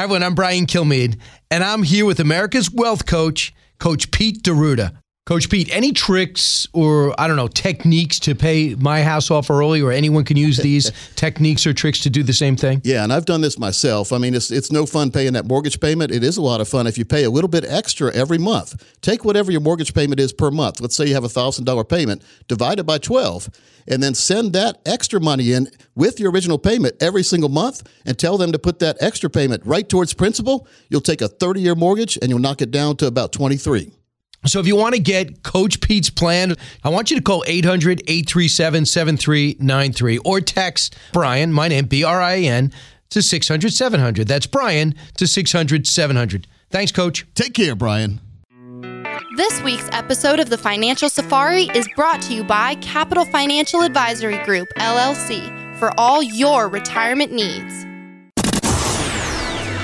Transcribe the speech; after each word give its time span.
Hi, 0.00 0.04
everyone. 0.04 0.22
I'm 0.22 0.34
Brian 0.34 0.64
Kilmeade, 0.64 1.20
and 1.50 1.62
I'm 1.62 1.82
here 1.82 2.06
with 2.06 2.20
America's 2.20 2.70
wealth 2.70 3.04
coach, 3.04 3.52
Coach 3.78 4.10
Pete 4.10 4.42
D'Arruda. 4.42 4.96
Coach 5.26 5.48
Pete, 5.48 5.68
any 5.70 5.92
tricks 5.92 6.66
or, 6.72 7.14
I 7.20 7.28
don't 7.28 7.36
know, 7.36 7.46
techniques 7.46 8.18
to 8.20 8.34
pay 8.34 8.74
my 8.74 9.02
house 9.02 9.30
off 9.30 9.48
early, 9.48 9.80
or 9.80 9.92
anyone 9.92 10.24
can 10.24 10.36
use 10.36 10.56
these 10.56 10.90
techniques 11.14 11.66
or 11.68 11.72
tricks 11.72 12.00
to 12.00 12.10
do 12.10 12.24
the 12.24 12.32
same 12.32 12.56
thing? 12.56 12.80
Yeah, 12.82 13.04
and 13.04 13.12
I've 13.12 13.26
done 13.26 13.40
this 13.40 13.56
myself. 13.56 14.12
I 14.12 14.18
mean, 14.18 14.34
it's, 14.34 14.50
it's 14.50 14.72
no 14.72 14.86
fun 14.86 15.12
paying 15.12 15.34
that 15.34 15.46
mortgage 15.46 15.78
payment. 15.78 16.10
It 16.10 16.24
is 16.24 16.36
a 16.36 16.42
lot 16.42 16.60
of 16.60 16.68
fun 16.68 16.88
if 16.88 16.98
you 16.98 17.04
pay 17.04 17.22
a 17.22 17.30
little 17.30 17.48
bit 17.48 17.64
extra 17.64 18.12
every 18.12 18.38
month. 18.38 18.82
Take 19.02 19.24
whatever 19.24 19.52
your 19.52 19.60
mortgage 19.60 19.94
payment 19.94 20.18
is 20.18 20.32
per 20.32 20.50
month. 20.50 20.80
Let's 20.80 20.96
say 20.96 21.06
you 21.06 21.14
have 21.14 21.22
a 21.22 21.28
$1,000 21.28 21.88
payment, 21.88 22.24
divide 22.48 22.80
it 22.80 22.84
by 22.84 22.98
12, 22.98 23.50
and 23.86 24.02
then 24.02 24.14
send 24.14 24.52
that 24.54 24.80
extra 24.84 25.20
money 25.20 25.52
in 25.52 25.68
with 25.94 26.18
your 26.18 26.32
original 26.32 26.58
payment 26.58 26.96
every 27.00 27.22
single 27.22 27.50
month 27.50 27.88
and 28.04 28.18
tell 28.18 28.36
them 28.36 28.50
to 28.50 28.58
put 28.58 28.80
that 28.80 28.96
extra 29.00 29.30
payment 29.30 29.64
right 29.64 29.88
towards 29.88 30.12
principal. 30.12 30.66
You'll 30.88 31.02
take 31.02 31.20
a 31.20 31.28
30 31.28 31.60
year 31.60 31.76
mortgage 31.76 32.18
and 32.20 32.30
you'll 32.30 32.40
knock 32.40 32.62
it 32.62 32.72
down 32.72 32.96
to 32.96 33.06
about 33.06 33.32
23. 33.32 33.92
So 34.46 34.58
if 34.58 34.66
you 34.66 34.74
want 34.74 34.94
to 34.94 35.00
get 35.00 35.42
Coach 35.42 35.80
Pete's 35.80 36.08
plan, 36.08 36.54
I 36.82 36.88
want 36.88 37.10
you 37.10 37.16
to 37.16 37.22
call 37.22 37.44
800 37.46 38.00
837 38.06 38.86
7393 38.86 40.18
or 40.18 40.40
text 40.40 40.96
Brian, 41.12 41.52
my 41.52 41.68
name, 41.68 41.84
B 41.84 42.04
R 42.04 42.20
I 42.22 42.38
N, 42.38 42.72
to 43.10 43.22
600 43.22 43.72
700. 43.72 44.26
That's 44.26 44.46
Brian 44.46 44.94
to 45.18 45.26
600 45.26 45.86
700. 45.86 46.46
Thanks, 46.70 46.92
Coach. 46.92 47.26
Take 47.34 47.54
care, 47.54 47.74
Brian. 47.74 48.20
This 49.36 49.62
week's 49.62 49.88
episode 49.92 50.40
of 50.40 50.50
the 50.50 50.58
Financial 50.58 51.08
Safari 51.08 51.64
is 51.74 51.88
brought 51.94 52.22
to 52.22 52.34
you 52.34 52.44
by 52.44 52.76
Capital 52.76 53.24
Financial 53.24 53.82
Advisory 53.82 54.38
Group, 54.44 54.68
LLC, 54.78 55.78
for 55.78 55.92
all 55.98 56.22
your 56.22 56.68
retirement 56.68 57.32
needs. 57.32 57.79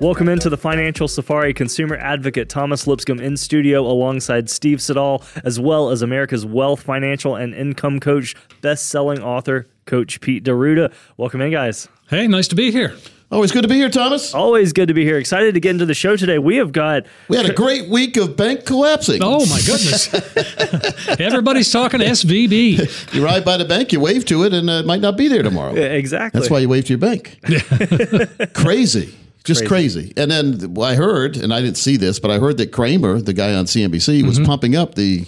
Welcome 0.00 0.30
into 0.30 0.48
the 0.48 0.56
Financial 0.56 1.08
Safari. 1.08 1.52
Consumer 1.52 1.94
advocate 1.94 2.48
Thomas 2.48 2.86
Lipscomb 2.86 3.20
in 3.20 3.36
studio 3.36 3.82
alongside 3.82 4.48
Steve 4.48 4.80
Siddall, 4.80 5.22
as 5.44 5.60
well 5.60 5.90
as 5.90 6.00
America's 6.00 6.46
wealth, 6.46 6.80
financial, 6.80 7.36
and 7.36 7.54
income 7.54 8.00
coach, 8.00 8.34
best 8.62 8.88
selling 8.88 9.22
author, 9.22 9.66
Coach 9.84 10.22
Pete 10.22 10.42
D'Arruda. 10.42 10.90
Welcome 11.18 11.42
in, 11.42 11.50
guys. 11.50 11.86
Hey, 12.08 12.26
nice 12.28 12.48
to 12.48 12.54
be 12.54 12.70
here. 12.70 12.94
Always 13.30 13.52
good 13.52 13.60
to 13.60 13.68
be 13.68 13.74
here, 13.74 13.90
Thomas. 13.90 14.34
Always 14.34 14.72
good 14.72 14.88
to 14.88 14.94
be 14.94 15.04
here. 15.04 15.18
Excited 15.18 15.52
to 15.52 15.60
get 15.60 15.72
into 15.72 15.84
the 15.84 15.92
show 15.92 16.16
today. 16.16 16.38
We 16.38 16.56
have 16.56 16.72
got. 16.72 17.04
We 17.28 17.36
had 17.36 17.44
a 17.44 17.52
great 17.52 17.90
week 17.90 18.16
of 18.16 18.38
bank 18.38 18.64
collapsing. 18.64 19.20
Oh, 19.22 19.44
my 19.44 19.60
goodness. 19.66 20.08
Everybody's 21.20 21.70
talking 21.70 22.00
SVB. 22.00 23.14
You 23.14 23.22
ride 23.22 23.44
by 23.44 23.58
the 23.58 23.66
bank, 23.66 23.92
you 23.92 24.00
wave 24.00 24.24
to 24.24 24.44
it, 24.44 24.54
and 24.54 24.70
uh, 24.70 24.80
it 24.80 24.86
might 24.86 25.02
not 25.02 25.18
be 25.18 25.28
there 25.28 25.42
tomorrow. 25.42 25.74
Exactly. 25.74 26.40
That's 26.40 26.50
why 26.50 26.60
you 26.60 26.70
wave 26.70 26.86
to 26.86 26.94
your 26.94 26.98
bank. 26.98 27.38
crazy. 28.54 29.14
Just 29.54 29.66
crazy. 29.66 30.12
And 30.16 30.30
then 30.30 30.76
I 30.80 30.94
heard, 30.94 31.36
and 31.36 31.52
I 31.52 31.60
didn't 31.60 31.76
see 31.76 31.96
this, 31.96 32.18
but 32.18 32.30
I 32.30 32.38
heard 32.38 32.56
that 32.58 32.72
Cramer, 32.72 33.20
the 33.20 33.32
guy 33.32 33.54
on 33.54 33.66
CNBC, 33.66 34.24
was 34.26 34.38
pumping 34.40 34.76
up 34.76 34.94
the 34.94 35.26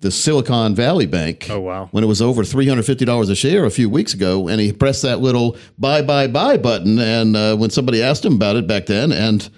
the 0.00 0.10
Silicon 0.10 0.74
Valley 0.74 1.06
Bank. 1.06 1.46
Oh, 1.48 1.60
wow. 1.60 1.88
When 1.92 2.02
it 2.02 2.08
was 2.08 2.20
over 2.20 2.44
three 2.44 2.68
hundred 2.68 2.84
fifty 2.84 3.04
dollars 3.04 3.28
a 3.28 3.36
share 3.36 3.64
a 3.64 3.70
few 3.70 3.88
weeks 3.88 4.14
ago, 4.14 4.48
and 4.48 4.60
he 4.60 4.72
pressed 4.72 5.02
that 5.02 5.20
little 5.20 5.56
buy 5.78 6.02
buy 6.02 6.26
buy 6.26 6.56
button. 6.56 6.98
And 6.98 7.36
uh, 7.36 7.56
when 7.56 7.70
somebody 7.70 8.02
asked 8.02 8.24
him 8.24 8.34
about 8.34 8.56
it 8.56 8.66
back 8.66 8.86
then, 8.86 9.12
and 9.12 9.48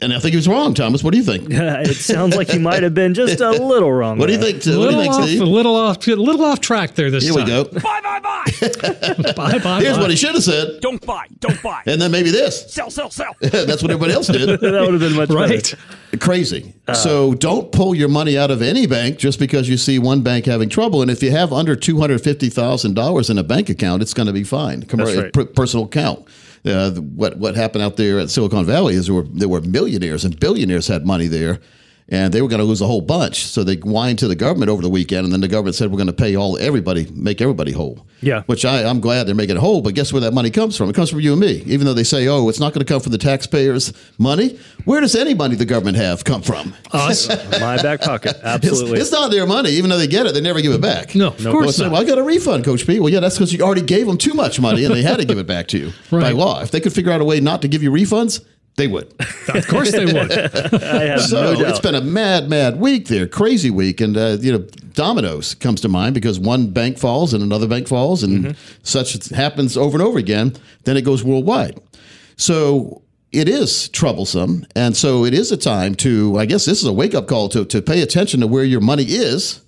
and 0.00 0.12
I 0.12 0.18
think 0.20 0.30
he 0.30 0.36
was 0.36 0.46
wrong, 0.48 0.74
Thomas. 0.74 1.02
What 1.02 1.10
do 1.12 1.16
you 1.18 1.24
think? 1.24 1.48
it 1.50 1.94
sounds 1.96 2.36
like 2.36 2.48
he 2.48 2.58
might 2.58 2.82
have 2.82 2.94
been 2.94 3.14
just 3.14 3.40
a 3.40 3.50
little 3.50 3.92
wrong. 3.92 4.18
What 4.18 4.26
do 4.26 4.32
you 4.32 4.38
there. 4.38 4.52
think? 4.52 4.64
What 4.78 4.90
do 4.90 4.96
you 4.96 5.02
think, 5.02 5.14
off, 5.14 5.24
Steve? 5.24 5.40
a 5.40 5.44
little 5.44 5.74
off, 5.76 6.06
a 6.06 6.10
little 6.14 6.44
off 6.44 6.60
track 6.60 6.94
there 6.94 7.10
this 7.10 7.24
Here 7.24 7.34
we 7.34 7.40
time. 7.40 7.48
go. 7.48 7.64
Buy, 7.64 8.00
buy, 8.02 8.20
buy. 8.20 9.32
Bye, 9.34 9.58
bye. 9.58 9.80
Here's 9.80 9.96
bye. 9.96 10.02
what 10.02 10.10
he 10.10 10.16
should 10.16 10.34
have 10.34 10.42
said, 10.42 10.80
Don't 10.80 11.04
buy. 11.04 11.26
Don't 11.40 11.60
buy. 11.62 11.82
and 11.86 12.00
then 12.00 12.10
maybe 12.10 12.30
this. 12.30 12.72
Sell, 12.72 12.90
sell, 12.90 13.10
sell. 13.10 13.34
That's 13.40 13.82
what 13.82 13.90
everybody 13.90 14.12
else 14.12 14.26
did. 14.28 14.48
that 14.60 14.60
would 14.62 14.92
have 14.92 15.00
been 15.00 15.14
much 15.16 15.30
Right. 15.30 15.48
better. 15.50 15.76
Crazy. 16.20 16.74
Uh, 16.86 16.94
so 16.94 17.34
don't 17.34 17.70
pull 17.70 17.94
your 17.94 18.08
money 18.08 18.38
out 18.38 18.50
of 18.50 18.62
any 18.62 18.86
bank 18.86 19.18
just 19.18 19.38
because 19.38 19.68
you 19.68 19.76
see 19.76 19.98
one 19.98 20.22
bank 20.22 20.46
having 20.46 20.68
trouble. 20.68 21.02
And 21.02 21.10
if 21.10 21.22
you 21.22 21.30
have 21.30 21.52
under 21.52 21.76
two 21.76 21.98
hundred 22.00 22.20
fifty 22.22 22.48
thousand 22.48 22.94
dollars 22.94 23.28
in 23.30 23.36
a 23.38 23.42
bank 23.42 23.68
account, 23.68 24.00
it's 24.02 24.14
going 24.14 24.26
to 24.26 24.32
be 24.32 24.44
fine. 24.44 24.82
Commer- 24.84 25.14
That's 25.14 25.36
right. 25.36 25.54
personal 25.54 25.84
account. 25.86 26.26
Uh, 26.64 26.90
what 26.92 27.36
what 27.38 27.54
happened 27.54 27.82
out 27.82 27.96
there 27.96 28.18
at 28.18 28.30
Silicon 28.30 28.64
Valley 28.64 28.94
is 28.94 29.06
there 29.06 29.14
were 29.14 29.22
there 29.22 29.48
were 29.48 29.60
millionaires 29.60 30.24
and 30.24 30.38
billionaires 30.38 30.86
had 30.86 31.06
money 31.06 31.26
there. 31.26 31.60
And 32.10 32.32
they 32.32 32.40
were 32.40 32.48
going 32.48 32.60
to 32.60 32.64
lose 32.64 32.80
a 32.80 32.86
whole 32.86 33.02
bunch, 33.02 33.44
so 33.44 33.62
they 33.62 33.74
whined 33.76 34.18
to 34.20 34.28
the 34.28 34.34
government 34.34 34.70
over 34.70 34.80
the 34.80 34.88
weekend, 34.88 35.24
and 35.24 35.32
then 35.32 35.42
the 35.42 35.48
government 35.48 35.74
said 35.76 35.90
we're 35.90 35.98
going 35.98 36.06
to 36.06 36.12
pay 36.14 36.36
all 36.36 36.56
everybody, 36.56 37.06
make 37.12 37.42
everybody 37.42 37.70
whole. 37.72 38.06
Yeah. 38.20 38.42
which 38.46 38.64
I, 38.64 38.82
I'm 38.84 38.98
glad 39.00 39.28
they're 39.28 39.34
making 39.36 39.56
it 39.56 39.60
whole. 39.60 39.80
But 39.82 39.94
guess 39.94 40.10
where 40.12 40.20
that 40.22 40.32
money 40.34 40.50
comes 40.50 40.76
from? 40.76 40.88
It 40.88 40.94
comes 40.96 41.08
from 41.10 41.20
you 41.20 41.32
and 41.32 41.40
me. 41.40 41.62
Even 41.66 41.86
though 41.86 41.92
they 41.94 42.02
say, 42.04 42.26
oh, 42.26 42.48
it's 42.48 42.58
not 42.58 42.72
going 42.72 42.84
to 42.84 42.90
come 42.92 43.00
from 43.00 43.12
the 43.12 43.18
taxpayers' 43.18 43.92
money. 44.18 44.58
Where 44.86 45.00
does 45.00 45.14
any 45.14 45.34
money 45.34 45.54
the 45.54 45.66
government 45.66 45.98
have 45.98 46.24
come 46.24 46.42
from? 46.42 46.74
Us? 46.92 47.28
My 47.60 47.80
back 47.80 48.00
pocket. 48.00 48.36
Absolutely. 48.42 48.98
it's 49.00 49.12
not 49.12 49.30
their 49.30 49.46
money. 49.46 49.70
Even 49.70 49.90
though 49.90 49.98
they 49.98 50.06
get 50.08 50.26
it, 50.26 50.32
they 50.34 50.40
never 50.40 50.60
give 50.62 50.72
it 50.72 50.80
back. 50.80 51.14
No, 51.14 51.28
of 51.28 51.44
Well, 51.44 51.52
course 51.52 51.78
not. 51.78 51.92
well, 51.92 52.00
I 52.00 52.04
got 52.04 52.18
a 52.18 52.22
refund, 52.24 52.64
Coach 52.64 52.86
P. 52.86 52.98
Well, 52.98 53.10
yeah, 53.12 53.20
that's 53.20 53.36
because 53.36 53.52
you 53.52 53.62
already 53.62 53.82
gave 53.82 54.06
them 54.06 54.16
too 54.18 54.34
much 54.34 54.58
money 54.60 54.84
and 54.84 54.94
they 54.94 55.02
had 55.02 55.18
to 55.18 55.24
give 55.26 55.38
it 55.38 55.46
back 55.46 55.68
to 55.68 55.78
you 55.78 55.92
by 56.10 56.30
law. 56.30 56.60
If 56.62 56.70
they 56.70 56.80
could 56.80 56.92
figure 56.94 57.12
out 57.12 57.20
a 57.20 57.24
way 57.24 57.38
not 57.40 57.60
to 57.62 57.68
give 57.68 57.82
you 57.84 57.90
refunds, 57.92 58.42
they 58.78 58.86
would. 58.88 59.12
Of 59.54 59.66
course 59.66 59.92
they 59.92 60.04
would. 60.06 60.30
I 60.32 61.04
have 61.04 61.22
So 61.22 61.42
no 61.42 61.54
doubt. 61.60 61.70
it's 61.70 61.80
been 61.80 61.94
a 61.94 62.00
mad, 62.02 62.48
mad 62.50 62.78
week 62.80 63.08
there, 63.08 63.26
crazy 63.26 63.70
week, 63.70 64.00
and 64.00 64.16
uh, 64.16 64.36
you 64.40 64.52
know, 64.52 64.58
dominoes 64.92 65.54
comes 65.54 65.80
to 65.82 65.88
mind 65.88 66.14
because 66.14 66.38
one 66.38 66.70
bank 66.70 66.98
falls 66.98 67.32
and 67.34 67.42
another 67.42 67.66
bank 67.68 67.88
falls, 67.88 68.22
and 68.22 68.44
Mm-hmm. 68.44 68.52
such 68.82 69.28
happens 69.30 69.76
over 69.76 69.96
and 69.98 70.06
over 70.06 70.18
again. 70.18 70.54
Then 70.84 70.96
it 70.96 71.02
goes 71.02 71.22
worldwide. 71.24 71.78
So 72.36 73.02
it 73.32 73.48
is 73.48 73.88
troublesome, 73.90 74.66
and 74.74 74.96
so 74.96 75.24
it 75.24 75.34
is 75.34 75.50
a 75.52 75.56
time 75.56 75.94
to. 75.96 76.38
I 76.38 76.46
guess 76.46 76.64
this 76.64 76.80
is 76.80 76.86
a 76.86 76.92
wake 76.92 77.14
up 77.14 77.26
call 77.26 77.48
to 77.50 77.64
to 77.64 77.82
pay 77.82 78.02
attention 78.02 78.40
to 78.40 78.46
where 78.46 78.64
your 78.64 78.80
money 78.80 79.04
is, 79.04 79.60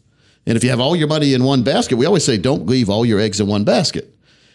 and 0.46 0.56
if 0.56 0.64
you 0.64 0.70
have 0.70 0.80
all 0.80 0.94
your 0.96 1.08
money 1.08 1.34
in 1.34 1.42
one 1.44 1.62
basket, 1.62 1.96
we 1.96 2.06
always 2.06 2.24
say 2.24 2.36
don't 2.38 2.66
leave 2.66 2.88
all 2.90 3.04
your 3.04 3.20
eggs 3.20 3.40
in 3.40 3.46
one 3.46 3.64
basket. 3.64 4.14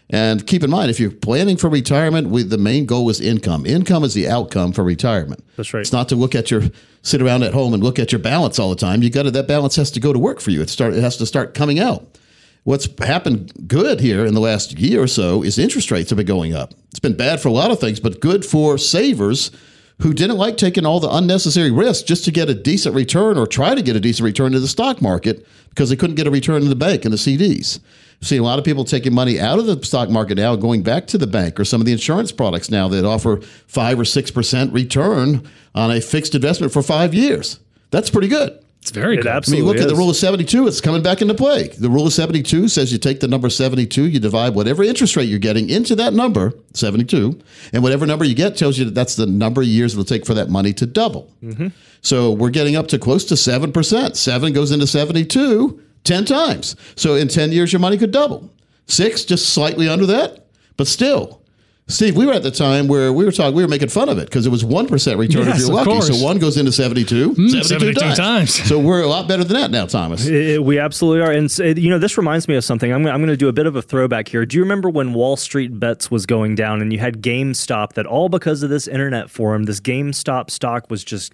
And 0.10 0.46
keep 0.46 0.64
in 0.64 0.70
mind, 0.70 0.92
if 0.92 1.00
you're 1.00 1.12
planning 1.12 1.58
for 1.58 1.68
retirement, 1.68 2.30
we, 2.30 2.44
the 2.44 2.60
main 2.60 2.86
goal 2.86 3.10
is 3.10 3.20
income. 3.20 3.66
Income 3.66 4.04
is 4.04 4.14
the 4.14 4.28
outcome 4.28 4.72
for 4.72 4.84
retirement. 4.84 5.44
That's 5.58 5.74
right. 5.74 5.82
It's 5.82 5.92
not 5.92 6.10
to 6.10 6.16
look 6.16 6.36
at 6.36 6.52
your 6.52 6.64
sit 7.02 7.22
around 7.22 7.44
at 7.44 7.54
home 7.54 7.74
and 7.74 7.84
look 7.84 7.98
at 7.98 8.12
your 8.12 8.20
balance 8.20 8.60
all 8.60 8.70
the 8.70 8.76
time. 8.76 9.02
You 9.02 9.10
got 9.10 9.24
to 9.24 9.32
that 9.32 9.48
balance 9.48 9.76
has 9.78 9.90
to 9.92 10.00
go 10.00 10.14
to 10.14 10.20
work 10.20 10.40
for 10.40 10.52
you. 10.52 10.62
It 10.62 10.70
start 10.70 10.94
it 10.94 11.02
has 11.02 11.18
to 11.18 11.26
start 11.26 11.54
coming 11.56 11.80
out. 11.80 12.20
What's 12.64 12.88
happened 13.00 13.68
good 13.68 14.00
here 14.00 14.26
in 14.26 14.34
the 14.34 14.40
last 14.40 14.80
year 14.80 15.04
or 15.04 15.08
so 15.08 15.44
is 15.44 15.60
interest 15.60 15.92
rates 15.92 16.10
have 16.10 16.18
been 16.18 16.26
going 16.26 16.56
up. 16.56 16.74
It's 16.90 17.00
been 17.00 17.16
bad 17.16 17.40
for 17.40 17.50
a 17.50 17.52
lot 17.52 17.70
of 17.70 17.80
things, 17.80 18.00
but 18.00 18.20
good 18.20 18.44
for 18.44 18.78
savers 18.78 19.52
who 20.02 20.14
didn't 20.14 20.38
like 20.38 20.58
taking 20.58 20.86
all 20.86 21.00
the 21.00 21.10
unnecessary 21.10 21.72
risks 21.72 22.04
just 22.04 22.26
to 22.26 22.32
get 22.32 22.50
a 22.50 22.54
decent 22.54 22.96
return 22.96 23.38
or 23.38 23.48
try 23.48 23.74
to 23.74 23.82
get 23.82 23.96
a 23.96 24.00
decent 24.00 24.26
return 24.26 24.52
to 24.52 24.60
the 24.60 24.68
stock 24.68 25.02
market 25.02 25.46
because 25.70 25.90
they 25.90 25.96
couldn't 25.96 26.16
get 26.16 26.28
a 26.28 26.32
return 26.32 26.62
in 26.62 26.70
the 26.70 26.76
bank 26.76 27.06
and 27.06 27.14
the 27.14 27.18
CDs. 27.18 27.80
See 28.22 28.38
a 28.38 28.44
lot 28.44 28.60
of 28.60 28.66
people 28.66 28.86
taking 28.86 29.14
money 29.14 29.40
out 29.40 29.60
of 29.60 29.66
the 29.66 29.82
stock 29.86 30.10
market 30.10 30.38
now, 30.38 30.56
going 30.56 30.84
back 30.84 31.08
to 31.08 31.18
the 31.18 31.28
bank 31.28 31.60
or 31.60 31.66
some 31.66 31.82
of 31.82 31.86
the 31.86 31.92
insurance 31.92 32.32
products 32.32 32.72
now 32.72 32.88
that 32.88 33.06
offer 33.06 33.42
five 33.68 34.00
or 34.00 34.06
six 34.06 34.32
percent 34.32 34.74
return 34.74 35.48
on 35.74 35.92
a 35.92 36.02
fixed 36.02 36.34
investment 36.34 36.74
for 36.74 36.82
five 36.82 37.14
years. 37.14 37.60
That's 37.92 38.10
pretty 38.10 38.28
good. 38.28 38.60
It's 38.86 38.92
very 38.92 39.18
It 39.18 39.24
good. 39.24 39.32
I 39.32 39.42
mean, 39.50 39.66
look 39.66 39.78
at 39.78 39.88
the 39.88 39.96
rule 39.96 40.12
of 40.12 40.16
72. 40.16 40.68
It's 40.68 40.80
coming 40.80 41.02
back 41.02 41.20
into 41.20 41.34
play. 41.34 41.70
The 41.70 41.90
rule 41.90 42.06
of 42.06 42.14
72 42.14 42.68
says 42.68 42.92
you 42.92 43.00
take 43.00 43.20
the 43.20 43.28
number 43.28 43.50
72, 43.50 44.10
you 44.10 44.20
divide 44.20 44.54
whatever 44.54 44.84
interest 44.84 45.16
rate 45.16 45.28
you're 45.28 45.40
getting 45.40 45.72
into 45.72 45.96
that 45.96 46.14
number, 46.14 46.54
72, 46.76 47.42
and 47.74 47.82
whatever 47.82 48.06
number 48.06 48.26
you 48.26 48.36
get 48.36 48.56
tells 48.56 48.78
you 48.78 48.86
that 48.86 48.94
that's 48.94 49.16
the 49.16 49.26
number 49.26 49.62
of 49.62 49.68
years 49.68 49.94
it'll 49.94 50.06
take 50.06 50.24
for 50.24 50.36
that 50.36 50.50
money 50.50 50.72
to 50.74 50.86
double. 50.86 51.34
Mm-hmm. 51.42 51.70
So 52.02 52.32
we're 52.32 52.52
getting 52.52 52.76
up 52.76 52.88
to 52.90 53.00
close 53.00 53.26
to 53.26 53.34
7%. 53.34 54.16
7 54.16 54.54
goes 54.54 54.72
into 54.72 54.86
72 54.86 55.82
10 56.04 56.26
times. 56.26 56.76
So 56.96 57.16
in 57.16 57.28
10 57.28 57.54
years, 57.54 57.74
your 57.74 57.80
money 57.80 57.98
could 57.98 58.12
double. 58.12 58.54
Six, 58.86 59.26
just 59.26 59.50
slightly 59.50 59.90
under 59.90 60.06
that, 60.06 60.46
but 60.78 60.86
still. 60.86 61.42
Steve, 61.88 62.18
we 62.18 62.26
were 62.26 62.34
at 62.34 62.42
the 62.42 62.50
time 62.50 62.88
where 62.88 63.14
we 63.14 63.24
were 63.26 63.32
talking, 63.32 63.56
we 63.56 63.62
were 63.62 63.68
making 63.68 63.90
fun 63.90 64.10
of 64.10 64.18
it 64.18 64.26
because 64.26 64.48
it 64.48 64.50
was 64.50 64.64
1% 64.64 64.90
return 65.20 65.48
if 65.48 65.60
you're 65.60 65.70
lucky. 65.70 65.92
course. 65.92 66.08
So 66.08 66.24
one 66.26 66.40
goes 66.40 66.58
into 66.58 66.72
72, 66.72 67.34
hmm, 67.36 67.48
72, 67.48 67.64
72 67.64 67.94
times. 68.00 68.18
times. 68.18 68.54
So 68.68 68.80
we're 68.80 69.04
a 69.04 69.08
lot 69.08 69.28
better 69.28 69.44
than 69.44 69.56
that 69.58 69.70
now, 69.70 69.86
Thomas. 69.86 70.26
It- 70.26 70.64
we 70.64 70.80
absolutely 70.80 71.22
are. 71.22 71.32
And, 71.32 71.52
so, 71.52 71.64
you 71.64 71.92
know, 71.92 72.00
this 72.00 72.18
reminds 72.18 72.48
me 72.48 72.56
of 72.56 72.64
something. 72.64 72.92
I'm, 72.92 73.06
I'm 73.06 73.20
going 73.20 73.28
to 73.28 73.38
do 73.38 73.50
a 73.50 73.54
bit 73.54 73.68
of 73.68 73.76
a 73.76 73.84
throwback 73.84 74.30
here. 74.30 74.48
Do 74.48 74.58
you 74.58 74.64
remember 74.64 74.90
when 74.90 75.14
Wall 75.14 75.38
Street 75.38 75.80
Bets 75.80 76.10
was 76.10 76.26
going 76.26 76.56
down 76.56 76.82
and 76.82 76.92
you 76.92 76.98
had 76.98 77.22
GameStop 77.22 77.94
that 77.94 78.08
all 78.08 78.30
because 78.30 78.64
of 78.64 78.72
this 78.72 78.88
internet 78.88 79.30
forum, 79.30 79.66
this 79.66 79.80
GameStop 79.80 80.50
stock 80.50 80.90
was 80.90 81.04
just 81.04 81.34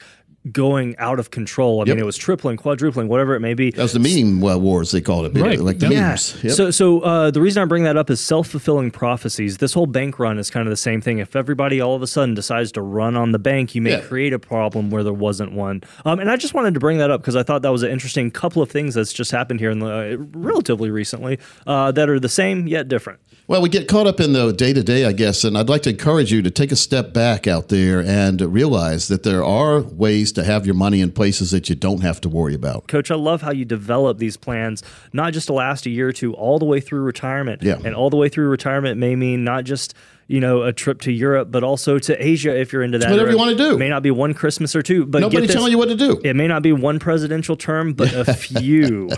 going 0.52 0.96
out 0.98 1.20
of 1.20 1.30
control. 1.30 1.82
I 1.82 1.86
Yep. 1.86 1.88
mean, 1.88 2.00
it 2.00 2.06
was 2.06 2.18
tripling, 2.18 2.58
quadrupling, 2.58 3.08
whatever 3.08 3.36
it 3.36 3.42
may 3.42 3.54
be. 3.54 3.70
That 3.70 3.84
was 3.84 3.94
the 3.94 4.00
meme 4.00 4.44
uh, 4.44 4.58
wars, 4.58 4.90
they 4.90 5.00
called 5.02 5.26
it. 5.28 5.40
Right. 5.40 5.60
Like 5.60 5.78
the 5.78 5.90
Yeah. 5.90 6.08
memes. 6.10 6.36
Yep. 6.44 6.54
So, 6.54 6.72
so 6.72 7.02
uh, 7.02 7.30
the 7.30 7.40
reason 7.40 7.62
I 7.62 7.66
bring 7.66 7.84
that 7.84 7.96
up 7.96 8.10
is 8.10 8.20
self 8.20 8.48
fulfilling 8.48 8.90
prophecies. 8.90 9.58
This 9.58 9.74
whole 9.74 9.86
bank 9.86 10.18
run 10.18 10.40
is 10.40 10.50
kind 10.50 10.66
of 10.68 10.72
the 10.72 10.78
same 10.78 11.00
thing. 11.00 11.20
If 11.20 11.36
everybody 11.36 11.80
all 11.80 11.94
of 11.96 12.02
a 12.02 12.08
sudden 12.08 12.34
decides 12.34 12.72
to 12.72 12.82
run 12.82 13.16
on 13.16 13.34
the 13.34 13.40
bank, 13.40 13.76
you 13.76 13.84
may 13.84 13.92
Yeah. 13.92 14.00
create 14.02 14.34
a 14.34 14.40
problem 14.40 14.90
where 14.90 15.04
there 15.04 15.14
wasn't 15.14 15.52
one. 15.54 15.84
Um, 16.06 16.20
and 16.20 16.32
I 16.32 16.38
just 16.38 16.56
wanted 16.56 16.74
to 16.74 16.80
bring 16.80 16.98
that 16.98 17.12
up 17.12 17.22
because 17.22 17.36
I 17.36 17.44
thought 17.44 17.62
that 17.62 17.72
was 17.72 17.84
an 17.84 17.92
interesting 17.92 18.32
couple 18.32 18.64
of 18.64 18.72
things 18.72 18.96
that's 18.96 19.14
just 19.14 19.30
happened 19.32 19.60
here 19.60 19.70
in 19.70 19.78
the 19.80 19.86
uh, 20.14 20.18
relatively 20.34 20.90
recently 20.90 21.38
uh, 21.68 21.92
that 21.92 22.10
are 22.10 22.20
the 22.20 22.30
same 22.30 22.66
yet 22.68 22.88
different. 22.88 23.20
Well, 23.48 23.62
we 23.62 23.70
get 23.70 23.88
caught 23.88 24.08
up 24.08 24.20
in 24.20 24.34
the 24.34 24.54
day 24.54 24.72
to 24.72 24.84
day, 24.84 25.06
I 25.06 25.12
guess, 25.12 25.44
and 25.44 25.58
I'd 25.58 25.68
like 25.68 25.82
to 25.84 25.90
encourage 25.90 26.32
you 26.32 26.42
to 26.42 26.52
take 26.52 26.72
a 26.72 26.76
step 26.76 27.12
back 27.12 27.48
out 27.48 27.68
there 27.68 28.02
and 28.02 28.40
realize 28.40 29.08
that 29.10 29.24
there 29.24 29.44
are 29.44 29.82
ways 29.82 30.32
to 30.34 30.44
have 30.44 30.66
your 30.66 30.76
money 30.76 31.02
in 31.02 31.12
places 31.12 31.52
that 31.52 31.68
you 31.68 31.76
don't 31.76 32.02
have 32.02 32.22
to 32.22 32.30
worry 32.30 32.54
about. 32.54 32.88
Coach, 32.88 33.12
I 33.12 33.16
love 33.16 33.42
how 33.42 33.52
you 33.52 33.66
develop 33.66 34.20
these 34.20 34.38
plans, 34.38 34.84
not 35.12 35.34
just 35.34 35.48
to 35.48 35.54
last 35.54 35.86
a 35.86 35.90
year 35.90 36.08
or 36.08 36.14
two, 36.14 36.34
all 36.34 36.60
the 36.60 36.66
way 36.66 36.80
through 36.80 37.02
retirement. 37.02 37.62
Yeah. 37.62 37.78
And 37.84 37.94
all 37.94 38.10
the 38.10 38.18
way 38.18 38.30
through 38.30 38.48
retirement 38.48 39.00
may 39.00 39.16
mean 39.16 39.44
not 39.44 39.66
just 39.66 39.96
you 40.32 40.40
know 40.40 40.64
a 40.64 40.72
trip 40.74 41.02
to 41.02 41.12
Europe, 41.12 41.50
but 41.52 41.64
also 41.64 42.00
to 42.00 42.26
Asia 42.26 42.58
if 42.58 42.72
you're 42.72 42.84
into 42.84 42.98
that. 42.98 43.10
whatever 43.12 43.30
Or 43.30 43.32
you 43.32 43.38
wanna 43.38 43.56
do. 43.56 43.74
It 43.76 43.80
may 43.80 43.90
not 43.90 44.02
be 44.02 44.12
one 44.12 44.34
Christmas 44.34 44.76
or 44.76 44.82
two, 44.82 45.06
but 45.06 45.30
this, 45.30 45.52
telling 45.52 45.72
you 45.72 45.78
what 45.78 45.90
to 45.90 45.96
do. 45.96 46.22
It 46.24 46.36
may 46.36 46.48
not 46.48 46.64
be 46.64 46.72
one 46.72 47.00
presidential 47.00 47.56
term, 47.56 47.94
but 47.94 48.14
a 48.14 48.34
few. 48.34 49.10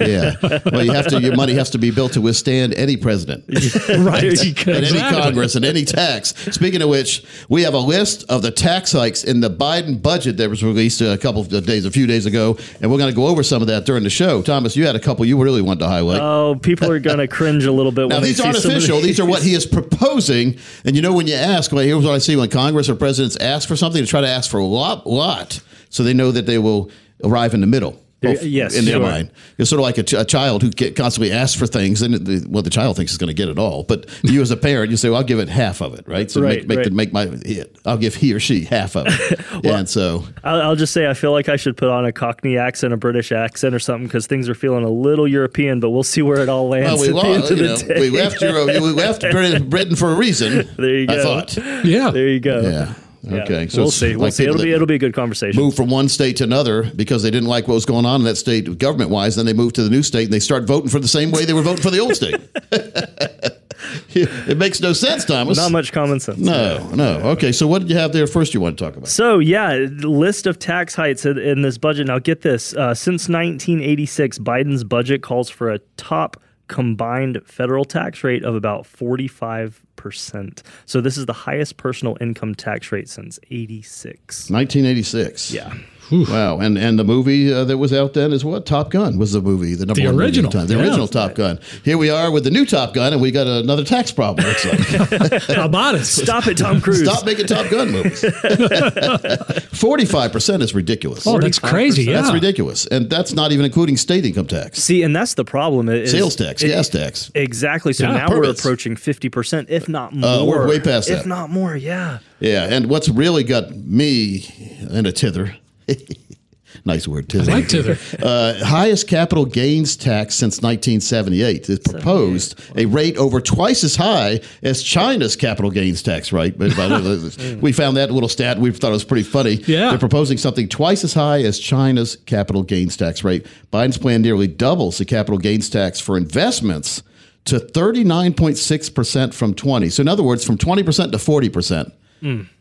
Yeah. 0.00 0.34
well, 0.70 0.84
you 0.84 0.92
have 0.92 1.08
to. 1.08 1.20
Your 1.20 1.36
money 1.36 1.54
has 1.54 1.70
to 1.70 1.78
be 1.78 1.90
built 1.90 2.12
to 2.14 2.20
withstand 2.20 2.74
any 2.74 2.96
president, 2.96 3.44
Right. 3.88 4.22
You 4.42 4.54
and 4.72 4.84
any 4.84 4.98
Congress, 4.98 5.54
and 5.54 5.64
any 5.64 5.84
tax. 5.84 6.34
Speaking 6.54 6.82
of 6.82 6.88
which, 6.88 7.24
we 7.48 7.62
have 7.62 7.74
a 7.74 7.78
list 7.78 8.24
of 8.30 8.42
the 8.42 8.50
tax 8.50 8.92
hikes 8.92 9.24
in 9.24 9.40
the 9.40 9.50
Biden 9.50 10.00
budget 10.00 10.36
that 10.38 10.48
was 10.48 10.62
released 10.62 11.00
a 11.00 11.18
couple 11.18 11.42
of 11.42 11.66
days, 11.66 11.84
a 11.84 11.90
few 11.90 12.06
days 12.06 12.26
ago, 12.26 12.56
and 12.80 12.90
we're 12.90 12.98
going 12.98 13.10
to 13.10 13.16
go 13.16 13.26
over 13.26 13.42
some 13.42 13.60
of 13.62 13.68
that 13.68 13.84
during 13.84 14.02
the 14.04 14.10
show. 14.10 14.42
Thomas, 14.42 14.76
you 14.76 14.86
had 14.86 14.96
a 14.96 15.00
couple 15.00 15.24
you 15.24 15.42
really 15.42 15.62
wanted 15.62 15.80
to 15.80 15.88
highlight. 15.88 16.20
Oh, 16.20 16.58
people 16.60 16.90
are 16.90 16.98
gonna 17.00 17.28
cringe 17.28 17.64
a 17.64 17.72
little 17.72 17.92
bit 17.92 18.08
Now 18.08 18.16
when 18.16 18.24
these 18.24 18.40
aren't 18.40 18.56
official. 18.58 18.98
these. 18.98 19.06
These 19.06 19.20
are 19.20 19.26
what 19.26 19.42
he 19.42 19.54
is 19.54 19.66
proposing. 19.66 20.21
And 20.30 20.96
you 20.96 21.02
know, 21.02 21.12
when 21.12 21.26
you 21.26 21.34
ask, 21.34 21.72
well, 21.72 21.84
here's 21.84 22.04
what 22.04 22.14
I 22.14 22.18
see 22.18 22.36
when 22.36 22.50
Congress 22.50 22.88
or 22.88 22.94
presidents 22.94 23.36
ask 23.36 23.68
for 23.68 23.76
something, 23.76 24.02
to 24.02 24.08
try 24.08 24.20
to 24.20 24.28
ask 24.28 24.50
for 24.50 24.58
a 24.58 24.64
lot, 24.64 25.06
lot, 25.06 25.60
so 25.90 26.02
they 26.02 26.14
know 26.14 26.32
that 26.32 26.46
they 26.46 26.58
will 26.58 26.90
arrive 27.24 27.54
in 27.54 27.60
the 27.60 27.66
middle. 27.66 28.01
Well, 28.22 28.36
yes, 28.42 28.76
in 28.76 28.84
their 28.84 28.94
sure. 28.94 29.02
mind, 29.02 29.30
it's 29.58 29.70
sort 29.70 29.80
of 29.80 29.84
like 29.84 29.98
a, 29.98 30.02
ch- 30.02 30.14
a 30.14 30.24
child 30.24 30.62
who 30.62 30.70
constantly 30.70 31.32
asks 31.32 31.58
for 31.58 31.66
things, 31.66 32.02
and 32.02 32.14
the, 32.14 32.46
well, 32.48 32.62
the 32.62 32.70
child 32.70 32.96
thinks 32.96 33.12
he's 33.12 33.18
going 33.18 33.28
to 33.28 33.34
get 33.34 33.48
it 33.48 33.58
all. 33.58 33.84
But 33.84 34.08
you, 34.22 34.40
as 34.40 34.50
a 34.50 34.56
parent, 34.56 34.90
you 34.90 34.96
say, 34.96 35.08
"Well, 35.08 35.18
I'll 35.18 35.24
give 35.24 35.38
it 35.38 35.48
half 35.48 35.80
of 35.80 35.98
it, 35.98 36.06
right? 36.06 36.30
So 36.30 36.40
Right, 36.40 36.66
make 36.66 36.68
make, 36.68 36.78
right. 36.78 36.84
The, 36.84 36.90
make 36.90 37.12
my. 37.12 37.64
I'll 37.84 37.98
give 37.98 38.14
he 38.14 38.32
or 38.32 38.40
she 38.40 38.64
half 38.64 38.96
of 38.96 39.06
it." 39.08 39.40
and 39.64 39.88
so, 39.88 40.24
I'll, 40.44 40.62
I'll 40.62 40.76
just 40.76 40.92
say 40.92 41.08
I 41.08 41.14
feel 41.14 41.32
like 41.32 41.48
I 41.48 41.56
should 41.56 41.76
put 41.76 41.88
on 41.88 42.04
a 42.04 42.12
Cockney 42.12 42.58
accent, 42.58 42.92
a 42.92 42.96
British 42.96 43.32
accent, 43.32 43.74
or 43.74 43.78
something 43.78 44.06
because 44.06 44.26
things 44.26 44.48
are 44.48 44.54
feeling 44.54 44.84
a 44.84 44.90
little 44.90 45.26
European. 45.26 45.80
But 45.80 45.90
we'll 45.90 46.02
see 46.02 46.22
where 46.22 46.40
it 46.40 46.48
all 46.48 46.68
lands 46.68 47.00
well, 47.00 47.14
we, 47.14 47.18
at 47.18 47.22
the 47.22 47.28
end 47.28 47.44
of 47.44 47.58
the 47.58 47.64
know, 47.64 47.94
day. 47.94 48.00
we 48.00 48.10
left 48.10 48.40
Euro, 48.40 48.66
we 48.66 48.78
left 48.78 49.20
Britain, 49.22 49.96
for 49.96 50.12
a 50.12 50.14
reason. 50.14 50.68
There 50.82 50.98
you 50.98 51.06
go. 51.06 51.14
I 51.14 51.22
thought. 51.22 51.56
Yeah. 51.84 52.10
There 52.10 52.28
you 52.28 52.40
go. 52.40 52.60
Yeah. 52.60 52.94
Yeah. 53.22 53.42
Okay. 53.42 53.68
we'll 53.74 53.90
see. 53.90 54.16
We'll 54.16 54.26
like 54.26 54.32
see. 54.32 54.44
It'll 54.44 54.60
be 54.60 54.72
it'll 54.72 54.86
be 54.86 54.96
a 54.96 54.98
good 54.98 55.14
conversation. 55.14 55.60
move 55.60 55.76
from 55.76 55.90
one 55.90 56.08
state 56.08 56.36
to 56.38 56.44
another 56.44 56.90
because 56.96 57.22
they 57.22 57.30
didn't 57.30 57.48
like 57.48 57.68
what 57.68 57.74
was 57.74 57.86
going 57.86 58.04
on 58.04 58.20
in 58.20 58.24
that 58.24 58.36
state 58.36 58.78
government 58.78 59.10
wise. 59.10 59.36
Then 59.36 59.46
they 59.46 59.52
move 59.52 59.72
to 59.74 59.82
the 59.82 59.90
new 59.90 60.02
state 60.02 60.24
and 60.24 60.32
they 60.32 60.40
start 60.40 60.64
voting 60.64 60.90
for 60.90 60.98
the 60.98 61.08
same 61.08 61.30
way 61.30 61.44
they 61.44 61.52
were 61.52 61.62
voting 61.62 61.82
for 61.82 61.90
the 61.90 62.00
old 62.00 62.16
state. 62.16 62.40
it 64.14 64.58
makes 64.58 64.80
no 64.80 64.92
sense, 64.92 65.24
Thomas. 65.24 65.56
Not 65.56 65.72
much 65.72 65.92
common 65.92 66.20
sense. 66.20 66.38
No, 66.38 66.88
no. 66.94 67.18
Okay, 67.30 67.52
so 67.52 67.66
what 67.66 67.80
did 67.80 67.90
you 67.90 67.96
have 67.96 68.12
there 68.12 68.26
first 68.26 68.54
you 68.54 68.60
want 68.60 68.78
to 68.78 68.84
talk 68.84 68.96
about? 68.96 69.08
So 69.08 69.38
yeah, 69.38 69.74
list 69.74 70.46
of 70.46 70.58
tax 70.58 70.94
hikes 70.94 71.24
in, 71.24 71.38
in 71.38 71.62
this 71.62 71.78
budget. 71.78 72.06
Now 72.06 72.18
get 72.18 72.42
this: 72.42 72.74
uh, 72.74 72.94
since 72.94 73.28
1986, 73.28 74.38
Biden's 74.38 74.84
budget 74.84 75.22
calls 75.22 75.50
for 75.50 75.70
a 75.70 75.78
top 75.96 76.40
combined 76.68 77.40
federal 77.44 77.84
tax 77.84 78.24
rate 78.24 78.44
of 78.44 78.54
about 78.54 78.86
45 78.86 79.82
percent. 80.02 80.62
So 80.84 81.00
this 81.00 81.16
is 81.16 81.26
the 81.26 81.32
highest 81.32 81.76
personal 81.76 82.16
income 82.20 82.54
tax 82.56 82.90
rate 82.90 83.08
since 83.08 83.38
86. 83.50 84.50
1986. 84.50 85.52
Yeah. 85.52 85.72
Wow, 86.10 86.58
and 86.58 86.76
and 86.76 86.98
the 86.98 87.04
movie 87.04 87.52
uh, 87.52 87.64
that 87.64 87.78
was 87.78 87.92
out 87.92 88.12
then 88.14 88.32
is 88.32 88.44
what 88.44 88.66
Top 88.66 88.90
Gun 88.90 89.18
was 89.18 89.32
the 89.32 89.40
movie, 89.40 89.74
the 89.74 89.86
number 89.86 90.00
The 90.02 90.06
one 90.08 90.20
original, 90.20 90.50
time, 90.50 90.66
the 90.66 90.74
yeah. 90.76 90.82
original 90.82 91.08
Top 91.08 91.34
Gun. 91.34 91.58
Here 91.84 91.96
we 91.96 92.10
are 92.10 92.30
with 92.30 92.44
the 92.44 92.50
new 92.50 92.66
Top 92.66 92.92
Gun, 92.92 93.12
and 93.12 93.22
we 93.22 93.30
got 93.30 93.46
another 93.46 93.84
tax 93.84 94.10
problem. 94.12 94.46
Looks 94.46 94.64
like. 94.64 95.42
How 95.56 95.64
about 95.64 95.94
it? 95.94 96.04
Stop 96.04 96.46
it, 96.48 96.58
Tom 96.58 96.80
Cruise. 96.80 97.04
Stop 97.04 97.24
making 97.24 97.46
Top 97.46 97.70
Gun 97.70 97.90
movies. 97.92 98.20
Forty-five 99.72 100.32
percent 100.32 100.62
is 100.62 100.74
ridiculous. 100.74 101.26
Oh, 101.26 101.38
that's 101.38 101.58
crazy. 101.58 102.04
Yeah. 102.04 102.20
That's 102.20 102.32
ridiculous, 102.34 102.86
and 102.86 103.08
that's 103.08 103.32
not 103.32 103.52
even 103.52 103.64
including 103.64 103.96
state 103.96 104.24
income 104.24 104.46
tax, 104.46 104.78
See, 104.82 105.02
and 105.02 105.14
that's 105.14 105.34
the 105.34 105.44
problem. 105.44 105.88
Is, 105.88 106.10
sales 106.10 106.36
tax, 106.36 106.62
it- 106.62 106.68
gas 106.68 106.88
tax. 106.88 107.30
Exactly. 107.34 107.92
So 107.92 108.04
Yeah, 108.06 108.12
now 108.26 108.28
we're 108.30 108.50
approaching 108.50 108.96
50 108.96 109.28
percent, 109.28 109.70
if 109.70 109.88
not 109.88 110.12
more. 110.14 110.28
Uh, 110.30 110.44
we're 110.44 110.68
way 110.68 110.80
past 110.80 111.08
that. 111.08 111.20
If 111.20 111.26
not 111.26 111.50
more, 111.50 111.76
yeah. 111.76 112.18
Yeah, 112.40 112.64
and 112.68 112.86
what's 112.88 113.08
really 113.08 113.44
got 113.44 113.74
me 113.74 114.44
in 114.90 115.06
a 115.06 115.12
tither. 115.12 115.56
nice 116.84 117.06
word, 117.06 117.28
tither. 117.28 117.50
like 117.52 117.68
tither. 117.68 117.98
Uh, 118.22 118.64
highest 118.64 119.08
capital 119.08 119.44
gains 119.44 119.96
tax 119.96 120.34
since 120.36 120.62
1978. 120.62 121.68
It 121.68 121.84
proposed 121.84 122.60
a 122.76 122.86
rate 122.86 123.16
over 123.16 123.40
twice 123.40 123.82
as 123.82 123.96
high 123.96 124.40
as 124.62 124.82
China's 124.82 125.34
capital 125.34 125.70
gains 125.70 126.02
tax 126.02 126.32
rate. 126.32 126.56
But, 126.56 126.76
but 126.76 127.58
we 127.60 127.72
found 127.72 127.96
that 127.96 128.10
little 128.10 128.28
stat. 128.28 128.58
We 128.58 128.70
thought 128.70 128.90
it 128.90 128.92
was 128.92 129.04
pretty 129.04 129.24
funny. 129.24 129.54
Yeah. 129.66 129.90
They're 129.90 129.98
proposing 129.98 130.38
something 130.38 130.68
twice 130.68 131.02
as 131.04 131.14
high 131.14 131.42
as 131.42 131.58
China's 131.58 132.16
capital 132.26 132.62
gains 132.62 132.96
tax 132.96 133.24
rate. 133.24 133.44
Biden's 133.72 133.98
plan 133.98 134.22
nearly 134.22 134.46
doubles 134.46 134.98
the 134.98 135.04
capital 135.04 135.38
gains 135.38 135.68
tax 135.68 135.98
for 136.00 136.16
investments 136.16 137.02
to 137.46 137.58
39.6% 137.58 139.34
from 139.34 139.54
20. 139.54 139.88
So 139.90 140.00
in 140.00 140.08
other 140.08 140.22
words, 140.22 140.44
from 140.44 140.58
20% 140.58 141.10
to 141.12 141.18
40% 141.18 141.92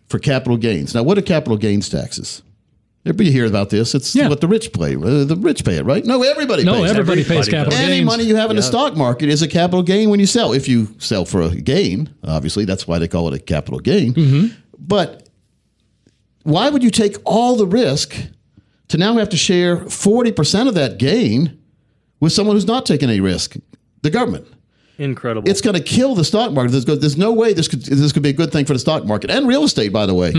for 0.09 0.19
capital 0.19 0.57
gains. 0.57 0.95
Now, 0.95 1.03
what 1.03 1.17
are 1.17 1.21
capital 1.21 1.57
gains 1.57 1.87
taxes? 1.87 2.41
Everybody 3.03 3.31
hear 3.31 3.45
about 3.47 3.71
this. 3.71 3.95
It's 3.95 4.13
Yeah. 4.15 4.27
what 4.29 4.41
the 4.41 4.47
rich 4.47 4.71
pay. 4.73 4.95
Uh, 4.95 5.23
the 5.25 5.35
rich 5.39 5.65
pay 5.65 5.77
it, 5.77 5.85
right? 5.85 6.05
No, 6.05 6.21
everybody 6.21 6.63
No, 6.63 6.73
pays 6.75 6.83
it. 6.83 6.89
everybody 6.91 7.23
pays 7.23 7.47
Everybody 7.47 7.51
capital 7.51 7.79
Any 7.79 7.95
gains. 7.97 8.05
money 8.05 8.23
you 8.25 8.35
have 8.35 8.51
in 8.51 8.55
the 8.57 8.61
stock 8.61 8.95
market 8.95 9.29
is 9.29 9.41
a 9.41 9.47
capital 9.47 9.81
gain 9.81 10.11
when 10.11 10.19
you 10.19 10.27
sell. 10.27 10.53
If 10.53 10.67
you 10.67 10.89
sell 10.99 11.25
for 11.25 11.41
a 11.41 11.49
gain, 11.49 12.09
obviously, 12.23 12.63
that's 12.65 12.87
why 12.87 12.99
they 12.99 13.07
call 13.07 13.27
it 13.27 13.33
a 13.33 13.39
capital 13.39 13.79
gain. 13.79 14.13
Mm-hmm. 14.13 14.47
But 14.77 15.27
why 16.43 16.69
would 16.69 16.83
you 16.83 16.91
take 16.91 17.17
all 17.25 17.55
the 17.55 17.65
risk 17.65 18.15
to 18.89 18.97
now 18.97 19.15
have 19.17 19.29
to 19.29 19.37
share 19.37 19.77
40% 19.77 20.67
of 20.67 20.75
that 20.75 20.99
gain 20.99 21.57
with 22.19 22.33
someone 22.33 22.55
who's 22.55 22.67
not 22.67 22.85
taking 22.85 23.09
any 23.09 23.19
risk? 23.19 23.55
The 24.03 24.11
government. 24.11 24.45
Incredible. 24.99 25.49
It's 25.49 25.61
going 25.61 25.75
to 25.75 25.81
kill 25.81 26.13
the 26.13 26.23
stock 26.23 26.51
market. 26.51 26.71
There's, 26.71 26.85
there's 26.99 27.17
no 27.17 27.31
way 27.33 27.53
this 27.53 27.67
could 27.67 27.81
this 27.83 28.11
could 28.11 28.21
be 28.21 28.29
a 28.29 28.33
good 28.33 28.51
thing 28.51 28.65
for 28.65 28.73
the 28.73 28.79
stock 28.79 29.05
market 29.05 29.31
and 29.31 29.47
real 29.47 29.63
estate, 29.63 29.91
by 29.91 30.05
the 30.05 30.13
way. 30.13 30.31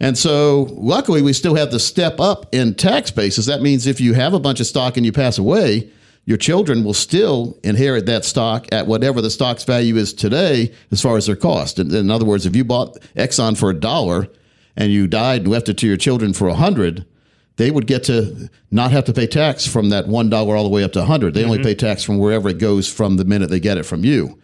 And 0.00 0.16
so, 0.16 0.68
luckily, 0.72 1.20
we 1.20 1.34
still 1.34 1.54
have 1.56 1.70
the 1.70 1.78
step 1.78 2.20
up 2.20 2.46
in 2.54 2.74
tax 2.74 3.10
basis. 3.10 3.44
That 3.46 3.60
means 3.60 3.86
if 3.86 4.00
you 4.00 4.14
have 4.14 4.32
a 4.32 4.40
bunch 4.40 4.58
of 4.58 4.66
stock 4.66 4.96
and 4.96 5.04
you 5.04 5.12
pass 5.12 5.36
away, 5.36 5.90
your 6.24 6.38
children 6.38 6.84
will 6.84 6.94
still 6.94 7.58
inherit 7.62 8.06
that 8.06 8.24
stock 8.24 8.66
at 8.72 8.86
whatever 8.86 9.20
the 9.20 9.30
stock's 9.30 9.64
value 9.64 9.96
is 9.96 10.14
today, 10.14 10.72
as 10.90 11.02
far 11.02 11.16
as 11.16 11.26
their 11.26 11.36
cost. 11.36 11.78
In, 11.78 11.94
in 11.94 12.10
other 12.10 12.24
words, 12.24 12.46
if 12.46 12.56
you 12.56 12.64
bought 12.64 12.98
Exxon 13.14 13.58
for 13.58 13.70
a 13.70 13.74
dollar 13.74 14.28
and 14.76 14.90
you 14.90 15.06
died 15.06 15.42
and 15.42 15.50
left 15.50 15.68
it 15.68 15.76
to 15.78 15.86
your 15.86 15.96
children 15.96 16.32
for 16.32 16.48
a 16.48 16.54
hundred, 16.54 17.04
they 17.56 17.70
would 17.70 17.86
get 17.86 18.04
to 18.04 18.48
not 18.70 18.90
have 18.92 19.04
to 19.04 19.12
pay 19.12 19.26
tax 19.26 19.66
from 19.66 19.90
that 19.90 20.08
one 20.08 20.30
dollar 20.30 20.56
all 20.56 20.62
the 20.62 20.70
way 20.70 20.82
up 20.82 20.92
to 20.92 21.02
a 21.02 21.04
hundred. 21.04 21.34
They 21.34 21.44
only 21.44 21.58
mm-hmm. 21.58 21.66
pay 21.66 21.74
tax 21.74 22.02
from 22.02 22.18
wherever 22.18 22.48
it 22.48 22.58
goes 22.58 22.90
from 22.90 23.16
the 23.16 23.24
minute 23.26 23.50
they 23.50 23.60
get 23.60 23.76
it 23.76 23.84
from 23.84 24.04
you. 24.04 24.38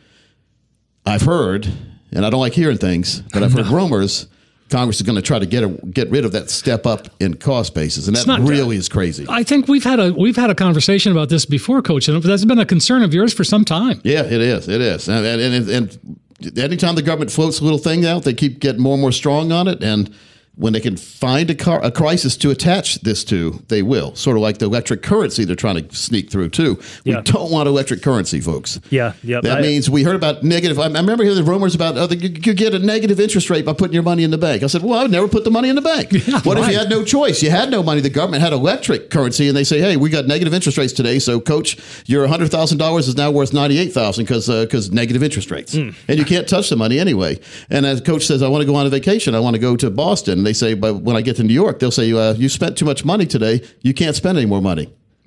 I've 1.06 1.22
heard, 1.22 1.66
and 2.12 2.26
I 2.26 2.30
don't 2.30 2.40
like 2.40 2.52
hearing 2.52 2.78
things, 2.78 3.20
but 3.32 3.42
I've 3.42 3.52
heard 3.52 3.66
rumors. 3.68 4.26
Congress 4.68 4.96
is 4.96 5.02
going 5.02 5.16
to 5.16 5.23
try 5.23 5.38
to 5.38 5.46
get 5.46 5.62
a, 5.62 5.68
get 5.68 6.11
rid 6.11 6.25
of 6.25 6.32
that 6.32 6.50
step 6.50 6.87
up 6.87 7.08
in 7.20 7.35
cost 7.35 7.75
basis, 7.75 8.08
and 8.08 8.16
that 8.16 8.26
not- 8.26 8.40
really 8.40 8.76
is 8.76 8.88
crazy. 8.88 9.25
I 9.28 9.42
think 9.44 9.68
we've 9.68 9.85
had 9.85 10.00
a 10.00 10.12
we've 10.12 10.37
had 10.37 10.50
a 10.50 10.54
conversation 10.54 11.12
about 11.12 11.28
this 11.28 11.46
before, 11.46 11.82
Coach, 11.82 12.08
and 12.08 12.20
that's 12.23 12.44
been 12.44 12.58
a 12.58 12.66
concern 12.66 13.02
of 13.02 13.14
yours 13.14 13.32
for 13.32 13.44
some 13.44 13.64
time. 13.64 14.00
Yeah, 14.02 14.25
it 14.25 14.32
is. 14.32 14.68
It 14.68 14.80
is. 14.80 15.08
And, 15.08 15.25
and, 15.25 15.40
and, 15.40 15.68
and 15.68 16.58
anytime 16.58 16.96
the 16.96 17.02
government 17.02 17.30
floats 17.30 17.61
a 17.61 17.64
little 17.64 17.78
thing 17.78 18.04
out, 18.04 18.25
they 18.25 18.35
keep 18.35 18.58
getting 18.58 18.82
more 18.82 18.94
and 18.94 19.00
more 19.00 19.12
strong 19.12 19.52
on 19.52 19.68
it. 19.68 19.82
And 19.82 20.12
when 20.56 20.72
they 20.72 20.80
can 20.80 20.96
find 20.96 21.50
a, 21.50 21.54
car, 21.54 21.84
a 21.84 21.90
crisis 21.90 22.34
to 22.38 22.50
attach 22.50 22.96
this 23.02 23.25
to, 23.25 23.62
they 23.68 23.82
will. 23.82 24.14
Sort 24.14 24.36
of 24.36 24.42
like 24.42 24.56
the 24.56 24.64
electric 24.64 25.02
currency 25.02 25.44
they're 25.44 25.54
trying 25.54 25.86
to 25.86 25.94
sneak 25.94 26.30
through, 26.30 26.48
too. 26.48 26.80
We 27.04 27.12
Yeah. 27.12 27.20
don't 27.22 27.50
want 27.50 27.68
electric 27.68 28.02
currency, 28.02 28.40
folks. 28.40 28.80
Yeah, 28.88 29.12
yep. 29.22 29.42
That 29.42 29.58
I- 29.58 29.60
means 29.60 29.90
we 29.90 30.02
heard 30.02 30.16
about 30.16 30.42
negative. 30.42 30.78
I 30.78 30.86
remember 30.86 31.25
hearing 31.25 31.36
the 31.36 31.44
rumors 31.44 31.75
about 31.75 31.98
oh, 31.98 32.08
you 32.14 32.30
could 32.30 32.56
get 32.56 32.72
a 32.72 32.78
negative 32.78 33.20
interest 33.20 33.50
rate 33.50 33.66
by 33.66 33.75
putting 33.75 33.92
your 33.92 34.02
money 34.02 34.25
in 34.25 34.30
the 34.30 34.38
bank. 34.38 34.62
I 34.62 34.66
said, 34.68 34.82
well, 34.82 34.98
I 34.98 35.02
would 35.02 35.10
never 35.10 35.28
put 35.28 35.44
the 35.44 35.50
money 35.50 35.68
in 35.68 35.76
the 35.76 35.82
bank. 35.82 36.12
what 36.44 36.56
if 36.56 36.68
you 36.68 36.78
had 36.78 36.88
no 36.88 37.04
choice? 37.04 37.42
You 37.42 37.50
had 37.50 37.70
no 37.70 37.82
money. 37.82 38.00
The 38.00 38.08
government 38.08 38.42
had 38.42 38.54
electric 38.54 39.10
currency, 39.10 39.48
and 39.48 39.56
they 39.56 39.64
say, 39.64 39.78
hey, 39.80 39.98
we 39.98 40.08
got 40.08 40.26
negative 40.26 40.54
interest 40.54 40.78
rates 40.78 40.94
today. 40.94 41.18
So, 41.18 41.38
coach, 41.38 41.76
your 42.06 42.26
hundred 42.26 42.50
thousand 42.50 42.78
dollars 42.78 43.08
is 43.08 43.16
now 43.16 43.30
worth 43.30 43.52
ninety 43.52 43.78
eight 43.78 43.92
thousand 43.92 44.25
because 44.25 44.48
uh, 44.48 44.64
because 44.64 44.90
negative 44.90 45.22
interest 45.22 45.50
rates, 45.50 45.75
hmm. 45.75 45.90
and 46.08 46.18
you 46.18 46.25
can't 46.25 46.48
touch 46.48 46.70
the 46.70 46.76
money 46.76 46.98
anyway. 46.98 47.38
And 47.68 47.84
as 47.84 48.00
coach 48.00 48.25
says, 48.25 48.42
I 48.42 48.48
want 48.48 48.62
to 48.62 48.66
go 48.66 48.75
on 48.75 48.86
a 48.86 48.90
vacation. 48.90 49.34
I 49.34 49.40
want 49.40 49.54
to 49.54 49.60
go 49.60 49.76
to 49.76 49.90
Boston. 49.90 50.45
They 50.46 50.52
say, 50.52 50.74
but 50.74 51.02
when 51.02 51.16
I 51.16 51.22
get 51.22 51.36
to 51.36 51.42
New 51.42 51.54
York, 51.54 51.80
they'll 51.80 51.90
say, 51.90 52.12
uh, 52.12 52.34
you 52.34 52.48
spent 52.48 52.78
too 52.78 52.84
much 52.84 53.04
money 53.04 53.26
today. 53.26 53.62
You 53.82 53.92
can't 53.92 54.14
spend 54.14 54.38
any 54.38 54.46
more 54.46 54.62
money. 54.62 54.94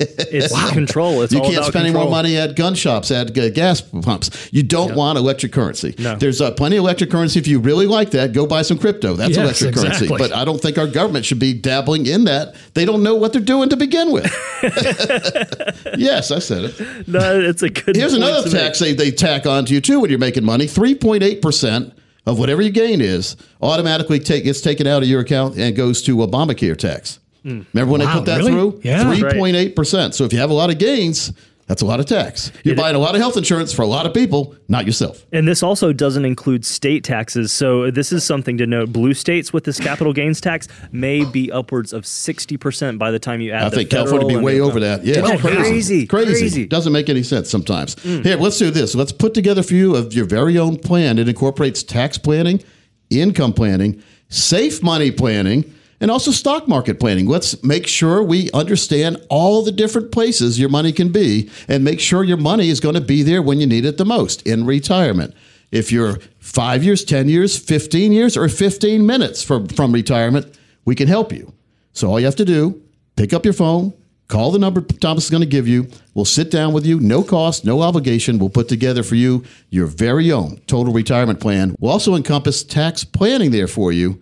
it's 0.00 0.72
control. 0.72 1.22
It's 1.22 1.32
You 1.32 1.38
all 1.38 1.44
can't 1.44 1.58
about 1.58 1.68
spend 1.68 1.86
any 1.86 1.94
more 1.94 2.10
money 2.10 2.36
at 2.36 2.56
gun 2.56 2.74
shops, 2.74 3.10
at 3.10 3.36
uh, 3.38 3.50
gas 3.50 3.80
pumps. 3.80 4.48
You 4.52 4.64
don't 4.64 4.96
want 4.96 5.18
electric 5.18 5.52
currency. 5.52 5.94
No. 5.98 6.16
There's 6.16 6.40
uh, 6.40 6.50
plenty 6.50 6.76
of 6.76 6.80
electric 6.80 7.10
currency. 7.10 7.38
If 7.38 7.46
you 7.46 7.60
really 7.60 7.86
like 7.86 8.10
that, 8.10 8.32
go 8.32 8.46
buy 8.46 8.62
some 8.62 8.78
crypto. 8.78 9.14
That's 9.14 9.36
Yes, 9.36 9.62
electric 9.62 9.74
currency. 9.76 10.08
But 10.08 10.32
I 10.32 10.44
don't 10.44 10.60
think 10.60 10.78
our 10.78 10.88
government 10.88 11.24
should 11.24 11.38
be 11.38 11.54
dabbling 11.54 12.06
in 12.06 12.24
that. 12.24 12.56
They 12.74 12.84
don't 12.84 13.02
know 13.02 13.14
what 13.14 13.32
they're 13.32 13.42
doing 13.42 13.68
to 13.68 13.76
begin 13.76 14.10
with. 14.10 14.24
yes, 15.96 16.30
I 16.30 16.40
said 16.40 16.64
it. 16.64 17.08
No, 17.08 17.40
it's 17.40 17.62
a 17.62 17.70
good. 17.70 17.94
Here's 17.94 18.12
point 18.12 18.24
another 18.24 18.50
tax 18.50 18.80
they, 18.80 18.94
they 18.94 19.10
tack 19.12 19.46
onto 19.46 19.74
you 19.74 19.80
too 19.80 20.00
when 20.00 20.10
you're 20.10 20.18
making 20.18 20.44
money. 20.44 20.66
3.8% 20.66 21.92
of 22.26 22.38
whatever 22.38 22.62
your 22.62 22.70
gain 22.70 23.00
is 23.00 23.36
automatically 23.60 24.18
take, 24.18 24.44
gets 24.44 24.60
taken 24.60 24.86
out 24.86 25.02
of 25.02 25.08
your 25.08 25.20
account 25.20 25.56
and 25.56 25.76
goes 25.76 26.02
to 26.02 26.16
Obamacare 26.16 26.76
tax. 26.76 27.18
Hmm. 27.42 27.62
Remember 27.72 27.92
when 27.92 28.00
they 28.00 28.06
put 28.06 28.24
that 28.24 28.38
really? 28.38 28.52
through? 28.52 28.80
Yeah. 28.82 29.04
3.8%. 29.04 30.14
So 30.14 30.24
if 30.24 30.32
you 30.32 30.38
have 30.38 30.50
a 30.50 30.54
lot 30.54 30.70
of 30.70 30.78
gains, 30.78 31.32
that's 31.66 31.80
a 31.80 31.86
lot 31.86 31.98
of 31.98 32.06
tax. 32.06 32.52
You're 32.62 32.76
buying 32.76 32.94
a 32.94 32.98
lot 32.98 33.14
of 33.14 33.20
health 33.20 33.36
insurance 33.36 33.72
for 33.72 33.82
a 33.82 33.86
lot 33.86 34.04
of 34.04 34.12
people, 34.12 34.54
not 34.68 34.84
yourself. 34.84 35.24
And 35.32 35.48
this 35.48 35.62
also 35.62 35.92
doesn't 35.92 36.24
include 36.24 36.64
state 36.64 37.04
taxes. 37.04 37.52
So 37.52 37.90
this 37.90 38.12
is 38.12 38.22
something 38.22 38.58
to 38.58 38.66
note. 38.66 38.92
Blue 38.92 39.14
states 39.14 39.52
with 39.52 39.64
this 39.64 39.80
capital 39.80 40.12
gains 40.12 40.40
tax 40.40 40.68
may 40.92 41.24
be 41.24 41.50
upwards 41.50 41.94
of 41.94 42.02
60% 42.02 42.98
by 42.98 43.10
the 43.10 43.18
time 43.18 43.40
you 43.40 43.52
add 43.52 43.64
I 43.64 43.68
the 43.70 43.76
think 43.76 43.90
California 43.90 44.26
would 44.26 44.38
be 44.40 44.44
way 44.44 44.60
over 44.60 44.78
that. 44.80 45.04
Yeah, 45.04 45.20
it's 45.20 45.28
that 45.28 45.38
oh, 45.38 45.40
crazy. 45.40 45.58
crazy? 45.58 46.06
crazy. 46.06 46.40
Crazy. 46.40 46.66
Doesn't 46.66 46.92
make 46.92 47.08
any 47.08 47.22
sense 47.22 47.48
sometimes. 47.48 47.94
Mm. 47.96 48.24
Here, 48.24 48.36
let's 48.36 48.58
do 48.58 48.70
this. 48.70 48.94
Let's 48.94 49.12
put 49.12 49.32
together 49.32 49.62
for 49.62 49.74
you 49.74 49.96
of 49.96 50.12
your 50.12 50.26
very 50.26 50.58
own 50.58 50.78
plan. 50.78 51.18
It 51.18 51.28
incorporates 51.28 51.82
tax 51.82 52.18
planning, 52.18 52.62
income 53.08 53.54
planning, 53.54 54.02
safe 54.28 54.82
money 54.82 55.10
planning, 55.10 55.72
and 56.00 56.10
also 56.10 56.30
stock 56.30 56.68
market 56.68 57.00
planning. 57.00 57.26
Let's 57.26 57.62
make 57.62 57.86
sure 57.86 58.22
we 58.22 58.50
understand 58.52 59.24
all 59.28 59.62
the 59.62 59.72
different 59.72 60.12
places 60.12 60.58
your 60.58 60.68
money 60.68 60.92
can 60.92 61.10
be 61.12 61.50
and 61.68 61.84
make 61.84 62.00
sure 62.00 62.24
your 62.24 62.36
money 62.36 62.68
is 62.68 62.80
going 62.80 62.94
to 62.94 63.00
be 63.00 63.22
there 63.22 63.42
when 63.42 63.60
you 63.60 63.66
need 63.66 63.84
it 63.84 63.98
the 63.98 64.04
most 64.04 64.46
in 64.46 64.66
retirement. 64.66 65.34
If 65.70 65.90
you're 65.90 66.18
five 66.38 66.84
years, 66.84 67.04
10 67.04 67.28
years, 67.28 67.58
15 67.58 68.12
years, 68.12 68.36
or 68.36 68.48
15 68.48 69.04
minutes 69.04 69.42
from, 69.42 69.66
from 69.66 69.92
retirement, 69.92 70.56
we 70.84 70.94
can 70.94 71.08
help 71.08 71.32
you. 71.32 71.52
So 71.92 72.08
all 72.08 72.20
you 72.20 72.26
have 72.26 72.36
to 72.36 72.44
do, 72.44 72.80
pick 73.16 73.32
up 73.32 73.44
your 73.44 73.54
phone, 73.54 73.92
call 74.28 74.50
the 74.50 74.58
number 74.58 74.80
Thomas 74.80 75.24
is 75.24 75.30
going 75.30 75.42
to 75.42 75.48
give 75.48 75.66
you. 75.66 75.88
We'll 76.14 76.24
sit 76.24 76.50
down 76.50 76.72
with 76.72 76.86
you, 76.86 77.00
no 77.00 77.22
cost, 77.22 77.64
no 77.64 77.82
obligation. 77.82 78.38
We'll 78.38 78.50
put 78.50 78.68
together 78.68 79.02
for 79.02 79.14
you 79.14 79.44
your 79.70 79.86
very 79.86 80.30
own 80.30 80.58
total 80.66 80.92
retirement 80.92 81.40
plan. 81.40 81.74
We'll 81.80 81.92
also 81.92 82.14
encompass 82.14 82.62
tax 82.62 83.04
planning 83.04 83.50
there 83.50 83.68
for 83.68 83.90
you. 83.90 84.20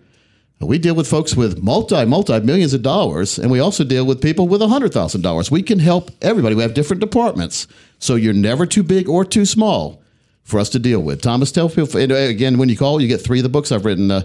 We 0.59 0.77
deal 0.77 0.95
with 0.95 1.09
folks 1.09 1.35
with 1.35 1.61
multi, 1.61 2.05
multi 2.05 2.39
millions 2.39 2.73
of 2.73 2.81
dollars, 2.81 3.37
and 3.37 3.51
we 3.51 3.59
also 3.59 3.83
deal 3.83 4.05
with 4.05 4.21
people 4.21 4.47
with 4.47 4.61
$100,000. 4.61 5.51
We 5.51 5.61
can 5.61 5.79
help 5.79 6.09
everybody. 6.21 6.55
We 6.55 6.61
have 6.61 6.73
different 6.73 7.01
departments. 7.01 7.67
So 7.99 8.15
you're 8.15 8.33
never 8.33 8.65
too 8.65 8.83
big 8.83 9.09
or 9.09 9.25
too 9.25 9.45
small 9.45 10.01
for 10.43 10.59
us 10.59 10.69
to 10.69 10.79
deal 10.79 11.01
with. 11.01 11.21
Thomas, 11.21 11.51
tell 11.51 11.69
people, 11.69 11.99
uh, 11.99 12.15
again, 12.15 12.57
when 12.57 12.69
you 12.69 12.77
call, 12.77 13.01
you 13.01 13.07
get 13.07 13.21
three 13.21 13.39
of 13.39 13.43
the 13.43 13.49
books 13.49 13.71
I've 13.71 13.85
written. 13.85 14.09
Uh, 14.09 14.23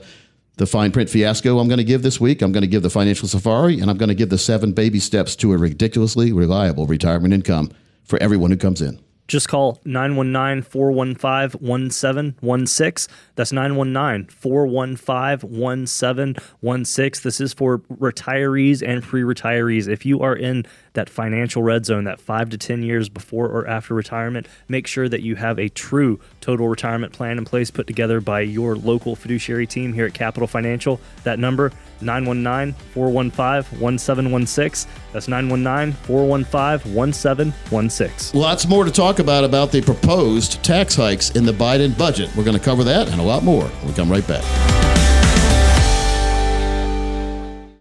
the 0.56 0.66
fine 0.66 0.90
print 0.90 1.08
fiasco 1.08 1.60
I'm 1.60 1.68
going 1.68 1.78
to 1.78 1.84
give 1.84 2.02
this 2.02 2.20
week. 2.20 2.42
I'm 2.42 2.50
going 2.52 2.62
to 2.62 2.68
give 2.68 2.82
the 2.82 2.90
financial 2.90 3.28
safari, 3.28 3.80
and 3.80 3.88
I'm 3.88 3.96
going 3.96 4.08
to 4.08 4.14
give 4.14 4.28
the 4.28 4.38
seven 4.38 4.72
baby 4.72 4.98
steps 4.98 5.36
to 5.36 5.52
a 5.52 5.56
ridiculously 5.56 6.32
reliable 6.32 6.86
retirement 6.86 7.32
income 7.32 7.70
for 8.02 8.20
everyone 8.20 8.50
who 8.50 8.56
comes 8.56 8.82
in. 8.82 8.98
Just 9.28 9.46
call 9.46 9.78
919 9.84 10.62
415 10.62 11.60
1716. 11.60 13.14
That's 13.34 13.52
919 13.52 14.28
415 14.28 15.50
1716. 15.50 17.22
This 17.22 17.38
is 17.38 17.52
for 17.52 17.80
retirees 18.00 18.82
and 18.82 19.02
pre 19.02 19.20
retirees. 19.20 19.86
If 19.86 20.06
you 20.06 20.22
are 20.22 20.34
in 20.34 20.64
that 20.94 21.10
financial 21.10 21.62
red 21.62 21.84
zone, 21.84 22.04
that 22.04 22.18
five 22.18 22.48
to 22.48 22.56
10 22.56 22.82
years 22.82 23.10
before 23.10 23.48
or 23.48 23.68
after 23.68 23.92
retirement, 23.92 24.48
make 24.66 24.86
sure 24.86 25.10
that 25.10 25.20
you 25.20 25.36
have 25.36 25.58
a 25.58 25.68
true 25.68 26.18
total 26.40 26.66
retirement 26.66 27.12
plan 27.12 27.36
in 27.36 27.44
place 27.44 27.70
put 27.70 27.86
together 27.86 28.22
by 28.22 28.40
your 28.40 28.76
local 28.76 29.14
fiduciary 29.14 29.66
team 29.66 29.92
here 29.92 30.06
at 30.06 30.14
Capital 30.14 30.48
Financial. 30.48 30.98
That 31.24 31.38
number, 31.38 31.70
919 32.02 32.74
415 32.92 33.80
1716. 33.80 34.90
That's 35.12 35.28
919 35.28 35.92
415 36.04 36.94
1716. 36.94 38.38
Lots 38.40 38.66
more 38.68 38.84
to 38.84 38.90
talk 38.90 39.18
about 39.18 39.44
about 39.44 39.72
the 39.72 39.82
proposed 39.82 40.62
tax 40.62 40.94
hikes 40.94 41.30
in 41.30 41.44
the 41.44 41.52
Biden 41.52 41.96
budget. 41.96 42.34
We're 42.36 42.44
going 42.44 42.58
to 42.58 42.62
cover 42.62 42.84
that 42.84 43.08
and 43.08 43.20
a 43.20 43.24
lot 43.24 43.42
more. 43.42 43.70
We'll 43.84 43.94
come 43.94 44.10
right 44.10 44.26
back. 44.26 44.44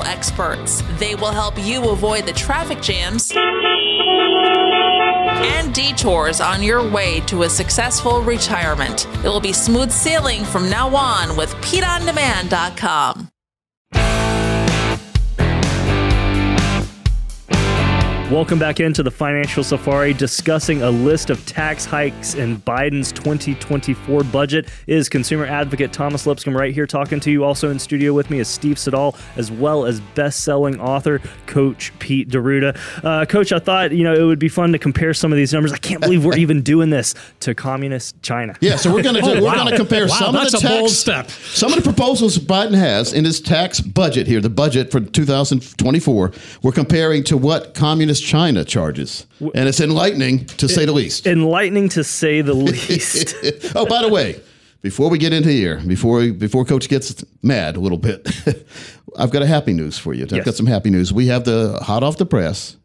experts. 0.00 0.82
They 0.98 1.14
will 1.14 1.32
help 1.32 1.54
you 1.58 1.90
avoid 1.90 2.26
the 2.26 2.32
traffic 2.32 2.80
jams 2.80 3.32
and 5.44 5.74
detours 5.74 6.40
on 6.40 6.62
your 6.62 6.88
way 6.88 7.20
to 7.20 7.42
a 7.42 7.50
successful 7.50 8.22
retirement. 8.22 9.06
It 9.24 9.28
will 9.28 9.40
be 9.40 9.52
smooth 9.52 9.90
sailing 9.90 10.44
from 10.44 10.70
now 10.70 10.94
on 10.94 11.36
with 11.36 11.52
PeteOnDemand.com. 11.56 13.31
Welcome 18.32 18.58
back 18.58 18.80
into 18.80 19.02
the 19.02 19.10
Financial 19.10 19.62
Safari, 19.62 20.14
discussing 20.14 20.80
a 20.80 20.90
list 20.90 21.28
of 21.28 21.44
tax 21.44 21.84
hikes 21.84 22.32
in 22.32 22.56
Biden's 22.62 23.12
2024 23.12 24.24
budget. 24.24 24.70
Is 24.86 25.10
consumer 25.10 25.44
advocate 25.44 25.92
Thomas 25.92 26.26
Lipscomb 26.26 26.56
right 26.56 26.72
here 26.72 26.86
talking 26.86 27.20
to 27.20 27.30
you? 27.30 27.44
Also 27.44 27.68
in 27.68 27.78
studio 27.78 28.14
with 28.14 28.30
me 28.30 28.38
is 28.38 28.48
Steve 28.48 28.78
Siddall, 28.78 29.16
as 29.36 29.50
well 29.52 29.84
as 29.84 30.00
best-selling 30.00 30.80
author 30.80 31.20
Coach 31.44 31.92
Pete 31.98 32.30
D'Arruda. 32.30 33.04
Uh, 33.04 33.26
Coach, 33.26 33.52
I 33.52 33.58
thought 33.58 33.92
you 33.92 34.02
know 34.02 34.14
it 34.14 34.24
would 34.24 34.38
be 34.38 34.48
fun 34.48 34.72
to 34.72 34.78
compare 34.78 35.12
some 35.12 35.30
of 35.30 35.36
these 35.36 35.52
numbers. 35.52 35.70
I 35.70 35.76
can't 35.76 36.00
believe 36.00 36.24
we're 36.24 36.38
even 36.38 36.62
doing 36.62 36.88
this 36.88 37.14
to 37.40 37.54
communist 37.54 38.20
China. 38.22 38.56
Yeah, 38.62 38.76
so 38.76 38.90
we're 38.90 39.02
going 39.02 39.16
to 39.16 39.20
Oh, 39.24 39.34
we're 39.34 39.42
wow. 39.42 39.56
going 39.56 39.72
to 39.72 39.76
compare 39.76 40.06
Wow, 40.06 40.16
some 40.18 40.36
of 40.36 40.50
the 40.50 40.58
tax, 40.58 40.92
step. 40.94 41.28
Some 41.30 41.70
of 41.70 41.76
the 41.76 41.82
proposals 41.82 42.38
Biden 42.38 42.76
has 42.76 43.12
in 43.12 43.26
his 43.26 43.42
tax 43.42 43.82
budget 43.82 44.26
here, 44.26 44.40
the 44.40 44.48
budget 44.48 44.90
for 44.90 45.00
2024, 45.00 46.32
we're 46.62 46.72
comparing 46.72 47.24
to 47.24 47.36
what 47.36 47.74
communist 47.74 48.21
China 48.22 48.64
charges, 48.64 49.26
and 49.40 49.68
it's 49.68 49.80
enlightening 49.80 50.46
to 50.46 50.68
say 50.68 50.84
the 50.86 50.92
least. 50.92 51.26
Enlightening 51.26 51.88
to 51.90 52.04
say 52.04 52.40
the 52.42 52.54
least. 52.70 53.34
oh, 53.76 53.86
by 53.86 54.02
the 54.02 54.08
way, 54.08 54.40
before 54.80 55.08
we 55.10 55.18
get 55.18 55.32
into 55.32 55.50
here, 55.50 55.80
before 55.86 56.30
before 56.32 56.64
Coach 56.64 56.88
gets 56.88 57.24
mad 57.42 57.76
a 57.76 57.80
little 57.80 57.98
bit, 57.98 58.28
I've 59.18 59.30
got 59.30 59.42
a 59.42 59.46
happy 59.46 59.72
news 59.72 59.98
for 59.98 60.14
you. 60.14 60.24
I've 60.24 60.32
Yes. 60.32 60.44
got 60.44 60.54
some 60.54 60.66
happy 60.66 60.90
news. 60.90 61.12
We 61.12 61.26
have 61.26 61.44
the 61.44 61.78
hot 61.82 62.02
off 62.02 62.16
the 62.16 62.26
press, 62.26 62.76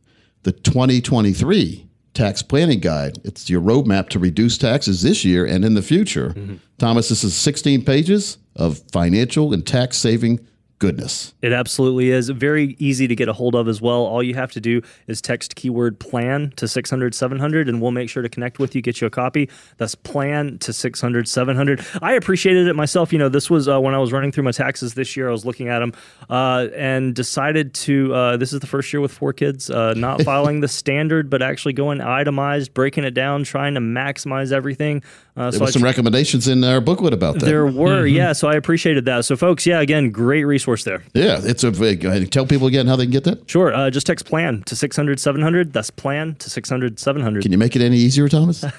the 0.44 0.52
2023 0.52 1.86
tax 2.14 2.42
planning 2.42 2.80
guide. 2.80 3.20
It's 3.24 3.50
your 3.50 3.62
roadmap 3.62 4.10
to 4.10 4.20
reduce 4.20 4.58
taxes 4.58 5.02
this 5.04 5.24
year 5.24 5.46
and 5.46 5.64
in 5.64 5.74
the 5.76 5.82
future. 5.82 6.30
Mm-hmm. 6.30 6.56
Thomas, 6.80 7.10
this 7.10 7.24
is 7.24 7.36
16 7.36 7.86
pages 7.86 8.38
of 8.56 8.82
financial 8.92 9.54
and 9.54 9.66
tax 9.66 9.98
saving 9.98 10.40
goodness. 10.80 11.34
It 11.42 11.54
absolutely 11.54 12.12
is. 12.12 12.30
Very 12.30 12.76
easy 12.80 13.08
to 13.08 13.16
get 13.16 13.28
a 13.28 13.34
hold 13.34 13.56
of 13.56 13.68
as 13.68 13.82
well. 13.82 14.06
All 14.06 14.22
you 14.22 14.36
have 14.36 14.52
to 14.52 14.62
do 14.62 14.82
is 15.08 15.22
text 15.22 15.56
keyword 15.56 16.00
plan 16.00 16.54
to 16.58 16.68
600 16.68 17.16
700 17.16 17.68
and 17.68 17.82
we'll 17.82 17.92
make 17.92 18.10
sure 18.10 18.22
to 18.22 18.30
connect 18.30 18.60
with 18.60 18.76
you, 18.76 18.82
get 18.82 19.02
you 19.02 19.08
a 19.08 19.10
copy. 19.10 19.50
That's 19.78 19.96
plan 19.96 20.60
to 20.60 20.74
600 20.74 21.28
700. 21.28 21.86
I 22.02 22.14
appreciated 22.14 22.68
it 22.68 22.76
myself. 22.76 23.12
You 23.12 23.20
know, 23.20 23.30
this 23.30 23.50
was 23.50 23.68
uh, 23.68 23.80
when 23.80 23.96
I 23.96 23.98
was 23.98 24.12
running 24.12 24.32
through 24.32 24.44
my 24.44 24.52
taxes 24.52 24.94
this 24.94 25.18
year, 25.18 25.30
I 25.30 25.32
was 25.32 25.46
looking 25.46 25.68
at 25.68 25.80
them 25.80 25.94
uh, 26.30 26.68
and 26.76 27.16
decided 27.16 27.74
to, 27.74 28.14
uh, 28.14 28.38
this 28.38 28.54
is 28.54 28.60
the 28.60 28.68
first 28.68 28.94
year 28.94 29.02
with 29.02 29.12
four 29.12 29.34
kids, 29.34 29.70
uh, 29.70 29.94
not 29.96 30.22
filing 30.22 30.60
the 30.60 30.68
standard, 30.68 31.30
but 31.30 31.42
actually 31.42 31.74
going 31.74 32.02
itemized, 32.02 32.74
breaking 32.74 33.04
it 33.04 33.14
down, 33.14 33.44
trying 33.44 33.74
to 33.74 33.80
maximize 33.80 34.52
everything. 34.52 35.02
Uh, 35.38 35.44
There 35.52 35.52
so 35.54 35.60
were 35.60 35.68
I 35.68 35.72
some 35.72 35.84
recommendations 35.84 36.48
in 36.48 36.64
our 36.64 36.82
booklet 36.82 37.14
about 37.14 37.36
that. 37.40 37.46
there 37.46 37.66
were, 37.68 38.02
Mm-hmm. 38.04 38.16
yeah. 38.16 38.34
So 38.34 38.48
I 38.48 38.56
appreciated 38.56 39.06
that. 39.06 39.24
So, 39.26 39.36
folks, 39.38 39.66
yeah, 39.68 39.80
again, 39.82 40.10
great 40.12 40.44
resource 40.46 40.84
there. 40.84 41.04
yeah, 41.14 41.40
it's 41.44 41.64
a 41.64 41.72
big. 41.72 42.02
go 42.02 42.10
ahead, 42.10 42.22
and 42.24 42.32
Tell 42.32 42.46
people 42.46 42.68
again 42.68 42.88
how 42.88 42.96
they 42.96 43.06
can 43.06 43.12
get 43.12 43.24
that. 43.26 43.50
Sure. 43.50 43.74
Uh, 43.74 43.90
just 43.90 44.08
text 44.08 44.26
plan 44.26 44.64
to 44.64 44.76
600 44.76 45.20
700. 45.20 45.74
That's 45.74 45.90
plan 45.92 46.36
to 46.40 46.50
600 46.50 47.00
700. 47.00 47.44
Can 47.44 47.52
you 47.52 47.58
make 47.58 47.76
it 47.76 47.82
any 47.82 47.98
easier, 47.98 48.28
Thomas? 48.28 48.64
I 48.64 48.70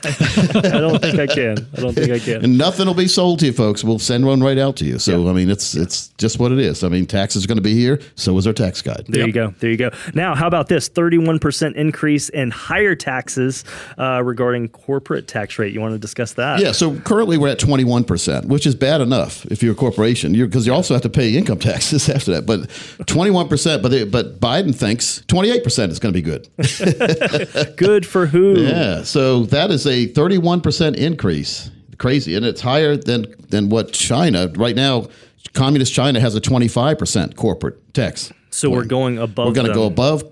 don't 0.81 1.01
think 1.01 1.19
I 1.19 1.27
can. 1.27 1.67
I 1.77 1.81
don't 1.81 1.95
think 1.95 2.11
I 2.11 2.19
can. 2.19 2.45
and 2.45 2.59
nothing 2.59 2.87
will 2.87 2.95
be 2.95 3.09
sold 3.09 3.39
to 3.41 3.47
you, 3.47 3.53
folks. 3.53 3.85
We'll 3.85 3.99
send 3.99 4.27
one 4.27 4.41
right 4.43 4.59
out 4.59 4.77
to 4.77 4.85
you. 4.85 4.99
So 4.99 5.29
I 5.29 5.33
mean, 5.33 5.51
it's 5.51 5.75
it's 5.75 6.09
just 6.19 6.39
what 6.39 6.51
it 6.53 6.59
is. 6.59 6.83
I 6.85 6.89
mean, 6.89 7.07
taxes 7.07 7.45
are 7.45 7.49
going 7.49 7.57
to 7.57 7.63
be 7.63 7.75
here. 7.75 8.01
So 8.17 8.37
is 8.37 8.47
our 8.47 8.53
tax 8.53 8.83
guide. 8.83 9.05
There 9.09 9.27
you 9.27 9.33
go. 9.33 9.55
There 9.61 9.71
you 9.71 9.77
go. 9.77 9.91
Now, 10.15 10.35
how 10.35 10.47
about 10.47 10.69
this 10.69 10.89
31% 10.89 11.75
increase 11.77 12.29
in 12.31 12.51
higher 12.51 12.95
taxes 12.95 13.65
uh, 13.97 14.23
regarding 14.25 14.69
corporate 14.69 15.29
tax 15.29 15.59
rate? 15.59 15.73
You 15.73 15.81
want 15.81 15.95
to 15.95 15.99
discuss 15.99 16.33
that? 16.35 16.48
Yeah, 16.59 16.73
so 16.73 16.99
currently 17.01 17.37
we're 17.37 17.49
at 17.49 17.59
21%, 17.59 18.47
which 18.47 18.67
is 18.67 18.75
bad 18.75 19.01
enough 19.01 19.45
if 19.47 19.63
you're 19.63 19.73
a 19.73 19.77
corporation, 19.77 20.33
because 20.33 20.67
you 20.67 20.73
also 20.73 20.95
have 20.95 21.03
to 21.03 21.11
pay 21.11 21.37
income 21.37 21.59
taxes 21.71 22.09
after 22.09 22.33
that. 22.33 22.47
But 22.47 22.61
21%, 23.07 23.83
but 23.83 23.89
they, 23.89 24.05
but 24.05 24.41
Biden 24.41 24.75
thinks 24.75 25.23
28% 25.29 25.91
is 25.91 25.99
going 25.99 26.15
to 26.15 26.21
be 26.21 26.23
good. 26.23 26.49
Good 27.77 28.07
for 28.07 28.27
who? 28.27 28.61
Yeah, 28.61 29.03
so 29.03 29.45
that 29.47 29.71
is 29.71 29.87
a 29.87 30.09
31% 30.09 30.97
increase. 30.97 31.71
Crazy, 31.99 32.37
and 32.37 32.47
it's 32.47 32.61
higher 32.61 32.97
than 32.97 33.27
than 33.49 33.71
what 33.71 33.93
China 33.93 34.53
right 34.57 34.77
now. 34.77 35.09
Communist 35.53 35.93
China 35.93 36.21
has 36.21 36.37
a 36.37 36.41
25% 36.41 37.35
corporate 37.35 37.95
tax. 37.95 38.33
So 38.51 38.71
we're 38.71 38.85
going 38.85 39.19
above. 39.19 39.49
We're 39.49 39.53
going 39.55 39.67
to 39.69 39.75
go 39.75 39.87
above 39.87 40.25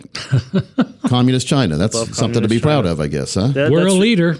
communist 1.06 1.46
China. 1.46 1.76
That's 1.76 1.94
Above 1.94 2.14
something 2.14 2.42
to 2.42 2.48
be 2.48 2.60
communist 2.60 2.62
proud 2.62 2.86
of, 2.86 3.00
I 3.00 3.06
guess, 3.08 3.34
huh? 3.34 3.48
That- 3.48 3.70
We're 3.70 3.86
a 3.86 3.92
leader. 3.92 4.36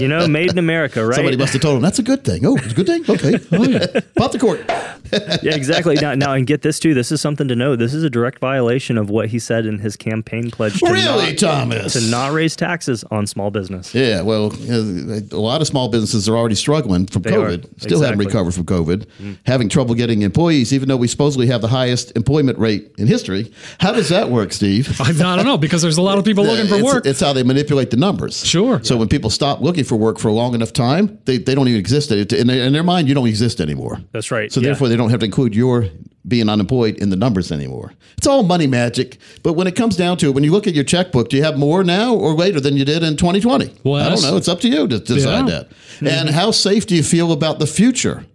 You 0.00 0.08
know, 0.08 0.26
made 0.28 0.50
in 0.50 0.58
America, 0.58 1.04
right? 1.04 1.16
Somebody 1.16 1.36
must 1.36 1.52
have 1.52 1.62
told 1.62 1.76
him 1.76 1.82
that's 1.82 1.98
a 1.98 2.02
good 2.02 2.24
thing. 2.24 2.46
Oh, 2.46 2.56
it's 2.56 2.72
a 2.72 2.74
good 2.74 2.86
thing. 2.86 3.04
Okay. 3.08 3.38
Oh 3.52 3.64
yeah. 3.64 4.00
Pop 4.16 4.32
the 4.32 4.38
cork. 4.38 4.60
yeah, 5.42 5.54
exactly. 5.54 5.96
Now, 5.96 6.14
now, 6.14 6.34
and 6.34 6.46
get 6.46 6.62
this 6.62 6.78
too. 6.78 6.94
This 6.94 7.10
is 7.10 7.20
something 7.20 7.48
to 7.48 7.56
know. 7.56 7.74
This 7.74 7.92
is 7.94 8.04
a 8.04 8.10
direct 8.10 8.38
violation 8.38 8.96
of 8.96 9.10
what 9.10 9.28
he 9.28 9.38
said 9.38 9.66
in 9.66 9.78
his 9.80 9.96
campaign 9.96 10.50
pledge. 10.50 10.78
To 10.80 10.86
Really, 10.86 11.30
not, 11.30 11.38
Thomas? 11.38 11.92
To 11.94 12.10
not 12.10 12.32
raise 12.32 12.54
taxes 12.54 13.02
on 13.10 13.26
small 13.26 13.50
business. 13.50 13.92
Yeah, 13.94 14.22
well, 14.22 14.52
a 14.70 15.20
lot 15.36 15.60
of 15.60 15.66
small 15.66 15.88
businesses 15.88 16.28
are 16.28 16.36
already 16.36 16.54
struggling 16.54 17.06
from 17.06 17.22
They 17.22 17.32
COVID. 17.32 17.64
are. 17.64 17.80
Still 17.80 18.02
haven't 18.02 18.18
recovered 18.20 18.54
from 18.54 18.64
COVID. 18.66 19.06
Mm. 19.20 19.38
Having 19.46 19.68
trouble 19.70 19.94
getting 19.94 20.22
employees, 20.22 20.72
even 20.72 20.88
though 20.88 20.96
we 20.96 21.08
supposedly 21.08 21.48
have 21.48 21.60
the 21.60 21.68
highest 21.68 22.14
employment 22.16 22.58
rate 22.58 22.92
in 23.00 23.06
history. 23.06 23.52
How 23.80 23.92
does 23.92 24.08
that 24.10 24.30
work, 24.30 24.52
Steve? 24.52 25.00
I, 25.00 25.08
I 25.08 25.12
don't 25.12 25.44
know 25.44 25.58
because 25.58 25.82
there's 25.82 25.96
a 25.96 26.02
lot 26.02 26.18
of 26.18 26.24
people 26.24 26.44
looking 26.44 26.68
for 26.68 26.76
it's, 26.76 26.84
work. 26.84 27.06
It's 27.06 27.20
how 27.20 27.32
they 27.32 27.42
manipulate 27.42 27.90
the 27.90 27.96
numbers. 27.96 28.46
Sure. 28.46 28.82
So 28.84 28.96
when 28.96 29.08
people 29.08 29.30
stop 29.30 29.60
looking 29.60 29.84
for 29.84 29.96
work 29.96 30.18
for 30.18 30.28
a 30.28 30.32
long 30.32 30.54
enough 30.54 30.72
time, 30.72 31.18
they, 31.24 31.38
they 31.38 31.54
don't 31.54 31.68
even 31.68 31.80
exist. 31.80 32.12
In 32.12 32.46
their, 32.46 32.64
in 32.64 32.72
their 32.72 32.82
mind, 32.82 33.08
you 33.08 33.14
don't 33.14 33.26
exist 33.26 33.60
anymore. 33.60 33.98
That's 34.12 34.30
right. 34.30 34.52
So 34.52 34.60
Yeah. 34.60 34.66
therefore, 34.66 34.88
they 34.88 34.96
don't 34.96 35.10
have 35.10 35.20
to 35.20 35.26
include 35.26 35.54
your 35.54 35.86
being 36.28 36.48
unemployed 36.50 36.98
in 36.98 37.08
the 37.08 37.16
numbers 37.16 37.50
anymore. 37.50 37.94
It's 38.18 38.26
all 38.26 38.42
money 38.42 38.66
magic. 38.66 39.18
But 39.42 39.54
when 39.54 39.66
it 39.66 39.74
comes 39.74 39.96
down 39.96 40.18
to 40.18 40.26
it, 40.26 40.34
when 40.34 40.44
you 40.44 40.52
look 40.52 40.66
at 40.66 40.74
your 40.74 40.84
checkbook, 40.84 41.30
do 41.30 41.36
you 41.38 41.42
have 41.42 41.58
more 41.58 41.82
now 41.82 42.14
or 42.14 42.34
later 42.34 42.60
than 42.60 42.76
you 42.76 42.84
did 42.84 43.02
in 43.02 43.16
2020? 43.16 43.74
Well, 43.84 43.94
I 43.94 44.10
don't 44.10 44.22
know. 44.22 44.36
It's 44.36 44.48
up 44.48 44.60
to 44.60 44.68
you 44.68 44.86
to 44.86 44.98
decide 44.98 45.48
Yeah. 45.48 45.62
that. 45.64 45.68
And 46.00 46.28
mm-hmm. 46.28 46.34
how 46.34 46.50
safe 46.50 46.86
do 46.86 46.94
you 46.94 47.02
feel 47.02 47.32
about 47.32 47.58
the 47.58 47.66
future 47.66 48.26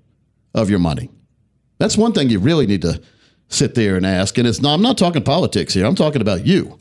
of 0.56 0.70
your 0.70 0.80
money? 0.80 1.10
That's 1.78 1.98
one 1.98 2.14
thing 2.14 2.30
you 2.30 2.40
really 2.40 2.66
need 2.66 2.82
to 2.82 3.02
sit 3.50 3.76
there 3.76 3.96
and 3.96 4.06
ask. 4.06 4.38
And 4.38 4.48
it's 4.48 4.62
not, 4.62 4.74
I'm 4.74 4.82
not 4.82 4.98
talking 4.98 5.24
politics 5.24 5.74
here. 5.74 5.86
I'm 5.86 5.96
talking 5.96 6.22
about 6.22 6.46
you, 6.46 6.78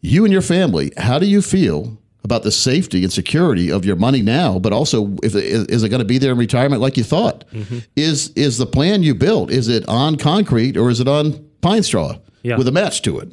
you 0.00 0.24
and 0.24 0.32
your 0.32 0.42
family. 0.42 0.92
How 0.96 1.18
do 1.18 1.26
you 1.26 1.42
feel 1.42 1.98
about 2.24 2.42
the 2.42 2.50
safety 2.50 3.02
and 3.04 3.12
security 3.12 3.70
of 3.70 3.84
your 3.84 3.96
money 3.96 4.22
now? 4.22 4.58
But 4.58 4.72
also, 4.72 5.16
if 5.22 5.34
is 5.34 5.82
it 5.82 5.88
going 5.90 6.00
to 6.00 6.04
be 6.06 6.18
there 6.18 6.32
in 6.32 6.38
retirement 6.38 6.82
like 6.82 6.96
you 6.96 7.04
thought? 7.04 7.44
Is 7.94 8.30
is 8.30 8.58
the 8.58 8.66
plan 8.66 9.02
you 9.02 9.14
built? 9.14 9.50
Is 9.50 9.68
it 9.68 9.88
on 9.88 10.16
concrete 10.16 10.76
or 10.76 10.90
is 10.90 11.00
it 11.00 11.08
on 11.08 11.48
pine 11.60 11.82
straw 11.82 12.16
Yeah. 12.42 12.56
with 12.56 12.66
a 12.68 12.72
match 12.72 13.02
to 13.02 13.18
it? 13.20 13.28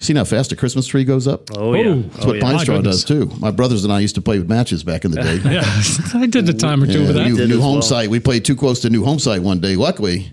See 0.00 0.14
how 0.14 0.24
fast 0.24 0.50
a 0.50 0.56
Christmas 0.56 0.88
tree 0.88 1.04
goes 1.04 1.28
up? 1.28 1.48
Oh 1.56 1.74
yeah. 1.74 1.94
That's 2.12 2.24
Oh, 2.24 2.28
what 2.28 2.36
yeah. 2.36 2.42
pine 2.42 2.54
My 2.56 2.62
straw 2.64 2.76
goodness. 2.76 3.04
does 3.04 3.04
too. 3.04 3.30
My 3.38 3.52
brothers 3.52 3.84
and 3.84 3.92
I 3.92 4.00
used 4.00 4.16
to 4.16 4.22
play 4.22 4.36
with 4.38 4.48
matches 4.48 4.82
back 4.82 5.04
in 5.04 5.12
the 5.12 5.22
day. 5.22 5.36
yeah, 5.44 5.62
I 6.20 6.26
did 6.26 6.48
a 6.48 6.52
time 6.52 6.82
or 6.82 6.86
two 6.86 7.02
Yeah, 7.02 7.06
with 7.06 7.16
that. 7.16 7.28
new, 7.28 7.46
new 7.46 7.60
home 7.60 7.74
well. 7.74 7.82
site. 7.82 8.10
We 8.10 8.18
played 8.18 8.44
too 8.44 8.56
close 8.56 8.80
to 8.80 8.90
new 8.90 9.04
home 9.04 9.20
site 9.20 9.42
one 9.42 9.60
day. 9.60 9.76
Luckily, 9.76 10.32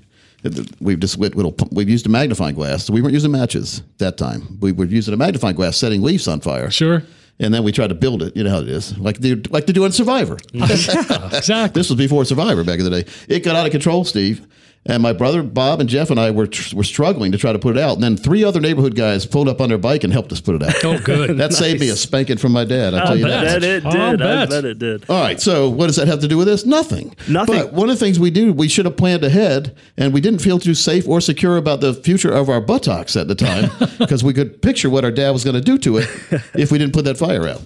we've 0.79 0.99
just 0.99 1.17
lit 1.17 1.35
little. 1.35 1.55
We've 1.71 1.89
used 1.89 2.05
a 2.05 2.09
magnifying 2.09 2.55
glass. 2.55 2.85
So 2.85 2.93
we 2.93 3.01
weren't 3.01 3.13
using 3.13 3.31
matches 3.31 3.81
that 3.97 4.17
time. 4.17 4.57
We 4.61 4.71
were 4.71 4.85
using 4.85 5.13
a 5.13 5.17
magnifying 5.17 5.55
glass, 5.55 5.77
setting 5.77 6.01
leaves 6.01 6.27
on 6.27 6.39
fire. 6.41 6.69
Sure. 6.71 7.03
And 7.41 7.53
then 7.53 7.63
we 7.63 7.71
tried 7.71 7.87
to 7.87 7.95
build 7.95 8.21
it. 8.21 8.35
You 8.35 8.43
know 8.43 8.49
how 8.49 8.59
it 8.59 8.67
is, 8.67 8.97
like 8.97 9.19
they 9.19 9.35
like 9.35 9.65
they 9.65 9.73
do 9.73 9.85
in 9.85 9.91
Survivor. 9.93 10.37
Exactly. 10.53 11.69
this 11.79 11.89
was 11.89 11.97
before 11.97 12.25
Survivor 12.25 12.63
back 12.63 12.79
in 12.79 12.85
the 12.85 13.01
day. 13.03 13.09
It 13.27 13.43
got 13.43 13.55
out 13.55 13.65
of 13.65 13.71
control, 13.71 14.03
Steve. 14.03 14.45
And 14.85 15.03
my 15.03 15.13
brother 15.13 15.43
Bob 15.43 15.81
and 15.81 15.89
Jeff 15.89 16.09
and 16.09 16.19
I 16.19 16.31
were 16.31 16.47
tr- 16.47 16.75
were 16.75 16.83
struggling 16.83 17.31
to 17.33 17.37
try 17.37 17.51
to 17.51 17.59
put 17.59 17.75
it 17.75 17.81
out. 17.81 17.95
And 17.95 18.03
then 18.03 18.15
three 18.17 18.43
other 18.43 18.59
neighborhood 18.61 18.95
guys 18.95 19.25
pulled 19.25 19.47
up 19.49 19.59
on 19.61 19.69
their 19.69 19.77
bike 19.77 20.03
and 20.03 20.11
helped 20.11 20.31
us 20.31 20.39
put 20.41 20.55
it 20.55 20.63
out. 20.63 20.73
oh, 20.83 20.99
good. 20.99 21.29
That 21.37 21.53
saved 21.53 21.79
me 21.79 21.89
a 21.89 21.95
spanking 21.95 22.37
from 22.37 22.53
my 22.53 22.65
dad. 22.65 22.93
I'll 22.93 23.07
tell 23.07 23.17
you 23.17 23.25
bet. 23.25 23.43
that. 23.45 23.61
Bet 23.61 23.63
it 23.63 23.85
I'll 23.85 23.91
did. 23.91 24.21
I 24.21 24.35
bet. 24.45 24.49
bet 24.49 24.65
it 24.65 24.79
did. 24.79 25.09
All 25.09 25.21
right. 25.21 25.39
So, 25.39 25.69
what 25.69 25.87
does 25.87 25.97
that 25.97 26.07
have 26.07 26.19
to 26.21 26.27
do 26.27 26.37
with 26.37 26.47
this? 26.47 26.65
Nothing. 26.65 27.15
Nothing. 27.27 27.55
But 27.55 27.73
one 27.73 27.89
of 27.89 27.99
the 27.99 28.03
things 28.03 28.19
we 28.19 28.31
do, 28.31 28.51
we 28.51 28.67
should 28.67 28.85
have 28.85 28.97
planned 28.97 29.23
ahead, 29.23 29.75
and 29.97 30.13
we 30.13 30.21
didn't 30.21 30.39
feel 30.39 30.59
too 30.59 30.73
safe 30.73 31.07
or 31.07 31.21
secure 31.21 31.57
about 31.57 31.81
the 31.81 31.93
future 31.93 32.31
of 32.31 32.49
our 32.49 32.59
buttocks 32.61 33.15
at 33.15 33.27
the 33.27 33.35
time 33.35 33.69
because 33.99 34.23
we 34.23 34.33
could 34.33 34.61
picture 34.61 34.89
what 34.89 35.03
our 35.03 35.11
dad 35.11 35.31
was 35.31 35.43
going 35.43 35.55
to 35.55 35.61
do 35.61 35.77
to 35.77 35.97
it 35.97 36.09
if 36.55 36.71
we 36.71 36.77
didn't 36.77 36.93
put 36.93 37.05
that 37.05 37.17
fire 37.17 37.47
out. 37.47 37.61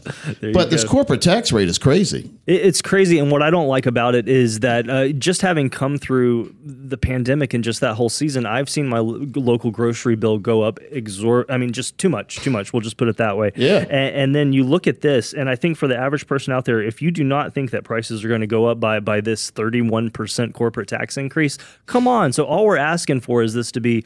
But 0.54 0.70
this 0.72 0.84
corporate 0.84 1.22
tax 1.22 1.52
rate 1.52 1.70
is 1.70 1.78
crazy. 1.78 2.30
It's 2.46 2.82
crazy, 2.82 3.18
and 3.20 3.32
what 3.32 3.42
I 3.42 3.50
don't 3.50 3.68
like 3.68 3.86
about 3.86 4.16
it 4.16 4.28
is 4.28 4.60
that 4.60 4.90
uh, 4.90 5.08
just 5.10 5.42
having 5.42 5.70
come 5.70 5.98
through 5.98 6.54
the 6.66 6.98
pandemic 7.04 7.54
and 7.54 7.64
just 7.64 7.82
that 7.82 7.94
whole 7.94 8.10
season, 8.10 8.46
I've 8.48 8.68
seen 8.70 8.88
my 8.88 8.98
lo- 9.00 9.28
local 9.36 9.70
grocery 9.70 10.16
bill 10.16 10.40
go 10.40 10.62
up 10.64 10.80
exor. 10.92 11.46
I 11.50 11.58
mean, 11.58 11.72
just 11.72 11.98
too 12.00 12.10
much, 12.10 12.38
too 12.38 12.50
much. 12.50 12.74
We'll 12.74 12.82
just 12.82 12.98
put 12.98 13.08
it 13.08 13.18
that 13.18 13.38
way. 13.38 13.52
Yeah. 13.56 13.80
And, 13.82 14.16
and 14.16 14.36
then 14.36 14.54
you 14.54 14.64
look 14.64 14.88
at 14.88 15.02
this, 15.02 15.34
and 15.34 15.50
I 15.50 15.56
think 15.56 15.78
for 15.78 15.88
the 15.88 15.96
average 15.98 16.26
person 16.26 16.52
out 16.54 16.66
there, 16.66 16.82
if 16.82 17.02
you 17.02 17.12
do 17.12 17.24
not 17.24 17.54
think 17.54 17.70
that 17.72 17.84
prices 17.84 18.24
are 18.26 18.28
going 18.30 18.42
to 18.42 18.48
go 18.48 18.66
up 18.66 18.80
by 18.80 19.00
by 19.00 19.22
this 19.22 19.52
thirty 19.52 19.82
one 19.82 20.10
percent 20.10 20.54
corporate 20.56 20.88
tax 20.88 21.18
increase, 21.18 21.58
come 21.86 22.08
on. 22.08 22.34
So 22.34 22.46
all 22.46 22.66
we're 22.66 22.78
asking 22.78 23.20
for 23.22 23.44
is 23.44 23.54
this 23.54 23.72
to 23.74 23.80
be 23.82 24.04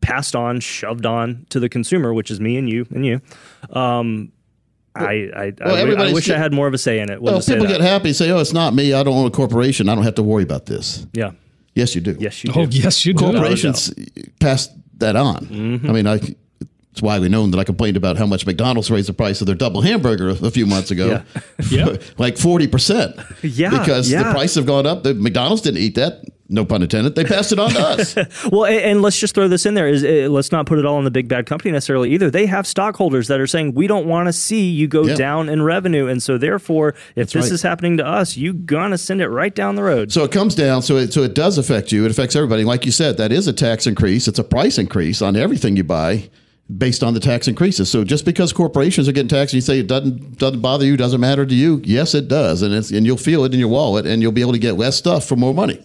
passed 0.00 0.34
on, 0.34 0.60
shoved 0.60 1.04
on 1.04 1.44
to 1.50 1.60
the 1.60 1.68
consumer, 1.68 2.14
which 2.14 2.30
is 2.30 2.40
me 2.40 2.56
and 2.56 2.70
you 2.70 2.86
and 2.90 3.04
you. 3.04 3.20
Um, 3.70 4.32
I, 4.94 5.02
I, 5.36 5.52
I, 5.64 5.80
everybody's 5.80 6.14
wish 6.14 6.26
get- 6.26 6.36
I 6.36 6.38
had 6.40 6.52
more 6.52 6.66
of 6.66 6.74
a 6.74 6.78
say 6.78 6.98
in 7.00 7.10
it. 7.10 7.22
We'll 7.22 7.34
Well, 7.34 7.42
people 7.42 7.66
get 7.66 7.80
happy, 7.80 8.12
say, 8.12 8.30
"Oh, 8.30 8.38
it's 8.38 8.52
not 8.52 8.74
me. 8.74 8.92
I 8.92 9.02
don't 9.02 9.16
own 9.16 9.26
a 9.26 9.30
corporation. 9.30 9.88
I 9.88 9.94
don't 9.94 10.02
have 10.04 10.16
to 10.16 10.22
worry 10.22 10.42
about 10.42 10.66
this." 10.66 11.06
Yeah. 11.12 11.32
Yes, 11.74 11.94
you 11.94 12.00
do. 12.00 12.16
Yes, 12.18 12.42
you 12.44 12.52
do. 12.52 12.60
Oh, 12.60 12.66
yes, 12.70 13.06
you 13.06 13.14
do. 13.14 13.18
corporations 13.20 13.92
pass 14.40 14.68
that 14.98 15.16
on. 15.16 15.46
Mm-hmm. 15.46 15.88
I 15.88 15.92
mean, 15.92 16.06
I. 16.06 16.20
It's 16.92 17.00
widely 17.02 17.28
known 17.28 17.52
that 17.52 17.58
I 17.58 17.62
complained 17.62 17.96
about 17.96 18.16
how 18.16 18.26
much 18.26 18.44
McDonald's 18.46 18.90
raised 18.90 19.08
the 19.08 19.12
price 19.12 19.40
of 19.40 19.46
their 19.46 19.54
double 19.54 19.80
hamburger 19.80 20.30
a 20.30 20.50
few 20.50 20.66
months 20.66 20.90
ago, 20.90 21.22
Yeah. 21.70 21.96
like 22.18 22.36
forty 22.36 22.66
percent. 22.66 23.14
Yeah, 23.44 23.70
because 23.70 24.10
the 24.10 24.24
price 24.32 24.56
have 24.56 24.66
gone 24.66 24.86
up. 24.86 25.04
The 25.04 25.14
McDonald's 25.14 25.62
didn't 25.62 25.78
eat 25.78 25.94
that. 25.94 26.24
No 26.52 26.64
pun 26.64 26.82
intended. 26.82 27.14
They 27.14 27.22
passed 27.24 27.52
it 27.52 27.60
on 27.60 27.70
to 27.70 27.78
us. 27.80 28.16
Well, 28.50 28.64
and, 28.64 28.80
and 28.80 29.02
let's 29.02 29.16
just 29.18 29.34
throw 29.36 29.46
this 29.46 29.66
in 29.66 29.74
there: 29.74 29.86
is 29.86 30.02
uh, 30.04 30.28
let's 30.30 30.50
not 30.50 30.66
put 30.66 30.78
it 30.80 30.84
all 30.84 30.96
on 30.96 31.04
the 31.04 31.10
big 31.10 31.28
bad 31.28 31.46
company 31.46 31.70
necessarily 31.70 32.10
either. 32.12 32.28
They 32.28 32.46
have 32.46 32.66
stockholders 32.66 33.28
that 33.28 33.38
are 33.40 33.46
saying 33.46 33.74
we 33.74 33.86
don't 33.86 34.06
want 34.06 34.26
to 34.26 34.32
see 34.32 34.68
you 34.68 34.88
go 34.88 35.06
Yeah. 35.06 35.14
down 35.14 35.48
in 35.48 35.62
revenue, 35.62 36.08
and 36.08 36.20
so 36.20 36.36
therefore, 36.38 36.94
if 37.14 37.30
this 37.30 37.44
right. 37.44 37.52
is 37.52 37.62
happening 37.62 37.96
to 37.98 38.04
us, 38.06 38.36
you 38.36 38.52
gonna 38.52 38.98
send 38.98 39.20
it 39.20 39.28
right 39.28 39.54
down 39.54 39.76
the 39.76 39.84
road. 39.84 40.10
So 40.12 40.24
it 40.24 40.32
comes 40.32 40.54
down. 40.56 40.82
So 40.82 40.96
it 40.96 41.12
so 41.12 41.22
it 41.22 41.34
does 41.34 41.56
affect 41.56 41.92
you. 41.92 42.04
It 42.04 42.10
affects 42.10 42.34
everybody. 42.34 42.64
Like 42.64 42.84
you 42.84 42.92
said, 42.92 43.16
that 43.18 43.30
is 43.30 43.46
a 43.46 43.52
tax 43.52 43.86
increase. 43.86 44.26
It's 44.26 44.38
a 44.40 44.44
price 44.44 44.76
increase 44.76 45.22
on 45.22 45.36
everything 45.36 45.76
you 45.76 45.84
buy. 45.84 46.30
based 46.78 47.02
on 47.02 47.14
the 47.14 47.20
tax 47.20 47.48
increases. 47.48 47.90
So 47.90 48.04
just 48.04 48.24
because 48.24 48.52
corporations 48.52 49.08
are 49.08 49.12
getting 49.12 49.28
taxed, 49.28 49.52
and 49.54 49.58
you 49.58 49.60
say 49.60 49.80
it 49.80 49.88
doesn't 49.88 50.38
doesn't 50.38 50.60
bother 50.60 50.84
you, 50.84 50.96
doesn't 50.96 51.20
matter 51.20 51.44
to 51.46 51.54
you. 51.54 51.80
Yes, 51.84 52.14
it 52.14 52.28
does, 52.28 52.62
and 52.62 52.72
it's 52.74 52.90
and 52.92 53.04
you'll 53.06 53.16
feel 53.16 53.44
it 53.44 53.52
in 53.54 53.58
your 53.60 53.68
wallet, 53.68 54.06
and 54.06 54.22
you'll 54.22 54.32
be 54.32 54.40
able 54.40 54.52
to 54.52 54.58
get 54.58 54.74
less 54.76 54.96
stuff 54.96 55.24
for 55.24 55.36
more 55.36 55.52
money. 55.54 55.80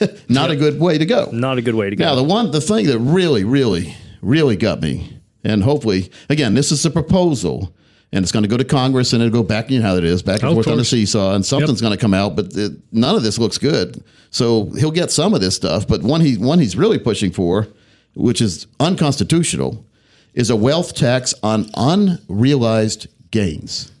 Not 0.28 0.50
a 0.50 0.56
good 0.56 0.80
way 0.80 0.98
to 0.98 1.06
go. 1.06 1.28
Not 1.32 1.58
a 1.58 1.62
good 1.62 1.74
way 1.74 1.90
to 1.90 1.96
go. 1.96 2.04
Now, 2.04 2.14
the 2.14 2.22
one, 2.22 2.50
the 2.50 2.60
thing 2.60 2.86
that 2.86 2.98
really, 2.98 3.44
really, 3.44 3.94
really 4.22 4.56
got 4.56 4.80
me, 4.80 5.18
and 5.42 5.62
hopefully, 5.62 6.10
again, 6.28 6.54
this 6.54 6.72
is 6.72 6.84
a 6.84 6.90
proposal, 6.90 7.74
and 8.12 8.22
it's 8.22 8.32
going 8.32 8.42
to 8.44 8.48
go 8.48 8.56
to 8.56 8.64
Congress, 8.64 9.12
and 9.12 9.22
it'll 9.22 9.32
go 9.32 9.46
back. 9.46 9.70
You 9.70 9.80
know 9.80 9.86
how 9.86 9.96
it 9.96 10.04
is, 10.04 10.22
back 10.22 10.40
and 10.40 10.50
Of 10.50 10.54
forth 10.54 10.68
on 10.68 10.78
the 10.78 10.84
seesaw, 10.84 11.34
and 11.34 11.44
something's 11.44 11.80
going 11.80 11.92
to 11.92 11.98
come 11.98 12.14
out. 12.14 12.36
But 12.36 12.56
it, 12.56 12.72
none 12.92 13.16
of 13.16 13.22
this 13.22 13.38
looks 13.38 13.58
good. 13.58 14.02
So 14.30 14.66
he'll 14.78 14.90
get 14.90 15.10
some 15.10 15.34
of 15.34 15.40
this 15.40 15.54
stuff. 15.54 15.86
But 15.86 16.02
one 16.02 16.20
he 16.20 16.36
one 16.36 16.58
he's 16.58 16.76
really 16.76 16.98
pushing 16.98 17.30
for, 17.30 17.68
which 18.14 18.40
is 18.40 18.66
unconstitutional, 18.80 19.84
is 20.32 20.50
a 20.50 20.56
wealth 20.56 20.94
tax 20.94 21.34
on 21.42 21.70
unrealized 21.74 23.08
gains. 23.30 23.92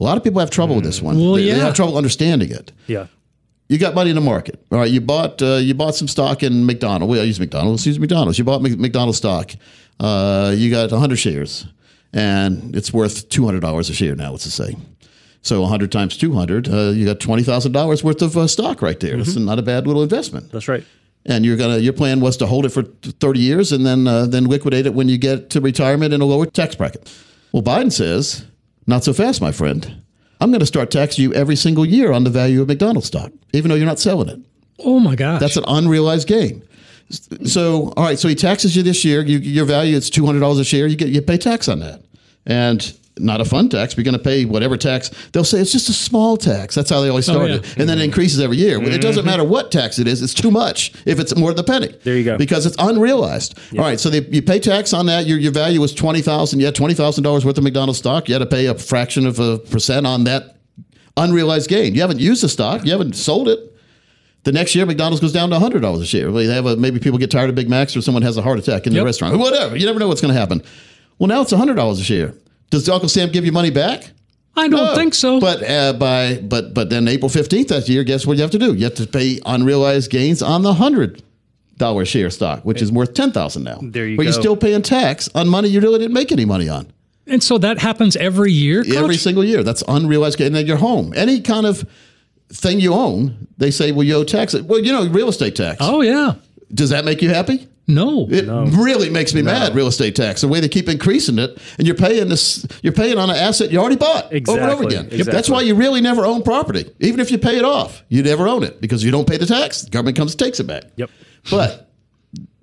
A 0.00 0.04
lot 0.04 0.16
of 0.16 0.24
people 0.24 0.40
have 0.40 0.50
trouble 0.50 0.74
with 0.74 0.84
this 0.84 1.00
one. 1.00 1.16
Mm. 1.16 1.20
Well, 1.20 1.32
they, 1.34 1.42
they 1.44 1.56
yeah. 1.56 1.64
have 1.64 1.74
trouble 1.74 1.96
understanding 1.96 2.50
it 2.50 2.72
yeah. 2.86 3.06
You 3.72 3.78
got 3.78 3.94
money 3.94 4.10
in 4.10 4.16
the 4.16 4.20
market. 4.20 4.62
All 4.70 4.78
right, 4.78 4.90
you 4.90 5.00
bought 5.00 5.40
uh, 5.40 5.54
you 5.54 5.72
bought 5.72 5.94
some 5.94 6.06
stock 6.06 6.42
in 6.42 6.66
McDonald's. 6.66 7.10
Well, 7.10 7.22
I 7.22 7.24
use 7.24 7.40
McDonald's. 7.40 7.80
Let's 7.80 7.86
use 7.86 7.98
McDonald's. 7.98 8.38
You 8.38 8.44
bought 8.44 8.60
McDonald's 8.60 9.16
stock. 9.16 9.52
Uh, 9.98 10.52
you 10.54 10.70
got 10.70 10.90
100 10.90 11.16
shares, 11.16 11.66
and 12.12 12.76
it's 12.76 12.92
worth 12.92 13.30
$200 13.30 13.78
a 13.78 13.94
share 13.94 14.14
now. 14.14 14.32
Let's 14.32 14.44
just 14.44 14.58
say. 14.58 14.76
So 15.40 15.62
100 15.62 15.90
times 15.90 16.18
200, 16.18 16.68
uh, 16.68 16.76
you 16.90 17.04
got 17.04 17.18
$20,000 17.18 18.04
worth 18.04 18.22
of 18.22 18.36
uh, 18.36 18.46
stock 18.46 18.80
right 18.80 19.00
there. 19.00 19.16
That's 19.16 19.34
not 19.36 19.58
a 19.58 19.62
bad 19.62 19.86
little 19.86 20.02
investment. 20.02 20.52
That's 20.52 20.68
right. 20.68 20.84
And 21.24 21.44
you're 21.44 21.56
gonna 21.56 21.78
your 21.78 21.92
plan 21.94 22.20
was 22.20 22.36
to 22.38 22.46
hold 22.46 22.66
it 22.66 22.70
for 22.70 22.82
30 22.82 23.40
years 23.40 23.72
and 23.72 23.86
then 23.86 24.06
uh, 24.06 24.26
then 24.26 24.44
liquidate 24.44 24.86
it 24.86 24.92
when 24.92 25.08
you 25.08 25.16
get 25.16 25.50
to 25.50 25.60
retirement 25.60 26.12
in 26.12 26.20
a 26.20 26.26
lower 26.26 26.44
tax 26.46 26.74
bracket. 26.74 27.10
Well, 27.52 27.62
Biden 27.62 27.92
says, 27.92 28.44
not 28.86 29.02
so 29.04 29.12
fast, 29.12 29.40
my 29.40 29.52
friend. 29.52 30.02
I'm 30.42 30.50
going 30.50 30.60
to 30.60 30.66
start 30.66 30.90
taxing 30.90 31.22
you 31.22 31.32
every 31.34 31.54
single 31.54 31.86
year 31.86 32.10
on 32.10 32.24
the 32.24 32.30
value 32.30 32.60
of 32.60 32.66
McDonald's 32.66 33.06
stock, 33.06 33.30
even 33.52 33.68
though 33.68 33.76
you're 33.76 33.86
not 33.86 34.00
selling 34.00 34.28
it. 34.28 34.40
Oh 34.80 34.98
my 34.98 35.14
gosh. 35.14 35.40
That's 35.40 35.56
an 35.56 35.64
unrealized 35.68 36.26
gain. 36.26 36.62
So, 37.44 37.92
all 37.96 38.04
right, 38.04 38.18
so 38.18 38.26
he 38.26 38.34
taxes 38.34 38.74
you 38.74 38.82
this 38.82 39.04
year. 39.04 39.22
You, 39.22 39.38
your 39.38 39.66
value 39.66 39.94
is 39.94 40.10
two 40.10 40.26
hundred 40.26 40.40
dollars 40.40 40.58
a 40.58 40.64
share. 40.64 40.88
You 40.88 40.96
get 40.96 41.10
you 41.10 41.22
pay 41.22 41.36
tax 41.36 41.68
on 41.68 41.78
that, 41.78 42.02
and 42.44 42.98
not 43.18 43.40
a 43.40 43.44
fun 43.44 43.68
tax. 43.68 43.96
We're 43.96 44.04
going 44.04 44.16
to 44.16 44.22
pay 44.22 44.44
whatever 44.44 44.76
tax. 44.76 45.10
They'll 45.32 45.44
say 45.44 45.60
it's 45.60 45.72
just 45.72 45.88
a 45.88 45.92
small 45.92 46.36
tax. 46.36 46.74
That's 46.74 46.90
how 46.90 47.00
they 47.00 47.08
always 47.08 47.28
oh, 47.28 47.34
start 47.34 47.50
yeah. 47.50 47.56
it, 47.56 47.78
and 47.78 47.88
then 47.88 47.98
it 47.98 48.04
increases 48.04 48.40
every 48.40 48.56
year. 48.56 48.78
But 48.78 48.88
it 48.88 48.92
mm-hmm. 48.92 49.00
doesn't 49.00 49.24
matter 49.24 49.44
what 49.44 49.70
tax 49.70 49.98
it 49.98 50.06
is. 50.06 50.22
It's 50.22 50.34
too 50.34 50.50
much 50.50 50.92
if 51.04 51.20
it's 51.20 51.36
more 51.36 51.52
than 51.52 51.60
a 51.60 51.66
penny. 51.66 51.94
There 52.04 52.16
you 52.16 52.24
go. 52.24 52.38
Because 52.38 52.66
it's 52.66 52.76
unrealized. 52.78 53.58
All 53.72 53.84
right, 53.84 54.00
so 54.00 54.10
they, 54.10 54.20
you 54.20 54.42
pay 54.42 54.60
tax 54.60 54.92
on 54.92 55.06
that. 55.06 55.26
Your, 55.26 55.38
your 55.38 55.52
value 55.52 55.80
was 55.80 55.94
twenty 55.94 56.22
thousand. 56.22 56.60
You 56.60 56.66
had 56.66 56.74
twenty 56.74 56.94
thousand 56.94 57.24
dollars 57.24 57.44
worth 57.44 57.58
of 57.58 57.64
McDonald's 57.64 57.98
stock. 57.98 58.28
You 58.28 58.34
had 58.34 58.40
to 58.40 58.46
pay 58.46 58.66
a 58.66 58.74
fraction 58.74 59.26
of 59.26 59.38
a 59.38 59.58
percent 59.58 60.06
on 60.06 60.24
that 60.24 60.56
unrealized 61.16 61.68
gain. 61.68 61.94
You 61.94 62.00
haven't 62.00 62.20
used 62.20 62.42
the 62.42 62.48
stock. 62.48 62.84
You 62.84 62.92
haven't 62.92 63.14
sold 63.14 63.48
it. 63.48 63.68
The 64.44 64.52
next 64.52 64.74
year, 64.74 64.86
McDonald's 64.86 65.20
goes 65.20 65.32
down 65.32 65.50
to 65.50 65.58
hundred 65.58 65.80
dollars 65.80 66.00
a 66.00 66.06
share. 66.06 66.32
Well, 66.32 66.46
They 66.46 66.52
have 66.52 66.66
a, 66.66 66.76
maybe 66.76 66.98
people 66.98 67.18
get 67.18 67.30
tired 67.30 67.48
of 67.48 67.54
Big 67.54 67.68
Macs, 67.68 67.96
or 67.96 68.00
someone 68.02 68.22
has 68.22 68.36
a 68.36 68.42
heart 68.42 68.58
attack 68.58 68.86
in 68.86 68.92
the 68.94 69.04
restaurant. 69.04 69.38
Whatever. 69.38 69.76
You 69.76 69.86
never 69.86 69.98
know 69.98 70.08
what's 70.08 70.20
going 70.20 70.34
to 70.34 70.40
happen. 70.40 70.62
Well, 71.18 71.28
now 71.28 71.42
it's 71.42 71.52
hundred 71.52 71.74
dollars 71.74 72.00
a 72.00 72.04
share. 72.04 72.34
Does 72.72 72.88
Uncle 72.88 73.08
Sam 73.08 73.30
give 73.30 73.44
you 73.44 73.52
money 73.52 73.70
back? 73.70 74.10
I 74.56 74.66
don't 74.66 74.84
No. 74.86 74.94
think 74.94 75.14
so. 75.14 75.40
But 75.40 75.62
uh, 75.62 75.92
by 75.92 76.38
but 76.38 76.74
but 76.74 76.88
then 76.90 77.06
April 77.06 77.28
fifteenth 77.28 77.68
that 77.68 77.88
year, 77.88 78.02
guess 78.02 78.26
what 78.26 78.36
you 78.36 78.42
have 78.42 78.50
to 78.52 78.58
do? 78.58 78.74
You 78.74 78.84
have 78.84 78.94
to 78.94 79.06
pay 79.06 79.40
unrealized 79.46 80.10
gains 80.10 80.42
on 80.42 80.62
the 80.62 80.74
hundred 80.74 81.22
dollar 81.76 82.04
share 82.06 82.30
stock, 82.30 82.64
which 82.64 82.80
is 82.82 82.90
worth 82.90 83.12
ten 83.14 83.30
thousand 83.30 83.64
now. 83.64 83.78
There 83.82 84.06
you 84.06 84.16
go. 84.16 84.20
but 84.20 84.22
you're 84.24 84.32
still 84.32 84.56
paying 84.56 84.82
tax 84.82 85.28
on 85.34 85.48
money 85.48 85.68
you 85.68 85.80
really 85.80 85.98
didn't 85.98 86.14
make 86.14 86.32
any 86.32 86.44
money 86.46 86.68
on 86.68 86.90
and 87.26 87.42
so 87.42 87.56
that 87.58 87.78
happens 87.78 88.16
every 88.16 88.50
year. 88.52 88.82
Coach? 88.84 88.94
every 88.96 89.16
single 89.16 89.44
year. 89.44 89.62
That's 89.62 89.82
unrealized 89.86 90.38
gain. 90.38 90.48
And 90.48 90.56
then 90.56 90.66
your 90.66 90.76
home, 90.78 91.12
any 91.14 91.40
kind 91.40 91.66
of 91.66 91.84
thing 92.48 92.80
you 92.80 92.92
own, 92.94 93.46
they 93.58 93.70
say, 93.70 93.92
well, 93.92 94.02
you 94.02 94.14
owe 94.16 94.24
tax. 94.24 94.54
Well, 94.54 94.80
you 94.80 94.92
know, 94.92 95.06
real 95.08 95.28
estate 95.28 95.54
tax. 95.56 95.76
oh 95.80 96.00
yeah. 96.00 96.34
Does 96.74 96.90
that 96.90 97.04
make 97.04 97.20
you 97.22 97.28
happy? 97.28 97.68
No. 97.86 98.26
It 98.30 98.46
really 98.74 99.10
makes 99.10 99.34
me 99.34 99.42
mad. 99.42 99.74
Real 99.74 99.88
estate 99.88 100.14
tax, 100.14 100.40
the 100.40 100.48
way 100.48 100.60
they 100.60 100.68
keep 100.68 100.88
increasing 100.88 101.38
it, 101.38 101.58
and 101.78 101.86
you're 101.86 101.96
paying 101.96 102.28
this, 102.28 102.66
you're 102.82 102.92
paying 102.92 103.18
on 103.18 103.28
an 103.28 103.36
asset 103.36 103.70
you 103.72 103.78
already 103.78 103.96
bought 103.96 104.26
over 104.26 104.60
and 104.60 104.70
over 104.70 104.84
again. 104.84 105.06
Exactly. 105.06 105.32
That's 105.32 105.50
why 105.50 105.62
you 105.62 105.74
really 105.74 106.00
never 106.00 106.24
own 106.24 106.42
property, 106.42 106.90
even 107.00 107.20
if 107.20 107.30
you 107.30 107.38
pay 107.38 107.58
it 107.58 107.64
off. 107.64 108.04
You 108.08 108.22
never 108.22 108.46
own 108.46 108.62
it 108.62 108.80
because 108.80 109.02
you 109.02 109.10
don't 109.10 109.28
pay 109.28 109.36
the 109.36 109.46
tax. 109.46 109.82
The 109.82 109.90
government 109.90 110.16
comes 110.16 110.32
and 110.32 110.38
takes 110.38 110.60
it 110.60 110.66
back. 110.66 110.84
Yep. 110.96 111.10
But 111.50 111.90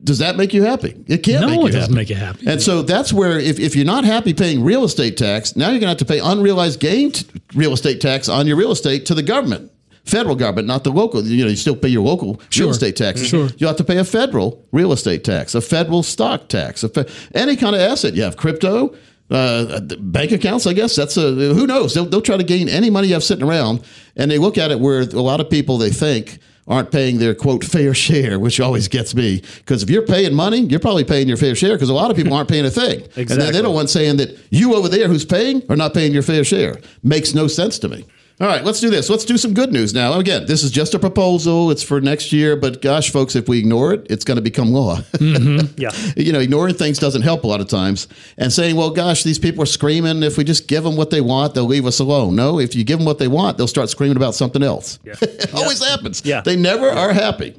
does 0.01 0.19
that 0.19 0.37
make 0.37 0.53
you 0.53 0.63
happy? 0.63 0.95
It 1.07 1.23
can't. 1.23 1.41
No, 1.41 1.47
make 1.47 1.59
you 1.59 1.67
it 1.67 1.71
doesn't 1.71 1.81
happy. 1.81 1.93
make 1.93 2.09
you 2.09 2.15
happy. 2.15 2.47
And 2.47 2.61
so 2.61 2.81
that's 2.81 3.11
where 3.11 3.37
if, 3.37 3.59
if 3.59 3.75
you're 3.75 3.85
not 3.85 4.05
happy 4.05 4.33
paying 4.33 4.63
real 4.63 4.85
estate 4.85 5.17
tax, 5.17 5.55
now 5.55 5.65
you're 5.65 5.81
going 5.81 5.81
to 5.81 5.87
have 5.89 5.97
to 5.97 6.05
pay 6.05 6.19
unrealized 6.19 6.79
gain 6.79 7.11
t- 7.11 7.27
real 7.53 7.73
estate 7.73 7.99
tax 7.99 8.29
on 8.29 8.47
your 8.47 8.55
real 8.55 8.71
estate 8.71 9.05
to 9.07 9.15
the 9.15 9.23
government. 9.23 9.71
Federal 10.09 10.35
government, 10.35 10.67
not 10.67 10.83
the 10.83 10.91
local. 10.91 11.23
You 11.25 11.43
know, 11.45 11.49
you 11.49 11.55
still 11.55 11.75
pay 11.75 11.89
your 11.89 12.03
local 12.03 12.41
Sure. 12.49 12.65
real 12.65 12.71
estate 12.71 12.95
taxes. 12.95 13.27
Sure. 13.27 13.49
You 13.57 13.67
have 13.67 13.77
to 13.77 13.83
pay 13.83 13.97
a 13.97 14.03
federal 14.03 14.65
real 14.71 14.91
estate 14.91 15.23
tax, 15.23 15.53
a 15.55 15.61
federal 15.61 16.01
stock 16.03 16.47
tax, 16.49 16.83
a 16.83 16.89
fe- 16.89 17.05
any 17.35 17.55
kind 17.55 17.75
of 17.75 17.81
asset. 17.81 18.15
You 18.15 18.23
have 18.23 18.35
crypto, 18.35 18.93
uh, 19.29 19.79
bank 19.99 20.31
accounts. 20.31 20.65
I 20.65 20.73
guess 20.73 20.95
that's 20.95 21.15
a 21.17 21.31
who 21.31 21.67
knows. 21.67 21.93
They'll, 21.93 22.05
they'll 22.05 22.21
try 22.21 22.37
to 22.37 22.43
gain 22.43 22.67
any 22.69 22.89
money 22.89 23.07
you 23.09 23.13
have 23.13 23.23
sitting 23.23 23.47
around, 23.47 23.81
and 24.15 24.31
they 24.31 24.39
look 24.39 24.57
at 24.57 24.71
it 24.71 24.79
where 24.79 25.01
a 25.01 25.05
lot 25.21 25.39
of 25.39 25.49
people 25.49 25.77
they 25.77 25.91
think 25.91 26.39
aren't 26.67 26.91
paying 26.91 27.17
their 27.17 27.33
quote 27.35 27.63
fair 27.63 27.93
share, 27.95 28.39
which 28.39 28.59
always 28.59 28.87
gets 28.87 29.13
me 29.15 29.41
because 29.57 29.81
if 29.83 29.89
you're 29.89 30.05
paying 30.05 30.33
money, 30.35 30.59
you're 30.61 30.79
probably 30.79 31.03
paying 31.03 31.27
your 31.27 31.37
fair 31.37 31.53
share 31.55 31.73
because 31.75 31.89
a 31.89 31.93
lot 31.93 32.09
of 32.11 32.17
people 32.17 32.33
aren't 32.33 32.49
paying 32.49 32.65
a 32.65 32.71
thing, 32.71 33.03
and 33.15 33.27
they 33.29 33.61
don't 33.61 33.73
want 33.75 33.89
saying 33.89 34.17
that 34.17 34.37
you 34.49 34.73
over 34.75 34.87
there 34.89 35.07
who's 35.07 35.25
paying 35.25 35.61
are 35.69 35.75
not 35.75 35.93
paying 35.93 36.11
your 36.13 36.23
fair 36.23 36.43
share. 36.43 36.79
Makes 37.03 37.33
no 37.35 37.47
sense 37.47 37.77
to 37.79 37.87
me. 37.89 38.05
All 38.41 38.47
right, 38.47 38.63
let's 38.63 38.79
do 38.79 38.89
this. 38.89 39.09
Let's 39.09 39.25
do 39.25 39.37
some 39.37 39.53
good 39.53 39.73
news 39.73 39.93
now. 39.93 40.13
Again, 40.13 40.45
this 40.45 40.63
is 40.63 40.71
just 40.71 40.93
a 40.93 40.99
proposal. 40.99 41.71
It's 41.71 41.83
for 41.83 41.99
next 41.99 42.31
year, 42.31 42.55
but 42.55 42.81
gosh, 42.81 43.11
folks, 43.11 43.35
if 43.35 43.49
we 43.49 43.59
ignore 43.59 43.91
it, 43.91 44.07
it's 44.09 44.23
going 44.23 44.37
to 44.37 44.41
become 44.41 44.71
law. 44.71 44.99
Mm-hmm. 45.19 45.59
Yeah. 45.77 45.91
you 46.17 46.31
know, 46.33 46.39
ignoring 46.39 46.75
things 46.75 46.97
doesn't 46.97 47.21
help 47.21 47.43
a 47.43 47.47
lot 47.47 47.61
of 47.61 47.67
times. 47.67 48.07
And 48.37 48.51
saying, 48.51 48.75
well, 48.75 48.89
gosh, 48.89 49.23
these 49.23 49.37
people 49.37 49.61
are 49.63 49.67
screaming. 49.67 50.23
If 50.23 50.37
we 50.37 50.43
just 50.43 50.67
give 50.67 50.83
them 50.83 50.95
what 50.95 51.09
they 51.09 51.21
want, 51.21 51.53
they'll 51.53 51.65
leave 51.65 51.85
us 51.85 51.99
alone. 51.99 52.35
No, 52.35 52.59
if 52.59 52.75
you 52.75 52.83
give 52.83 52.99
them 52.99 53.05
what 53.05 53.19
they 53.19 53.27
want, 53.27 53.57
they'll 53.57 53.67
start 53.67 53.89
screaming 53.89 54.17
about 54.17 54.33
something 54.35 54.63
else. 54.63 54.97
it 55.03 55.53
always 55.53 55.83
happens. 55.85 56.23
Yeah. 56.25 56.41
They 56.41 56.55
never 56.55 56.89
are 56.89 57.13
happy. 57.13 57.55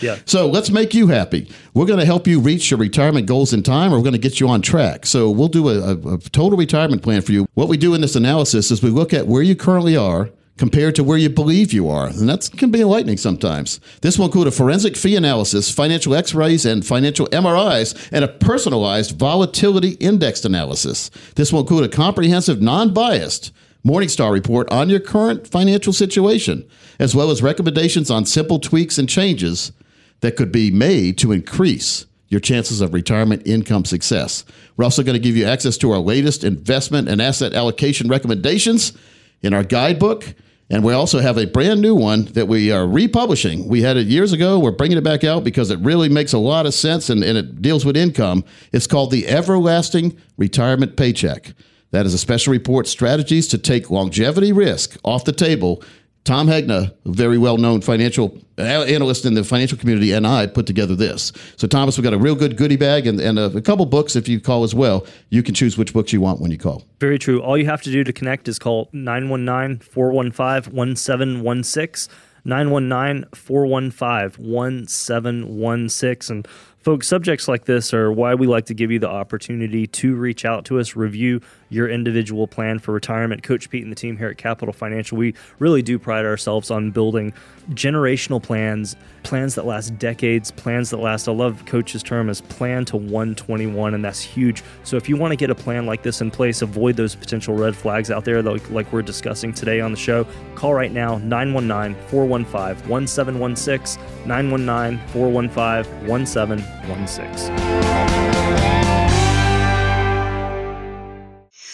Yeah. 0.00 0.18
So 0.24 0.48
let's 0.48 0.70
make 0.70 0.94
you 0.94 1.06
happy. 1.08 1.50
We're 1.74 1.86
going 1.86 2.00
to 2.00 2.06
help 2.06 2.26
you 2.26 2.40
reach 2.40 2.70
your 2.70 2.78
retirement 2.80 3.26
goals 3.26 3.52
in 3.52 3.62
time, 3.62 3.92
or 3.92 3.96
we're 3.98 4.02
going 4.04 4.12
to 4.14 4.18
get 4.18 4.40
you 4.40 4.48
on 4.48 4.62
track. 4.62 5.06
So 5.06 5.30
we'll 5.30 5.48
do 5.48 5.68
a, 5.68 5.92
a, 5.94 6.14
a 6.14 6.18
total 6.18 6.58
retirement 6.58 7.02
plan 7.02 7.22
for 7.22 7.32
you. 7.32 7.46
What 7.54 7.68
we 7.68 7.76
do 7.76 7.94
in 7.94 8.00
this 8.00 8.16
analysis 8.16 8.70
is 8.70 8.82
we 8.82 8.90
look 8.90 9.12
at 9.12 9.26
where 9.26 9.42
you 9.42 9.54
currently 9.54 9.96
are 9.96 10.21
compared 10.58 10.94
to 10.94 11.04
where 11.04 11.18
you 11.18 11.28
believe 11.28 11.72
you 11.72 11.88
are. 11.88 12.08
And 12.08 12.28
that 12.28 12.48
can 12.56 12.70
be 12.70 12.82
enlightening 12.82 13.16
sometimes. 13.16 13.80
This 14.02 14.18
will 14.18 14.26
include 14.26 14.46
a 14.46 14.52
forensic 14.52 14.96
fee 14.96 15.16
analysis, 15.16 15.70
financial 15.70 16.14
x 16.14 16.34
rays, 16.34 16.64
and 16.66 16.84
financial 16.84 17.26
MRIs, 17.28 18.08
and 18.12 18.24
a 18.24 18.28
personalized 18.28 19.18
volatility 19.18 19.92
indexed 19.92 20.44
analysis. 20.44 21.10
This 21.36 21.52
will 21.52 21.60
include 21.60 21.84
a 21.84 21.88
comprehensive, 21.88 22.60
non 22.60 22.92
biased 22.92 23.52
Morningstar 23.84 24.32
report 24.32 24.70
on 24.70 24.88
your 24.88 25.00
current 25.00 25.48
financial 25.48 25.92
situation, 25.92 26.64
as 27.00 27.16
well 27.16 27.30
as 27.30 27.42
recommendations 27.42 28.10
on 28.10 28.24
simple 28.24 28.60
tweaks 28.60 28.96
and 28.96 29.08
changes 29.08 29.72
that 30.20 30.36
could 30.36 30.52
be 30.52 30.70
made 30.70 31.18
to 31.18 31.32
increase 31.32 32.06
your 32.28 32.40
chances 32.40 32.80
of 32.80 32.94
retirement 32.94 33.42
income 33.44 33.84
success. 33.84 34.44
We're 34.76 34.84
also 34.84 35.02
going 35.02 35.14
to 35.14 35.20
give 35.20 35.36
you 35.36 35.44
access 35.44 35.76
to 35.78 35.90
our 35.90 35.98
latest 35.98 36.44
investment 36.44 37.08
and 37.08 37.20
asset 37.20 37.54
allocation 37.54 38.08
recommendations 38.08 38.92
in 39.42 39.54
our 39.54 39.64
guidebook. 39.64 40.34
And 40.70 40.82
we 40.82 40.94
also 40.94 41.18
have 41.18 41.36
a 41.36 41.46
brand 41.46 41.82
new 41.82 41.94
one 41.94 42.24
that 42.32 42.48
we 42.48 42.72
are 42.72 42.86
republishing. 42.86 43.68
We 43.68 43.82
had 43.82 43.98
it 43.98 44.06
years 44.06 44.32
ago. 44.32 44.58
We're 44.58 44.70
bringing 44.70 44.96
it 44.96 45.04
back 45.04 45.22
out 45.22 45.44
because 45.44 45.70
it 45.70 45.78
really 45.80 46.08
makes 46.08 46.32
a 46.32 46.38
lot 46.38 46.64
of 46.64 46.72
sense 46.72 47.10
and, 47.10 47.22
and 47.22 47.36
it 47.36 47.60
deals 47.60 47.84
with 47.84 47.96
income. 47.96 48.42
It's 48.72 48.86
called 48.86 49.10
the 49.10 49.28
Everlasting 49.28 50.16
Retirement 50.38 50.96
Paycheck. 50.96 51.52
That 51.90 52.06
is 52.06 52.14
a 52.14 52.18
special 52.18 52.52
report 52.52 52.86
strategies 52.86 53.46
to 53.48 53.58
take 53.58 53.90
longevity 53.90 54.50
risk 54.50 54.96
off 55.04 55.26
the 55.26 55.32
table. 55.32 55.82
Tom 56.24 56.46
Hegna, 56.46 56.94
a 57.04 57.10
very 57.10 57.36
well 57.36 57.58
known 57.58 57.80
financial 57.80 58.38
uh, 58.56 58.62
analyst 58.62 59.24
in 59.24 59.34
the 59.34 59.42
financial 59.42 59.76
community, 59.76 60.12
and 60.12 60.26
I 60.26 60.46
put 60.46 60.66
together 60.66 60.94
this. 60.94 61.32
So, 61.56 61.66
Thomas, 61.66 61.98
we've 61.98 62.04
got 62.04 62.14
a 62.14 62.18
real 62.18 62.36
good 62.36 62.56
goodie 62.56 62.76
bag 62.76 63.08
and, 63.08 63.20
and 63.20 63.38
a, 63.38 63.46
a 63.46 63.60
couple 63.60 63.86
books 63.86 64.14
if 64.14 64.28
you 64.28 64.40
call 64.40 64.62
as 64.62 64.74
well. 64.74 65.04
You 65.30 65.42
can 65.42 65.54
choose 65.54 65.76
which 65.76 65.92
books 65.92 66.12
you 66.12 66.20
want 66.20 66.40
when 66.40 66.52
you 66.52 66.58
call. 66.58 66.84
Very 67.00 67.18
true. 67.18 67.42
All 67.42 67.58
you 67.58 67.66
have 67.66 67.82
to 67.82 67.90
do 67.90 68.04
to 68.04 68.12
connect 68.12 68.46
is 68.46 68.58
call 68.58 68.88
919 68.92 69.80
415 69.80 70.72
1716. 70.72 72.14
919 72.44 73.28
415 73.34 74.52
1716. 74.52 76.36
And 76.36 76.48
Folks, 76.82 77.06
subjects 77.06 77.46
like 77.46 77.66
this 77.66 77.94
are 77.94 78.10
why 78.10 78.34
we 78.34 78.48
like 78.48 78.66
to 78.66 78.74
give 78.74 78.90
you 78.90 78.98
the 78.98 79.08
opportunity 79.08 79.86
to 79.86 80.16
reach 80.16 80.44
out 80.44 80.64
to 80.64 80.80
us, 80.80 80.96
review 80.96 81.40
your 81.72 81.88
individual 81.88 82.46
plan 82.46 82.78
for 82.78 82.92
retirement. 82.92 83.42
Coach 83.42 83.70
Pete 83.70 83.82
and 83.82 83.90
the 83.90 83.96
team 83.96 84.18
here 84.18 84.28
at 84.28 84.36
Capital 84.36 84.72
Financial, 84.72 85.16
we 85.16 85.34
really 85.58 85.82
do 85.82 85.98
pride 85.98 86.26
ourselves 86.26 86.70
on 86.70 86.90
building 86.90 87.32
generational 87.70 88.42
plans, 88.42 88.94
plans 89.22 89.54
that 89.54 89.64
last 89.64 89.98
decades, 89.98 90.50
plans 90.50 90.90
that 90.90 90.98
last, 90.98 91.28
I 91.28 91.32
love 91.32 91.64
Coach's 91.64 92.02
term 92.02 92.28
as 92.28 92.42
plan 92.42 92.84
to 92.86 92.96
121, 92.96 93.94
and 93.94 94.04
that's 94.04 94.20
huge. 94.20 94.62
So 94.84 94.96
if 94.96 95.08
you 95.08 95.16
want 95.16 95.32
to 95.32 95.36
get 95.36 95.48
a 95.48 95.54
plan 95.54 95.86
like 95.86 96.02
this 96.02 96.20
in 96.20 96.30
place, 96.30 96.60
avoid 96.60 96.96
those 96.96 97.14
potential 97.14 97.54
red 97.54 97.74
flags 97.74 98.10
out 98.10 98.24
there 98.24 98.42
like, 98.42 98.68
like 98.70 98.92
we're 98.92 99.02
discussing 99.02 99.54
today 99.54 99.80
on 99.80 99.92
the 99.92 99.98
show, 99.98 100.26
call 100.54 100.74
right 100.74 100.92
now 100.92 101.18
919 101.18 101.94
415 102.08 102.88
1716. 102.88 104.02
919 104.26 104.98
415 105.08 106.08
1716. 106.08 108.61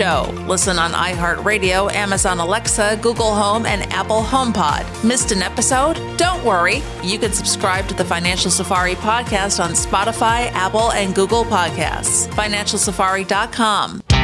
Listen 0.00 0.78
on 0.78 0.92
iHeartRadio, 0.92 1.92
Amazon 1.92 2.38
Alexa, 2.38 2.98
Google 3.02 3.34
Home, 3.34 3.66
and 3.66 3.82
Apple 3.92 4.22
HomePod. 4.22 5.04
Missed 5.04 5.30
an 5.30 5.42
episode? 5.42 5.96
Don't 6.16 6.42
worry. 6.42 6.82
You 7.02 7.18
can 7.18 7.32
subscribe 7.32 7.86
to 7.88 7.94
the 7.94 8.04
Financial 8.04 8.50
Safari 8.50 8.94
podcast 8.94 9.62
on 9.62 9.72
Spotify, 9.72 10.50
Apple, 10.52 10.90
and 10.92 11.14
Google 11.14 11.44
Podcasts. 11.44 12.28
FinancialSafari.com. 12.28 14.19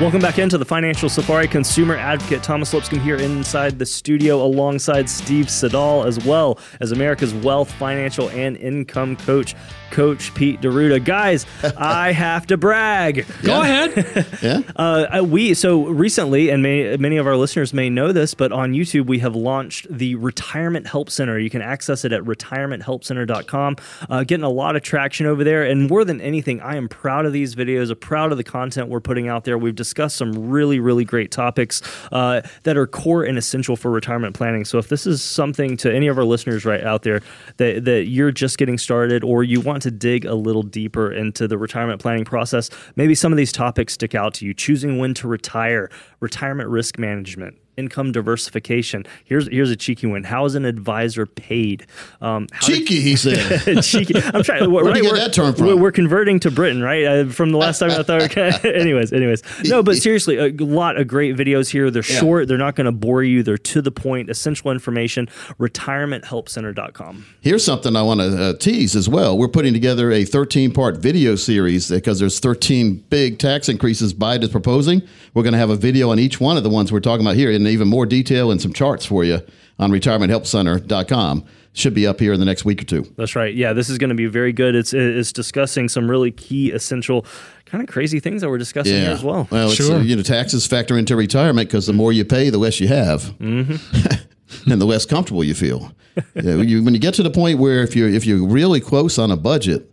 Welcome 0.00 0.20
back 0.20 0.40
into 0.40 0.58
the 0.58 0.64
Financial 0.64 1.08
Safari. 1.08 1.46
Consumer 1.46 1.94
advocate 1.96 2.42
Thomas 2.42 2.74
Lipscomb 2.74 2.98
here 2.98 3.16
inside 3.16 3.78
the 3.78 3.86
studio 3.86 4.42
alongside 4.44 5.08
Steve 5.08 5.48
Siddall, 5.48 6.02
as 6.04 6.22
well 6.26 6.58
as 6.80 6.90
America's 6.90 7.32
wealth, 7.32 7.70
financial, 7.72 8.28
and 8.30 8.56
income 8.56 9.14
coach, 9.16 9.54
Coach 9.92 10.34
Pete 10.34 10.60
D'Arruda. 10.60 11.02
Guys, 11.04 11.46
I 11.76 12.10
have 12.10 12.44
to 12.48 12.56
brag. 12.56 13.24
Go 13.42 13.62
ahead. 13.62 14.26
Yeah. 14.42 14.60
Uh, 14.76 15.24
we 15.26 15.54
so 15.54 15.86
recently, 15.86 16.50
and 16.50 16.62
may, 16.62 16.96
many 16.98 17.16
of 17.16 17.26
our 17.26 17.36
listeners 17.36 17.72
may 17.72 17.88
know 17.88 18.12
this, 18.12 18.34
but 18.34 18.52
on 18.52 18.72
YouTube 18.72 19.06
we 19.06 19.20
have 19.20 19.34
launched 19.34 19.86
the 19.88 20.16
Retirement 20.16 20.86
Help 20.86 21.08
Center. 21.08 21.38
You 21.38 21.48
can 21.48 21.62
access 21.62 22.04
it 22.04 22.12
at 22.12 22.22
retirementhelpcenter.com. 22.22 23.76
Uh, 24.10 24.24
getting 24.24 24.44
a 24.44 24.50
lot 24.50 24.76
of 24.76 24.82
traction 24.82 25.26
over 25.26 25.44
there, 25.44 25.62
and 25.62 25.88
more 25.88 26.04
than 26.04 26.20
anything, 26.20 26.60
I 26.60 26.76
am 26.76 26.88
proud 26.88 27.24
of 27.24 27.32
these 27.32 27.54
videos. 27.54 27.90
I'm 27.90 27.96
proud 27.96 28.32
of 28.32 28.38
the 28.38 28.44
content 28.44 28.88
we're 28.88 29.00
putting 29.00 29.28
out 29.28 29.44
there. 29.44 29.56
We've 29.56 29.74
discussed 29.84 30.16
some 30.16 30.32
really, 30.32 30.80
really 30.80 31.04
great 31.04 31.30
topics 31.30 31.82
uh, 32.10 32.40
that 32.62 32.76
are 32.76 32.86
core 32.86 33.22
and 33.22 33.36
essential 33.36 33.76
for 33.76 33.90
retirement 33.90 34.34
planning. 34.34 34.64
So 34.64 34.78
if 34.78 34.88
this 34.88 35.06
is 35.06 35.22
something 35.22 35.76
to 35.78 35.94
any 35.94 36.08
of 36.08 36.16
our 36.18 36.24
listeners 36.24 36.64
right 36.64 36.82
out 36.82 37.02
there 37.02 37.20
that 37.58 37.84
that 37.84 38.08
you're 38.08 38.32
just 38.32 38.56
getting 38.58 38.78
started, 38.78 39.22
or 39.22 39.44
you 39.44 39.60
want 39.60 39.82
to 39.82 39.90
dig 39.90 40.24
a 40.24 40.34
little 40.34 40.62
deeper 40.62 41.12
into 41.12 41.46
the 41.46 41.58
retirement 41.58 42.00
planning 42.00 42.24
process, 42.24 42.70
maybe 42.96 43.14
some 43.14 43.32
of 43.32 43.36
these 43.36 43.52
topics 43.52 43.92
stick 43.92 44.14
out 44.14 44.34
to 44.34 44.46
you. 44.46 44.54
Choosing 44.54 44.98
when 44.98 45.12
to 45.14 45.28
retire, 45.28 45.90
retirement 46.20 46.68
risk 46.70 46.98
management, 46.98 47.58
income 47.76 48.12
diversification. 48.12 49.04
Here's 49.24 49.48
here's 49.48 49.70
a 49.70 49.76
cheeky 49.76 50.06
one. 50.06 50.24
How 50.24 50.44
is 50.44 50.54
an 50.54 50.64
advisor 50.64 51.26
paid? 51.26 51.86
Um, 52.20 52.46
how 52.52 52.66
did- 52.66 52.76
Cheeky, 52.86 53.00
he 53.00 53.16
said. 53.16 53.82
cheeky. 53.82 54.14
I'm 54.16 54.42
trying. 54.42 54.70
Where 54.72 54.84
Where'd 54.84 54.96
you 54.96 55.02
get 55.04 55.14
that 55.14 55.32
term 55.32 55.54
from? 55.54 55.78
We're, 55.80 55.92
converting 55.92 56.40
to 56.40 56.50
Britain, 56.50 56.82
right? 56.82 57.04
Uh, 57.04 57.24
from 57.26 57.50
the 57.52 57.58
last 57.58 57.78
time 57.78 57.90
I 57.90 58.02
thought. 58.02 58.22
Okay. 58.22 58.50
anyways, 58.74 59.12
anyways. 59.12 59.42
No, 59.64 59.82
but 59.82 59.96
seriously, 59.96 60.36
a 60.38 60.50
lot 60.64 60.96
of 60.96 61.06
great 61.06 61.36
videos 61.36 61.70
here. 61.70 61.90
They're 61.90 62.02
short. 62.02 62.48
They're 62.48 62.58
not 62.58 62.74
going 62.74 62.86
to 62.86 62.92
bore 62.92 63.22
you. 63.22 63.42
They're 63.42 63.56
to 63.58 63.80
the 63.82 63.90
point. 63.92 64.28
Essential 64.30 64.70
information. 64.70 65.28
RetirementHelpCenter.com. 65.58 67.26
Here's 67.40 67.64
something 67.64 67.96
I 67.96 68.02
want 68.02 68.20
to 68.20 68.42
uh, 68.44 68.52
tease 68.54 68.96
as 68.96 69.08
well. 69.08 69.36
We're 69.38 69.48
putting 69.48 69.72
together 69.72 70.10
a 70.10 70.24
13 70.24 70.72
part 70.72 70.98
video 70.98 71.36
series 71.36 71.90
because 71.90 72.18
there's 72.18 72.40
13 72.40 73.04
big 73.10 73.38
tax 73.38 73.68
increases 73.68 74.14
Biden 74.14 74.42
is 74.44 74.50
proposing. 74.50 75.02
We're 75.34 75.42
going 75.42 75.52
to 75.52 75.58
have 75.58 75.70
a 75.70 75.76
video 75.76 76.10
on 76.10 76.18
each 76.18 76.40
one 76.40 76.56
of 76.56 76.62
the 76.62 76.70
ones 76.70 76.92
we're 76.92 77.00
talking 77.00 77.24
about 77.26 77.36
here 77.36 77.50
in 77.66 77.72
even 77.72 77.88
more 77.88 78.06
detail 78.06 78.50
and 78.50 78.60
some 78.60 78.72
charts 78.72 79.04
for 79.06 79.24
you 79.24 79.40
on 79.78 79.90
retirementhelpcenter.com. 79.90 81.44
Should 81.76 81.94
be 81.94 82.06
up 82.06 82.20
here 82.20 82.32
in 82.32 82.38
the 82.38 82.46
next 82.46 82.64
week 82.64 82.80
or 82.82 82.84
two. 82.84 83.02
That's 83.16 83.34
right. 83.34 83.52
Yeah, 83.52 83.72
this 83.72 83.88
is 83.90 83.98
going 83.98 84.10
to 84.10 84.14
be 84.14 84.26
very 84.26 84.52
good. 84.52 84.76
It's 84.76 84.94
it's 84.94 85.32
discussing 85.32 85.88
some 85.88 86.08
really 86.08 86.30
key, 86.30 86.70
essential, 86.70 87.26
kind 87.66 87.82
of 87.82 87.88
crazy 87.92 88.20
things 88.20 88.42
that 88.42 88.48
we're 88.48 88.58
discussing 88.58 88.94
here 88.94 89.10
as 89.10 89.24
well. 89.24 89.48
Well, 89.50 89.66
it's, 89.66 89.74
Sure. 89.76 89.96
uh, 89.96 90.00
you 90.02 90.14
know, 90.14 90.22
taxes 90.22 90.68
factor 90.68 90.96
into 90.96 91.16
retirement 91.16 91.68
because 91.68 91.86
the 91.88 91.92
more 91.92 92.12
you 92.12 92.24
pay, 92.24 92.48
the 92.50 92.58
less 92.58 92.78
you 92.78 92.86
have, 92.86 93.22
Mm-hmm. 93.40 94.70
and 94.70 94.80
the 94.80 94.84
less 94.86 95.04
comfortable 95.04 95.42
you 95.42 95.54
feel. 95.54 95.90
Yeah, 96.36 96.54
when, 96.54 96.68
you, 96.68 96.84
when 96.84 96.94
you 96.94 97.00
get 97.00 97.14
to 97.14 97.24
the 97.24 97.30
point 97.30 97.58
where 97.58 97.82
if 97.82 97.96
you're 97.96 98.08
if 98.08 98.24
you're 98.24 98.46
really 98.46 98.78
close 98.80 99.18
on 99.18 99.32
a 99.32 99.36
budget, 99.36 99.90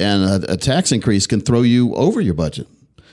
and 0.00 0.24
a, 0.44 0.54
a 0.54 0.56
tax 0.56 0.90
increase 0.90 1.28
can 1.28 1.40
throw 1.40 1.62
you 1.62 1.94
over 1.94 2.20
your 2.20 2.34
budget. 2.34 2.66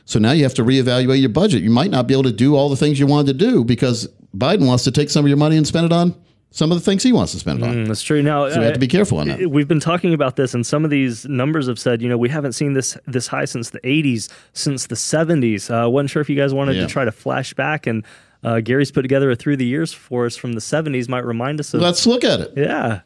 So 0.08 0.20
now 0.20 0.32
you 0.32 0.44
have 0.44 0.54
to 0.56 0.64
reevaluate 0.64 1.20
your 1.20 1.30
budget. 1.30 1.62
You 1.62 1.70
might 1.70 1.92
not 1.92 2.08
be 2.08 2.14
able 2.14 2.24
to 2.24 2.32
do 2.32 2.56
all 2.56 2.70
the 2.70 2.76
things 2.78 2.98
you 3.00 3.06
wanted 3.08 3.38
to 3.38 3.46
do 3.46 3.64
because 3.66 4.08
Biden 4.36 4.66
wants 4.66 4.84
to 4.86 4.92
take 4.92 5.10
some 5.10 5.24
of 5.26 5.28
your 5.30 5.38
money 5.38 5.58
and 5.58 5.68
spend 5.68 5.86
it 5.86 5.92
on 5.92 6.16
some 6.50 6.72
of 6.72 6.78
the 6.78 6.84
things 6.84 7.04
he 7.04 7.12
wants 7.12 7.34
to 7.34 7.40
spend 7.40 7.60
it 7.60 7.66
on. 7.68 7.76
Mm, 7.76 7.88
That's 7.88 8.02
true. 8.02 8.24
Now, 8.24 8.50
So 8.50 8.58
we 8.60 8.64
have 8.66 8.74
to 8.74 8.80
be 8.80 8.88
careful 8.88 9.18
on 9.18 9.28
that. 9.28 9.44
uh, 9.44 9.50
We've 9.50 9.68
been 9.68 9.82
talking 9.82 10.14
about 10.14 10.38
this, 10.38 10.54
and 10.54 10.66
some 10.66 10.86
of 10.86 10.90
these 10.90 11.26
numbers 11.26 11.68
have 11.68 11.78
said, 11.78 12.02
you 12.02 12.08
know, 12.08 12.18
we 12.18 12.30
haven't 12.30 12.54
seen 12.54 12.72
this 12.74 12.98
this 13.06 13.28
high 13.28 13.44
since 13.46 13.70
the 13.72 13.82
80s, 13.82 14.30
since 14.54 14.88
the 14.88 14.96
70s. 14.96 15.70
I 15.70 15.84
uh, 15.84 15.90
wasn't 15.90 16.10
sure 16.12 16.22
if 16.22 16.30
you 16.30 16.38
guys 16.38 16.54
wanted 16.54 16.78
Yeah. 16.78 16.84
to 16.84 16.88
try 16.88 17.04
to 17.04 17.12
flash 17.12 17.54
back, 17.54 17.86
and 17.86 18.06
uh, 18.46 18.62
Gary's 18.62 18.92
put 18.92 19.02
together 19.02 19.30
a 19.30 19.36
through 19.36 19.58
the 19.58 19.66
years 19.66 19.92
for 19.92 20.26
us 20.26 20.38
from 20.38 20.54
the 20.54 20.62
70s. 20.62 21.10
Might 21.10 21.26
remind 21.26 21.60
us 21.60 21.74
of, 21.74 21.82
Let's 21.82 22.08
look 22.08 22.24
at 22.24 22.40
it. 22.40 22.54
yeah. 22.56 23.02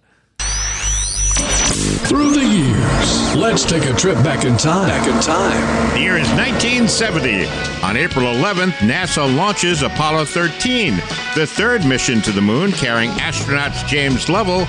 Through 1.31 2.31
the 2.31 2.45
years, 2.45 3.35
let's 3.35 3.63
take 3.63 3.85
a 3.85 3.93
trip 3.93 4.15
back 4.23 4.43
in 4.43 4.57
time. 4.57 4.87
Back 4.87 5.07
in 5.07 5.19
time. 5.21 5.93
The 5.93 6.01
year 6.01 6.17
is 6.17 6.27
1970. 6.29 7.45
On 7.85 7.95
April 7.95 8.25
11th, 8.25 8.73
NASA 8.79 9.33
launches 9.35 9.81
Apollo 9.81 10.25
13, 10.25 10.95
the 11.35 11.47
third 11.47 11.85
mission 11.85 12.21
to 12.21 12.31
the 12.31 12.41
moon 12.41 12.71
carrying 12.71 13.11
astronauts 13.11 13.87
James 13.87 14.27
Lovell, 14.29 14.65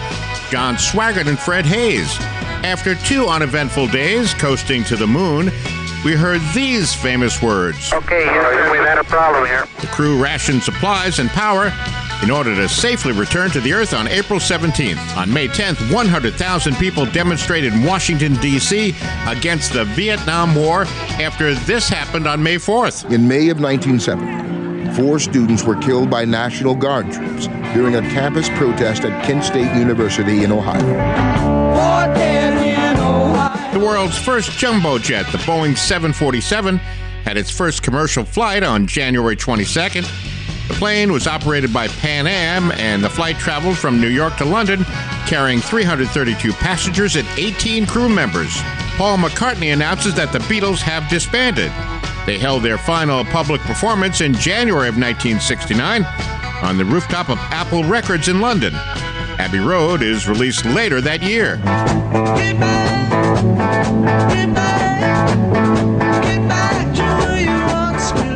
John 0.51 0.77
Swigert, 0.77 1.27
and 1.27 1.38
Fred 1.38 1.64
Haise. 1.64 2.20
After 2.64 2.94
two 2.94 3.27
uneventful 3.27 3.88
days 3.88 4.35
coasting 4.35 4.85
to 4.85 4.96
the 4.96 5.07
moon, 5.07 5.51
we 6.04 6.14
heard 6.14 6.40
these 6.54 6.94
famous 6.94 7.40
words. 7.40 7.92
Okay, 7.92 8.24
Houston, 8.24 8.70
we've 8.70 8.80
had 8.80 8.98
a 8.98 9.04
problem 9.04 9.46
here. 9.46 9.66
The 9.80 9.86
crew 9.88 10.20
rationed 10.22 10.62
supplies 10.62 11.18
and 11.18 11.30
power 11.30 11.72
in 12.22 12.30
order 12.30 12.54
to 12.54 12.68
safely 12.68 13.12
return 13.12 13.50
to 13.50 13.60
the 13.60 13.72
Earth 13.72 13.94
on 13.94 14.06
April 14.08 14.38
17th. 14.38 15.16
On 15.16 15.32
May 15.32 15.48
10th, 15.48 15.92
100,000 15.92 16.74
people 16.76 17.04
demonstrated 17.06 17.72
in 17.72 17.84
Washington, 17.84 18.34
D.C. 18.36 18.94
against 19.26 19.72
the 19.72 19.84
Vietnam 19.84 20.54
War 20.54 20.84
after 21.20 21.54
this 21.54 21.88
happened 21.88 22.26
on 22.26 22.42
May 22.42 22.56
4th. 22.56 23.12
In 23.12 23.26
May 23.26 23.48
of 23.48 23.60
1970, 23.60 24.94
four 24.94 25.18
students 25.18 25.64
were 25.64 25.76
killed 25.76 26.10
by 26.10 26.24
National 26.24 26.74
Guard 26.74 27.12
troops 27.12 27.46
during 27.74 27.96
a 27.96 28.02
campus 28.10 28.48
protest 28.50 29.04
at 29.04 29.24
Kent 29.24 29.44
State 29.44 29.76
University 29.76 30.44
in 30.44 30.52
Ohio. 30.52 30.82
World's 33.82 34.16
first 34.16 34.52
jumbo 34.52 34.96
jet, 34.96 35.26
the 35.32 35.38
Boeing 35.38 35.76
747, 35.76 36.76
had 36.76 37.36
its 37.36 37.50
first 37.50 37.82
commercial 37.82 38.24
flight 38.24 38.62
on 38.62 38.86
January 38.86 39.34
22nd. 39.34 40.06
The 40.68 40.74
plane 40.74 41.10
was 41.10 41.26
operated 41.26 41.72
by 41.72 41.88
Pan 41.88 42.28
Am, 42.28 42.70
and 42.72 43.02
the 43.02 43.10
flight 43.10 43.38
traveled 43.38 43.76
from 43.76 44.00
New 44.00 44.08
York 44.08 44.36
to 44.36 44.44
London, 44.44 44.84
carrying 45.26 45.60
332 45.60 46.52
passengers 46.52 47.16
and 47.16 47.26
18 47.36 47.86
crew 47.86 48.08
members. 48.08 48.56
Paul 48.96 49.18
McCartney 49.18 49.72
announces 49.72 50.14
that 50.14 50.32
the 50.32 50.38
Beatles 50.40 50.80
have 50.80 51.10
disbanded. 51.10 51.72
They 52.24 52.38
held 52.38 52.62
their 52.62 52.78
final 52.78 53.24
public 53.24 53.60
performance 53.62 54.20
in 54.20 54.34
January 54.34 54.86
of 54.86 54.94
1969 54.94 56.04
on 56.62 56.78
the 56.78 56.84
rooftop 56.84 57.28
of 57.28 57.38
Apple 57.50 57.82
Records 57.82 58.28
in 58.28 58.40
London. 58.40 58.74
Abbey 58.74 59.58
Road 59.58 60.02
is 60.02 60.28
released 60.28 60.64
later 60.66 61.00
that 61.00 61.20
year. 61.20 61.60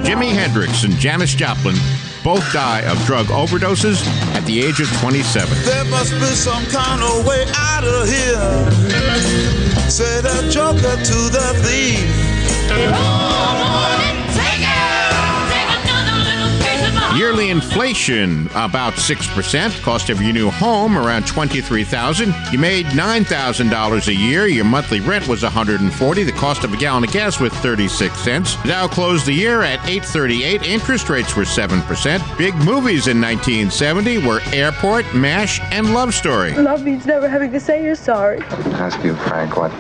Jimi 0.05 0.33
Hendrix 0.33 0.85
and 0.85 0.95
Janis 0.95 1.35
Joplin 1.35 1.77
both 2.27 2.53
die 2.53 2.81
of 2.91 2.99
drug 3.05 3.27
overdoses 3.27 4.05
at 4.35 4.45
the 4.47 4.61
age 4.61 4.81
of 4.81 4.89
27. 4.99 5.57
There 5.63 5.85
must 5.85 6.11
be 6.15 6.35
some 6.35 6.67
kind 6.67 7.01
of 7.01 7.25
way 7.25 7.45
out 7.55 7.85
of 7.85 8.09
here. 8.09 8.69
Said 9.89 10.25
a 10.25 10.51
joker 10.51 10.81
to 10.81 11.31
the 11.31 11.55
thief. 11.63 13.76
Yearly 17.17 17.49
inflation 17.49 18.47
about 18.49 18.93
6%. 18.93 19.83
Cost 19.83 20.11
of 20.11 20.21
your 20.21 20.35
new 20.35 20.51
home 20.51 20.99
around 20.99 21.27
23000 21.27 22.35
You 22.53 22.59
made 22.59 22.85
$9,000 22.87 24.09
a 24.09 24.15
year. 24.15 24.47
Your 24.47 24.67
monthly 24.67 25.01
rent 25.01 25.27
was 25.27 25.43
140 25.43 26.23
The 26.25 26.33
cost 26.33 26.63
of 26.65 26.75
a 26.75 26.77
gallon 26.77 27.05
of 27.05 27.13
gas 27.13 27.41
was 27.41 27.55
36 27.55 28.19
cents. 28.19 28.57
The 28.57 28.69
Dow 28.69 28.87
closed 28.87 29.25
the 29.25 29.33
year 29.33 29.63
at 29.63 29.79
838 29.89 30.65
Interest 30.65 31.09
rates 31.09 31.35
were 31.35 31.45
7%. 31.45 32.37
Big 32.37 32.55
movies 32.57 33.09
in 33.09 33.19
1970 33.19 34.19
were 34.19 34.43
Airport, 34.53 35.07
MASH, 35.15 35.61
and 35.73 35.95
Love 35.95 36.13
Story. 36.13 36.53
Love 36.53 36.85
means 36.85 37.07
never 37.07 37.31
having 37.31 37.51
to 37.51 37.61
say 37.61 37.83
you're 37.83 37.95
sorry. 37.95 38.41
Ask 38.77 39.03
you, 39.03 39.17
Frank, 39.17 39.57
what 39.57 39.71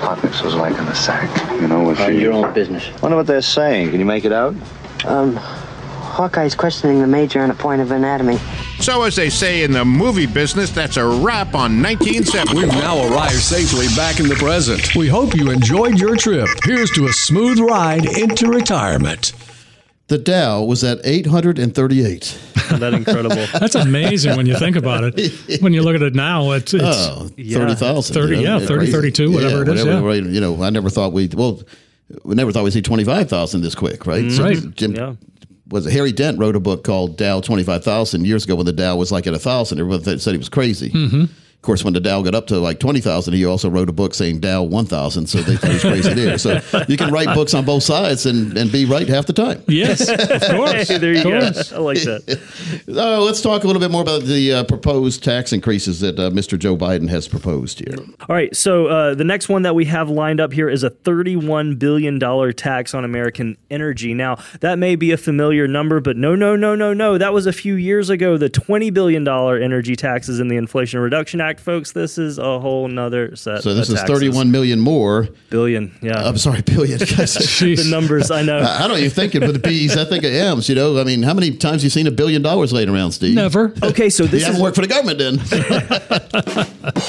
Hot 0.00 0.20
Lips 0.24 0.42
was 0.42 0.56
like 0.56 0.76
in 0.76 0.86
the 0.86 0.94
sack. 0.94 1.30
You 1.60 1.68
know 1.68 1.84
what 1.84 1.98
Mind 2.00 2.16
she... 2.16 2.22
your 2.22 2.32
own 2.32 2.52
business. 2.52 2.90
Wonder 3.00 3.16
what 3.16 3.28
they're 3.28 3.42
saying. 3.42 3.90
Can 3.90 4.00
you 4.00 4.06
make 4.06 4.24
it 4.24 4.32
out? 4.32 4.56
Um, 5.04 5.38
Hawkeye's 6.14 6.54
questioning 6.54 7.00
the 7.00 7.06
major 7.06 7.42
on 7.42 7.50
a 7.50 7.54
point 7.54 7.82
of 7.82 7.90
anatomy. 7.90 8.38
So, 8.78 9.02
as 9.02 9.16
they 9.16 9.28
say 9.28 9.64
in 9.64 9.72
the 9.72 9.84
movie 9.84 10.26
business, 10.26 10.70
that's 10.70 10.96
a 10.96 11.04
wrap 11.04 11.54
on 11.54 11.82
1970. 11.82 12.54
We've 12.56 12.68
now 12.68 13.06
arrived 13.08 13.34
safely 13.34 13.86
back 13.96 14.20
in 14.20 14.28
the 14.28 14.36
present. 14.36 14.94
We 14.94 15.08
hope 15.08 15.34
you 15.34 15.50
enjoyed 15.50 15.98
your 15.98 16.16
trip. 16.16 16.48
Here's 16.64 16.90
to 16.92 17.06
a 17.06 17.12
smooth 17.12 17.58
ride 17.58 18.06
into 18.06 18.48
retirement. 18.48 19.32
The 20.08 20.18
Dow 20.18 20.62
was 20.62 20.84
at 20.84 20.98
838. 21.02 22.38
that 22.78 22.94
incredible. 22.94 23.46
That's 23.58 23.74
amazing 23.74 24.36
when 24.36 24.46
you 24.46 24.56
think 24.56 24.76
about 24.76 25.02
it. 25.16 25.62
When 25.62 25.72
you 25.72 25.82
look 25.82 25.96
at 25.96 26.02
it 26.02 26.14
now, 26.14 26.52
it's, 26.52 26.74
it's 26.74 26.84
oh, 26.84 27.28
30,000. 27.36 28.14
30, 28.14 28.36
yeah, 28.36 28.58
30, 28.58 28.92
32, 28.92 29.32
whatever 29.32 29.62
it 29.62 29.68
is. 29.68 29.84
Yeah. 29.84 30.00
Right, 30.00 30.22
you 30.22 30.40
know, 30.40 30.62
I 30.62 30.70
never 30.70 30.90
thought 30.90 31.12
we'd, 31.12 31.34
well, 31.34 31.60
we 32.22 32.34
never 32.34 32.52
thought 32.52 32.64
we'd 32.64 32.74
see 32.74 32.82
25,000 32.82 33.62
this 33.62 33.74
quick, 33.74 34.06
right? 34.06 34.24
Mm, 34.24 34.38
right. 34.38 34.74
Jim, 34.74 34.94
Yeah. 34.94 35.14
Was 35.68 35.86
it 35.86 35.92
Harry 35.92 36.12
Dent 36.12 36.38
wrote 36.38 36.56
a 36.56 36.60
book 36.60 36.84
called 36.84 37.16
Dow 37.16 37.40
25,000 37.40 38.26
years 38.26 38.44
ago 38.44 38.54
when 38.56 38.66
the 38.66 38.72
Dow 38.72 38.96
was 38.96 39.10
like 39.10 39.26
at 39.26 39.34
a 39.34 39.38
thousand. 39.38 39.78
Everyone 39.78 40.02
th- 40.02 40.20
said 40.20 40.32
he 40.32 40.38
was 40.38 40.48
crazy. 40.48 40.90
Mm-hmm. 40.90 41.24
Of 41.64 41.66
course, 41.66 41.82
when 41.82 41.94
the 41.94 42.00
Dow 42.00 42.20
got 42.20 42.34
up 42.34 42.46
to 42.48 42.58
like 42.58 42.78
20,000, 42.78 43.32
he 43.32 43.46
also 43.46 43.70
wrote 43.70 43.88
a 43.88 43.92
book 43.92 44.12
saying 44.12 44.40
Dow 44.40 44.62
1,000. 44.64 45.26
So 45.26 45.38
they 45.38 45.56
thought 45.56 45.68
he 45.68 45.72
was 45.72 45.82
crazy 45.82 46.12
there. 46.12 46.36
So 46.36 46.60
you 46.88 46.98
can 46.98 47.10
write 47.10 47.34
books 47.34 47.54
on 47.54 47.64
both 47.64 47.84
sides 47.84 48.26
and, 48.26 48.54
and 48.58 48.70
be 48.70 48.84
right 48.84 49.08
half 49.08 49.24
the 49.24 49.32
time. 49.32 49.62
Yes, 49.66 50.06
of 50.06 50.42
course. 50.50 50.88
Hey, 50.88 50.98
there 50.98 51.14
you 51.14 51.20
Of 51.20 51.70
go. 51.70 51.76
I 51.76 51.80
like 51.80 52.02
that. 52.02 52.38
Uh, 52.86 53.20
let's 53.20 53.40
talk 53.40 53.64
a 53.64 53.66
little 53.66 53.80
bit 53.80 53.90
more 53.90 54.02
about 54.02 54.22
the 54.22 54.52
uh, 54.52 54.64
proposed 54.64 55.24
tax 55.24 55.52
increases 55.52 56.00
that 56.00 56.18
uh, 56.18 56.30
Mr. 56.30 56.58
Joe 56.58 56.76
Biden 56.76 57.08
has 57.08 57.26
proposed 57.26 57.78
here. 57.78 57.96
All 58.28 58.36
right, 58.36 58.54
so 58.54 58.86
uh, 58.86 59.14
the 59.14 59.24
next 59.24 59.48
one 59.48 59.62
that 59.62 59.74
we 59.74 59.86
have 59.86 60.10
lined 60.10 60.40
up 60.40 60.52
here 60.52 60.68
is 60.68 60.84
a 60.84 60.90
$31 60.90 61.78
billion 61.78 62.20
tax 62.54 62.94
on 62.94 63.04
American 63.04 63.56
energy. 63.70 64.14
Now, 64.14 64.38
that 64.60 64.78
may 64.78 64.96
be 64.96 65.12
a 65.12 65.16
familiar 65.16 65.66
number, 65.66 66.00
but 66.00 66.16
no, 66.16 66.34
no, 66.34 66.56
no, 66.56 66.74
no, 66.74 66.92
no. 66.92 67.18
That 67.18 67.32
was 67.32 67.46
a 67.46 67.52
few 67.52 67.74
years 67.74 68.10
ago. 68.10 68.36
The 68.36 68.50
$20 68.50 68.92
billion 68.92 69.26
energy 69.26 69.96
taxes 69.96 70.40
in 70.40 70.48
the 70.48 70.56
Inflation 70.56 71.00
Reduction 71.00 71.40
Act, 71.40 71.53
folks. 71.60 71.92
This 71.92 72.18
is 72.18 72.38
a 72.38 72.60
whole 72.60 72.88
nother 72.88 73.36
set 73.36 73.62
So 73.62 73.74
this 73.74 73.88
of 73.88 73.94
is 73.94 74.00
taxes. 74.00 74.18
31 74.18 74.50
million 74.50 74.80
more. 74.80 75.28
Billion, 75.50 75.96
yeah. 76.02 76.26
I'm 76.26 76.38
sorry, 76.38 76.62
billion. 76.62 76.98
the 76.98 77.88
numbers, 77.90 78.30
I 78.30 78.42
know. 78.42 78.60
I 78.60 78.86
don't 78.88 78.98
even 78.98 79.10
think 79.10 79.34
it 79.34 79.42
with 79.42 79.54
the 79.54 79.58
B's. 79.58 79.96
I 79.96 80.04
think 80.04 80.24
of 80.24 80.32
M's. 80.32 80.68
You 80.68 80.74
know, 80.74 81.00
I 81.00 81.04
mean, 81.04 81.22
how 81.22 81.34
many 81.34 81.56
times 81.56 81.82
have 81.82 81.84
you 81.84 81.90
seen 81.90 82.06
a 82.06 82.10
billion 82.10 82.42
dollars 82.42 82.72
laying 82.72 82.88
around, 82.88 83.12
Steve? 83.12 83.34
Never. 83.34 83.74
Okay, 83.82 84.10
so 84.10 84.24
this 84.24 84.32
You 84.32 84.38
this 84.38 84.42
haven't 84.44 84.56
is 84.56 84.62
worked 84.62 84.76
for 84.76 84.82
the 84.82 84.88
government 84.88 85.18
then. 85.18 85.38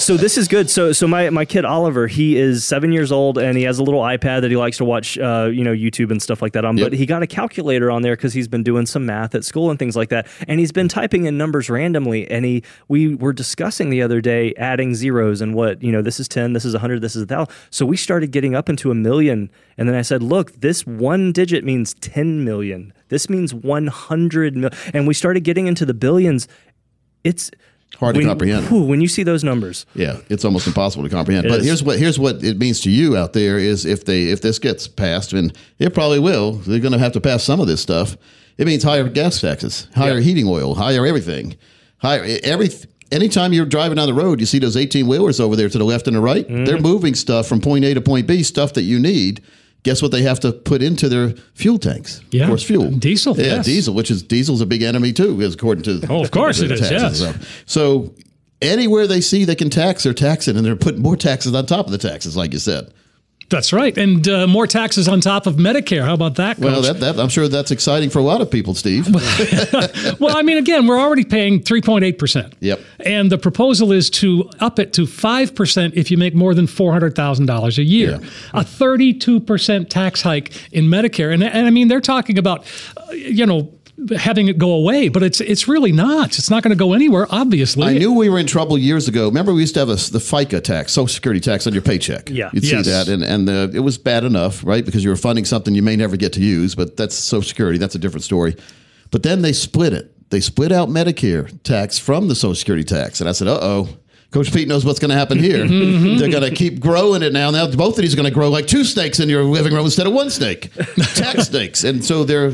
so 0.00 0.16
this 0.16 0.36
is 0.38 0.48
good. 0.48 0.70
So 0.70 0.92
so 0.92 1.06
my, 1.06 1.30
my 1.30 1.44
kid 1.44 1.64
Oliver, 1.64 2.06
he 2.06 2.36
is 2.36 2.64
seven 2.64 2.92
years 2.92 3.12
old 3.12 3.38
and 3.38 3.56
he 3.56 3.64
has 3.64 3.78
a 3.78 3.82
little 3.82 4.00
iPad 4.00 4.42
that 4.42 4.50
he 4.50 4.56
likes 4.56 4.76
to 4.78 4.84
watch, 4.84 5.18
uh, 5.18 5.50
you 5.52 5.64
know, 5.64 5.72
YouTube 5.72 6.10
and 6.10 6.22
stuff 6.22 6.42
like 6.42 6.52
that 6.52 6.64
on. 6.64 6.76
Yep. 6.76 6.90
But 6.90 6.92
he 6.98 7.06
got 7.06 7.22
a 7.22 7.26
calculator 7.26 7.90
on 7.90 8.02
there 8.02 8.16
because 8.16 8.32
he's 8.32 8.48
been 8.48 8.62
doing 8.62 8.86
some 8.86 9.06
math 9.06 9.34
at 9.34 9.44
school 9.44 9.70
and 9.70 9.78
things 9.78 9.96
like 9.96 10.08
that, 10.10 10.26
and 10.48 10.60
he's 10.60 10.72
been 10.72 10.88
typing 10.88 11.24
in 11.26 11.36
numbers 11.38 11.70
randomly. 11.70 12.30
And 12.30 12.44
he 12.44 12.62
we 12.88 13.14
were 13.14 13.32
discussing 13.32 13.73
the 13.90 14.02
other 14.02 14.20
day 14.20 14.54
adding 14.56 14.94
zeros 14.94 15.40
and 15.40 15.54
what 15.54 15.82
you 15.82 15.92
know, 15.92 16.02
this 16.02 16.20
is 16.20 16.28
ten, 16.28 16.52
this 16.52 16.64
is 16.64 16.74
hundred, 16.74 17.00
this 17.00 17.16
is 17.16 17.22
a 17.22 17.26
thousand. 17.26 17.54
So 17.70 17.84
we 17.86 17.96
started 17.96 18.30
getting 18.30 18.54
up 18.54 18.68
into 18.68 18.90
a 18.90 18.94
million, 18.94 19.50
and 19.76 19.88
then 19.88 19.96
I 19.96 20.02
said, 20.02 20.22
look, 20.22 20.52
this 20.60 20.86
one 20.86 21.32
digit 21.32 21.64
means 21.64 21.94
ten 21.94 22.44
million. 22.44 22.92
This 23.08 23.28
means 23.28 23.52
one 23.54 23.86
hundred 23.88 24.56
million, 24.56 24.78
and 24.92 25.06
we 25.06 25.14
started 25.14 25.44
getting 25.44 25.66
into 25.66 25.84
the 25.84 25.94
billions. 25.94 26.48
It's 27.22 27.50
Hard 27.98 28.16
to 28.16 28.24
comprehend. 28.24 28.66
whew, 28.68 28.84
when 28.84 29.00
you 29.00 29.08
see 29.08 29.22
those 29.22 29.44
numbers. 29.44 29.86
Yeah, 29.94 30.18
it's 30.28 30.44
almost 30.44 30.66
impossible 30.66 31.04
to 31.04 31.10
comprehend. 31.10 31.46
It 31.46 31.48
but 31.48 31.60
is. 31.60 31.66
here's 31.66 31.82
what 31.82 31.98
here's 31.98 32.18
what 32.18 32.42
it 32.42 32.58
means 32.58 32.80
to 32.80 32.90
you 32.90 33.16
out 33.16 33.32
there 33.34 33.58
is 33.58 33.86
if 33.86 34.04
they 34.04 34.24
if 34.24 34.40
this 34.40 34.58
gets 34.58 34.88
passed, 34.88 35.32
and 35.32 35.56
it 35.78 35.94
probably 35.94 36.18
will, 36.18 36.52
they're 36.52 36.80
going 36.80 36.92
to 36.92 36.98
have 36.98 37.12
to 37.12 37.20
pass 37.20 37.44
some 37.44 37.60
of 37.60 37.66
this 37.66 37.80
stuff. 37.80 38.16
It 38.58 38.66
means 38.66 38.82
higher 38.82 39.08
gas 39.08 39.40
taxes, 39.40 39.88
higher 39.94 40.20
heating 40.20 40.46
oil, 40.48 40.74
higher 40.74 41.06
everything, 41.06 41.56
higher 41.98 42.24
every. 42.42 42.70
Anytime 43.12 43.52
you're 43.52 43.66
driving 43.66 43.96
down 43.96 44.06
the 44.06 44.14
road, 44.14 44.40
you 44.40 44.46
see 44.46 44.58
those 44.58 44.76
18 44.76 45.06
wheelers 45.06 45.38
over 45.40 45.56
there 45.56 45.68
to 45.68 45.78
the 45.78 45.84
left 45.84 46.06
and 46.06 46.16
the 46.16 46.20
right. 46.20 46.46
Mm-hmm. 46.48 46.64
They're 46.64 46.80
moving 46.80 47.14
stuff 47.14 47.46
from 47.46 47.60
point 47.60 47.84
A 47.84 47.94
to 47.94 48.00
point 48.00 48.26
B, 48.26 48.42
stuff 48.42 48.72
that 48.74 48.82
you 48.82 48.98
need. 48.98 49.42
Guess 49.82 50.00
what 50.00 50.10
they 50.12 50.22
have 50.22 50.40
to 50.40 50.50
put 50.52 50.82
into 50.82 51.08
their 51.10 51.30
fuel 51.54 51.78
tanks? 51.78 52.22
Yeah. 52.30 52.44
Of 52.44 52.48
course, 52.48 52.62
fuel. 52.62 52.90
Diesel, 52.90 53.36
Yeah, 53.36 53.56
yes. 53.56 53.66
diesel, 53.66 53.94
which 53.94 54.10
is 54.10 54.22
diesel's 54.22 54.62
a 54.62 54.66
big 54.66 54.82
enemy 54.82 55.12
too, 55.12 55.38
is 55.42 55.54
according 55.54 55.84
to 55.84 56.06
Oh, 56.08 56.24
of 56.24 56.30
course 56.30 56.60
it 56.60 56.70
is, 56.70 56.80
yes. 56.90 57.22
So 57.66 58.14
anywhere 58.62 59.06
they 59.06 59.20
see 59.20 59.44
they 59.44 59.54
can 59.54 59.68
tax, 59.68 60.04
they're 60.04 60.14
taxing, 60.14 60.56
and 60.56 60.64
they're 60.64 60.74
putting 60.74 61.02
more 61.02 61.16
taxes 61.18 61.54
on 61.54 61.66
top 61.66 61.84
of 61.84 61.92
the 61.92 61.98
taxes, 61.98 62.34
like 62.36 62.54
you 62.54 62.58
said. 62.58 62.92
That's 63.50 63.72
right. 63.72 63.96
And 63.96 64.26
uh, 64.26 64.46
more 64.46 64.66
taxes 64.66 65.08
on 65.08 65.20
top 65.20 65.46
of 65.46 65.56
Medicare. 65.56 66.04
How 66.04 66.14
about 66.14 66.36
that? 66.36 66.58
Well, 66.58 66.82
that, 66.82 67.00
that 67.00 67.20
I'm 67.20 67.28
sure 67.28 67.48
that's 67.48 67.70
exciting 67.70 68.10
for 68.10 68.18
a 68.18 68.22
lot 68.22 68.40
of 68.40 68.50
people, 68.50 68.74
Steve. 68.74 69.06
well, 70.20 70.36
I 70.36 70.42
mean, 70.42 70.56
again, 70.58 70.86
we're 70.86 70.98
already 70.98 71.24
paying 71.24 71.60
3.8%. 71.60 72.54
Yep. 72.60 72.80
And 73.00 73.30
the 73.30 73.38
proposal 73.38 73.92
is 73.92 74.10
to 74.10 74.50
up 74.60 74.78
it 74.78 74.92
to 74.94 75.02
5% 75.02 75.92
if 75.94 76.10
you 76.10 76.16
make 76.16 76.34
more 76.34 76.54
than 76.54 76.66
$400,000 76.66 77.78
a 77.78 77.82
year. 77.82 78.20
A 78.54 78.60
32% 78.60 79.88
tax 79.88 80.22
hike 80.22 80.52
in 80.72 80.86
Medicare. 80.86 81.32
And, 81.32 81.42
and 81.42 81.66
I 81.66 81.70
mean, 81.70 81.88
they're 81.88 82.00
talking 82.00 82.38
about, 82.38 82.64
uh, 82.96 83.12
you 83.12 83.46
know, 83.46 83.72
having 84.16 84.48
it 84.48 84.58
go 84.58 84.72
away, 84.72 85.08
but 85.08 85.22
it's 85.22 85.40
it's 85.40 85.68
really 85.68 85.92
not. 85.92 86.38
It's 86.38 86.50
not 86.50 86.62
going 86.62 86.70
to 86.70 86.76
go 86.78 86.92
anywhere, 86.92 87.26
obviously. 87.30 87.84
I 87.86 87.98
knew 87.98 88.12
we 88.12 88.28
were 88.28 88.38
in 88.38 88.46
trouble 88.46 88.76
years 88.76 89.06
ago. 89.08 89.26
Remember, 89.28 89.54
we 89.54 89.60
used 89.60 89.74
to 89.74 89.80
have 89.80 89.88
a, 89.88 89.94
the 89.94 90.18
FICA 90.18 90.62
tax, 90.62 90.92
Social 90.92 91.08
Security 91.08 91.40
tax 91.40 91.66
on 91.66 91.72
your 91.72 91.82
paycheck. 91.82 92.28
Yeah. 92.28 92.50
you'd 92.52 92.64
Yes. 92.64 92.84
see 92.84 92.90
that, 92.90 93.08
and 93.08 93.22
and 93.22 93.48
uh, 93.48 93.68
it 93.72 93.80
was 93.80 93.96
bad 93.98 94.24
enough, 94.24 94.64
right? 94.64 94.84
Because 94.84 95.04
you 95.04 95.10
were 95.10 95.16
funding 95.16 95.44
something 95.44 95.74
you 95.74 95.82
may 95.82 95.96
never 95.96 96.16
get 96.16 96.32
to 96.34 96.40
use, 96.40 96.74
but 96.74 96.96
that's 96.96 97.14
Social 97.14 97.46
Security. 97.48 97.78
That's 97.78 97.94
a 97.94 97.98
different 97.98 98.24
story. 98.24 98.56
But 99.10 99.22
then 99.22 99.42
they 99.42 99.52
split 99.52 99.92
it. 99.92 100.10
They 100.30 100.40
split 100.40 100.72
out 100.72 100.88
Medicare 100.88 101.56
tax 101.62 101.98
from 101.98 102.26
the 102.28 102.34
Social 102.34 102.56
Security 102.56 102.84
tax, 102.84 103.20
and 103.20 103.28
I 103.28 103.32
said, 103.32 103.48
"Uh 103.48 103.58
oh." 103.62 103.88
Coach 104.32 104.52
Pete 104.52 104.66
knows 104.66 104.84
what's 104.84 104.98
going 104.98 105.10
to 105.12 105.16
happen 105.16 105.38
here. 105.38 105.58
They're 106.18 106.28
going 106.28 106.42
to 106.42 106.50
keep 106.50 106.80
growing 106.80 107.22
it 107.22 107.32
now. 107.32 107.52
Now 107.52 107.68
both 107.70 107.96
of 107.96 108.02
these 108.02 108.14
are 108.14 108.16
going 108.16 108.28
to 108.28 108.34
grow 108.34 108.48
like 108.48 108.66
two 108.66 108.82
snakes 108.82 109.20
in 109.20 109.28
your 109.28 109.44
living 109.44 109.72
room 109.72 109.84
instead 109.84 110.08
of 110.08 110.12
one 110.12 110.28
snake, 110.28 110.72
tax 111.14 111.44
snakes. 111.50 111.84
And 111.84 112.04
so 112.04 112.24
they're 112.24 112.50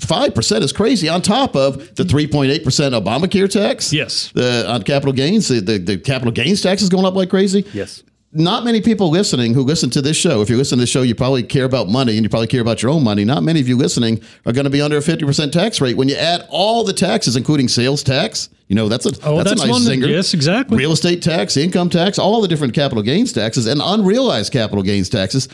five 0.00 0.34
percent 0.34 0.64
is 0.64 0.72
crazy 0.72 1.08
on 1.08 1.22
top 1.22 1.54
of 1.56 1.94
the 1.94 2.04
three 2.04 2.26
point 2.26 2.50
eight 2.50 2.64
percent 2.64 2.94
Obamacare 2.94 3.48
tax. 3.50 3.92
Yes. 3.92 4.30
the 4.34 4.68
on 4.68 4.82
capital 4.82 5.12
gains, 5.12 5.48
the, 5.48 5.60
the 5.60 5.78
the 5.78 5.98
capital 5.98 6.32
gains 6.32 6.60
tax 6.62 6.82
is 6.82 6.88
going 6.88 7.04
up 7.06 7.14
like 7.14 7.30
crazy. 7.30 7.64
Yes. 7.72 8.02
Not 8.32 8.64
many 8.64 8.80
people 8.80 9.10
listening 9.10 9.54
who 9.54 9.62
listen 9.64 9.90
to 9.90 10.00
this 10.00 10.16
show. 10.16 10.40
If 10.40 10.48
you 10.48 10.56
listen 10.56 10.78
to 10.78 10.82
this 10.82 10.88
show, 10.88 11.02
you 11.02 11.16
probably 11.16 11.42
care 11.42 11.64
about 11.64 11.88
money 11.88 12.14
and 12.16 12.22
you 12.22 12.28
probably 12.28 12.46
care 12.46 12.60
about 12.60 12.80
your 12.80 12.92
own 12.92 13.02
money. 13.02 13.24
Not 13.24 13.42
many 13.42 13.58
of 13.60 13.66
you 13.68 13.76
listening 13.76 14.20
are 14.46 14.52
going 14.52 14.66
to 14.66 14.70
be 14.70 14.80
under 14.80 14.96
a 14.96 15.02
fifty 15.02 15.24
percent 15.24 15.52
tax 15.52 15.80
rate 15.80 15.96
when 15.96 16.08
you 16.08 16.14
add 16.14 16.46
all 16.48 16.84
the 16.84 16.92
taxes, 16.92 17.34
including 17.36 17.66
sales 17.66 18.04
tax. 18.04 18.48
You 18.68 18.76
know 18.76 18.88
that's 18.88 19.04
a 19.04 19.08
Oh, 19.24 19.36
that's, 19.38 19.50
that's 19.50 19.62
a 19.62 19.66
nice 19.66 19.72
one 19.72 19.82
zinger. 19.82 20.08
yes, 20.08 20.32
exactly. 20.32 20.78
Real 20.78 20.92
estate 20.92 21.22
tax, 21.22 21.56
income 21.56 21.90
tax, 21.90 22.20
all 22.20 22.40
the 22.40 22.46
different 22.46 22.72
capital 22.72 23.02
gains 23.02 23.32
taxes, 23.32 23.66
and 23.66 23.80
unrealized 23.82 24.52
capital 24.52 24.84
gains 24.84 25.08
taxes. 25.08 25.48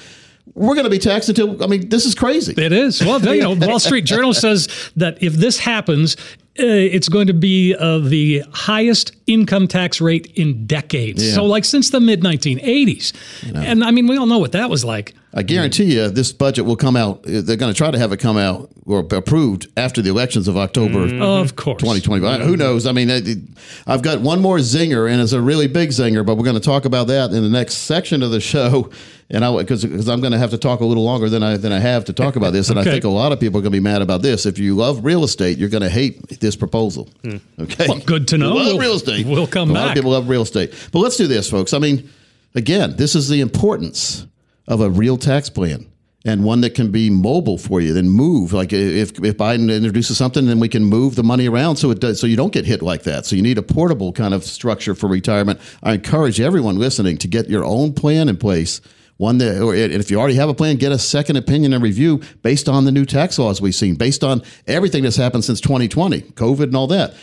We're 0.56 0.74
going 0.74 0.84
to 0.84 0.90
be 0.90 0.98
taxed 0.98 1.28
until. 1.28 1.62
I 1.62 1.66
mean, 1.66 1.90
this 1.90 2.06
is 2.06 2.14
crazy. 2.14 2.54
It 2.56 2.72
is. 2.72 3.02
Well, 3.02 3.20
you 3.22 3.42
know, 3.42 3.54
Wall 3.68 3.78
Street 3.78 4.06
Journal 4.06 4.32
says 4.32 4.90
that 4.96 5.22
if 5.22 5.34
this 5.34 5.58
happens, 5.58 6.16
uh, 6.58 6.64
it's 6.64 7.10
going 7.10 7.26
to 7.26 7.34
be 7.34 7.74
uh, 7.74 7.98
the 7.98 8.42
highest 8.52 9.14
income 9.26 9.68
tax 9.68 10.00
rate 10.00 10.32
in 10.34 10.66
decades. 10.66 11.22
Yeah. 11.22 11.34
So, 11.34 11.44
like 11.44 11.66
since 11.66 11.90
the 11.90 12.00
mid 12.00 12.22
1980s. 12.22 13.12
And 13.54 13.84
I 13.84 13.90
mean, 13.90 14.06
we 14.06 14.16
all 14.16 14.24
know 14.26 14.38
what 14.38 14.52
that 14.52 14.70
was 14.70 14.82
like. 14.82 15.14
I 15.34 15.42
guarantee 15.42 15.94
you, 15.94 16.08
this 16.08 16.32
budget 16.32 16.64
will 16.64 16.76
come 16.76 16.96
out. 16.96 17.26
Uh, 17.26 17.42
they're 17.42 17.56
going 17.56 17.72
to 17.72 17.76
try 17.76 17.90
to 17.90 17.98
have 17.98 18.10
it 18.12 18.18
come 18.18 18.38
out 18.38 18.70
or 18.86 19.00
approved 19.00 19.66
after 19.76 20.00
the 20.00 20.08
elections 20.08 20.48
of 20.48 20.56
October, 20.56 21.06
mm-hmm. 21.06 21.20
Of 21.20 21.56
course. 21.56 21.82
2025. 21.82 22.40
Who 22.40 22.46
mm-hmm. 22.46 22.58
knows? 22.58 22.86
I 22.86 22.92
mean, 22.92 23.54
I've 23.86 24.02
got 24.02 24.20
one 24.20 24.40
more 24.40 24.58
zinger, 24.58 25.10
and 25.10 25.20
it's 25.20 25.32
a 25.32 25.40
really 25.40 25.66
big 25.66 25.90
zinger, 25.90 26.24
but 26.24 26.36
we're 26.36 26.44
going 26.44 26.54
to 26.54 26.60
talk 26.60 26.84
about 26.84 27.08
that 27.08 27.32
in 27.32 27.42
the 27.42 27.50
next 27.50 27.74
section 27.74 28.22
of 28.22 28.30
the 28.30 28.40
show. 28.40 28.90
And 29.28 29.44
I 29.44 29.56
because 29.56 29.82
I'm 30.08 30.20
going 30.20 30.30
to 30.34 30.38
have 30.38 30.50
to 30.50 30.56
talk 30.58 30.78
a 30.78 30.84
little 30.84 31.02
longer 31.02 31.28
than 31.28 31.42
I 31.42 31.56
than 31.56 31.72
I 31.72 31.80
have 31.80 32.04
to 32.04 32.12
talk 32.12 32.36
about 32.36 32.52
this, 32.52 32.70
and 32.70 32.78
Okay. 32.78 32.88
I 32.88 32.92
think 32.92 33.02
a 33.02 33.08
lot 33.08 33.32
of 33.32 33.40
people 33.40 33.58
are 33.58 33.60
going 33.60 33.72
to 33.72 33.76
be 33.76 33.82
mad 33.82 34.00
about 34.00 34.22
this. 34.22 34.46
If 34.46 34.56
you 34.56 34.76
love 34.76 35.04
real 35.04 35.24
estate, 35.24 35.58
you're 35.58 35.68
going 35.68 35.82
to 35.82 35.88
hate 35.88 36.38
this 36.38 36.54
proposal. 36.54 37.08
Mm. 37.24 37.40
Okay, 37.58 37.86
Well, 37.88 37.98
good 37.98 38.28
to 38.28 38.38
know. 38.38 38.54
Love 38.54 38.66
We'll- 38.66 38.78
real 38.78 38.92
estate. 38.94 39.26
we'll 39.26 39.48
come 39.48 39.70
a 39.70 39.72
lot 39.72 39.80
back. 39.80 39.88
of 39.88 39.94
people 39.96 40.12
love 40.12 40.28
real 40.28 40.42
estate, 40.42 40.72
but 40.92 41.00
let's 41.00 41.16
do 41.16 41.26
this, 41.26 41.50
folks. 41.50 41.72
I 41.72 41.80
mean, 41.80 42.08
again, 42.54 42.94
this 42.98 43.16
is 43.16 43.28
the 43.28 43.40
importance 43.40 44.28
of 44.68 44.80
a 44.80 44.90
real 44.90 45.16
tax 45.16 45.48
plan 45.48 45.86
and 46.26 46.42
one 46.42 46.60
that 46.62 46.74
can 46.74 46.90
be 46.90 47.08
mobile 47.08 47.56
for 47.56 47.80
you. 47.80 47.94
Then 47.94 48.08
move 48.08 48.52
like 48.52 48.72
if 48.72 49.12
if 49.24 49.36
Biden 49.36 49.74
introduces 49.74 50.18
something, 50.18 50.46
then 50.46 50.58
we 50.58 50.68
can 50.68 50.84
move 50.84 51.14
the 51.14 51.22
money 51.22 51.48
around 51.48 51.76
so 51.76 51.90
it 51.90 52.00
does 52.00 52.20
so 52.20 52.26
you 52.26 52.36
don't 52.36 52.52
get 52.52 52.66
hit 52.66 52.82
like 52.82 53.04
that. 53.04 53.24
So 53.24 53.36
you 53.36 53.42
need 53.42 53.58
a 53.58 53.62
portable 53.62 54.12
kind 54.12 54.34
of 54.34 54.44
structure 54.44 54.94
for 54.94 55.06
retirement. 55.06 55.60
I 55.82 55.94
encourage 55.94 56.40
everyone 56.40 56.78
listening 56.78 57.16
to 57.18 57.28
get 57.28 57.48
your 57.48 57.64
own 57.64 57.94
plan 57.94 58.28
in 58.28 58.36
place. 58.36 58.80
One 59.18 59.38
that, 59.38 59.62
or 59.62 59.74
and 59.74 59.94
if 59.94 60.10
you 60.10 60.18
already 60.20 60.34
have 60.34 60.50
a 60.50 60.54
plan, 60.54 60.76
get 60.76 60.92
a 60.92 60.98
second 60.98 61.36
opinion 61.36 61.72
and 61.72 61.82
review 61.82 62.20
based 62.42 62.68
on 62.68 62.84
the 62.84 62.92
new 62.92 63.06
tax 63.06 63.38
laws 63.38 63.62
we've 63.62 63.74
seen, 63.74 63.94
based 63.94 64.22
on 64.22 64.42
everything 64.66 65.04
that's 65.04 65.16
happened 65.16 65.42
since 65.42 65.58
2020, 65.62 66.20
COVID 66.20 66.64
and 66.64 66.76
all 66.76 66.86
that. 66.88 67.14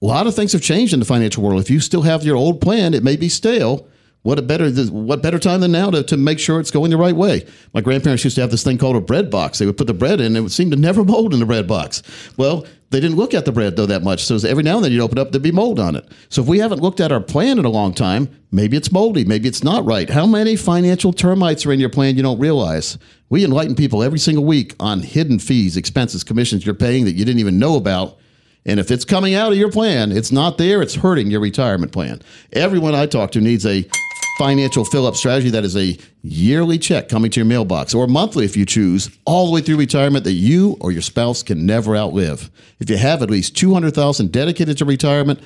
A 0.00 0.06
lot 0.06 0.26
of 0.26 0.34
things 0.34 0.52
have 0.52 0.62
changed 0.62 0.94
in 0.94 0.98
the 0.98 1.04
financial 1.04 1.42
world. 1.42 1.60
If 1.60 1.68
you 1.68 1.78
still 1.78 2.02
have 2.02 2.24
your 2.24 2.36
old 2.36 2.62
plan, 2.62 2.94
it 2.94 3.04
may 3.04 3.16
be 3.16 3.28
stale. 3.28 3.86
What 4.22 4.38
a 4.38 4.42
better 4.42 4.70
what 4.70 5.20
better 5.20 5.38
time 5.38 5.60
than 5.60 5.72
now 5.72 5.90
to, 5.90 6.02
to 6.04 6.16
make 6.16 6.38
sure 6.38 6.60
it's 6.60 6.70
going 6.70 6.90
the 6.90 6.96
right 6.96 7.14
way. 7.14 7.44
My 7.74 7.80
grandparents 7.80 8.22
used 8.22 8.36
to 8.36 8.40
have 8.40 8.52
this 8.52 8.62
thing 8.62 8.78
called 8.78 8.94
a 8.94 9.00
bread 9.00 9.30
box. 9.30 9.58
They 9.58 9.66
would 9.66 9.76
put 9.76 9.88
the 9.88 9.94
bread 9.94 10.20
in, 10.20 10.26
and 10.26 10.36
it 10.36 10.40
would 10.42 10.52
seem 10.52 10.70
to 10.70 10.76
never 10.76 11.04
mold 11.04 11.34
in 11.34 11.40
the 11.40 11.46
bread 11.46 11.66
box. 11.66 12.02
Well, 12.36 12.64
they 12.90 13.00
didn't 13.00 13.16
look 13.16 13.32
at 13.34 13.46
the 13.46 13.52
bread 13.52 13.74
though 13.74 13.86
that 13.86 14.04
much. 14.04 14.22
So 14.22 14.36
every 14.46 14.62
now 14.62 14.76
and 14.76 14.84
then 14.84 14.92
you'd 14.92 15.02
open 15.02 15.18
up, 15.18 15.32
there'd 15.32 15.42
be 15.42 15.50
mold 15.50 15.80
on 15.80 15.96
it. 15.96 16.06
So 16.28 16.42
if 16.42 16.48
we 16.48 16.58
haven't 16.58 16.80
looked 16.80 17.00
at 17.00 17.10
our 17.10 17.20
plan 17.20 17.58
in 17.58 17.64
a 17.64 17.70
long 17.70 17.94
time, 17.94 18.28
maybe 18.52 18.76
it's 18.76 18.92
moldy, 18.92 19.24
maybe 19.24 19.48
it's 19.48 19.64
not 19.64 19.84
right. 19.84 20.08
How 20.08 20.26
many 20.26 20.56
financial 20.56 21.12
termites 21.12 21.64
are 21.64 21.72
in 21.72 21.80
your 21.80 21.88
plan 21.88 22.16
you 22.16 22.22
don't 22.22 22.38
realize? 22.38 22.98
We 23.30 23.44
enlighten 23.44 23.74
people 23.74 24.02
every 24.02 24.18
single 24.18 24.44
week 24.44 24.74
on 24.78 25.00
hidden 25.00 25.38
fees, 25.38 25.76
expenses, 25.76 26.22
commissions 26.22 26.66
you're 26.66 26.74
paying 26.74 27.06
that 27.06 27.12
you 27.12 27.24
didn't 27.24 27.40
even 27.40 27.58
know 27.58 27.76
about. 27.76 28.18
And 28.66 28.78
if 28.78 28.90
it's 28.90 29.06
coming 29.06 29.34
out 29.34 29.50
of 29.50 29.58
your 29.58 29.72
plan, 29.72 30.12
it's 30.12 30.30
not 30.30 30.58
there, 30.58 30.82
it's 30.82 30.94
hurting 30.94 31.30
your 31.30 31.40
retirement 31.40 31.92
plan. 31.92 32.20
Everyone 32.52 32.94
I 32.94 33.06
talk 33.06 33.32
to 33.32 33.40
needs 33.40 33.66
a 33.66 33.88
financial 34.38 34.84
fill 34.84 35.06
up 35.06 35.16
strategy 35.16 35.50
that 35.50 35.64
is 35.64 35.76
a 35.76 35.98
yearly 36.22 36.78
check 36.78 37.08
coming 37.08 37.30
to 37.30 37.40
your 37.40 37.46
mailbox 37.46 37.94
or 37.94 38.06
monthly 38.06 38.44
if 38.44 38.56
you 38.56 38.64
choose, 38.64 39.10
all 39.24 39.46
the 39.46 39.52
way 39.52 39.60
through 39.60 39.76
retirement 39.76 40.24
that 40.24 40.32
you 40.32 40.76
or 40.80 40.90
your 40.90 41.02
spouse 41.02 41.42
can 41.42 41.66
never 41.66 41.96
outlive. 41.96 42.50
If 42.80 42.88
you 42.88 42.96
have 42.96 43.22
at 43.22 43.30
least 43.30 43.56
200,000 43.56 44.32
dedicated 44.32 44.78
to 44.78 44.84
retirement, 44.84 45.40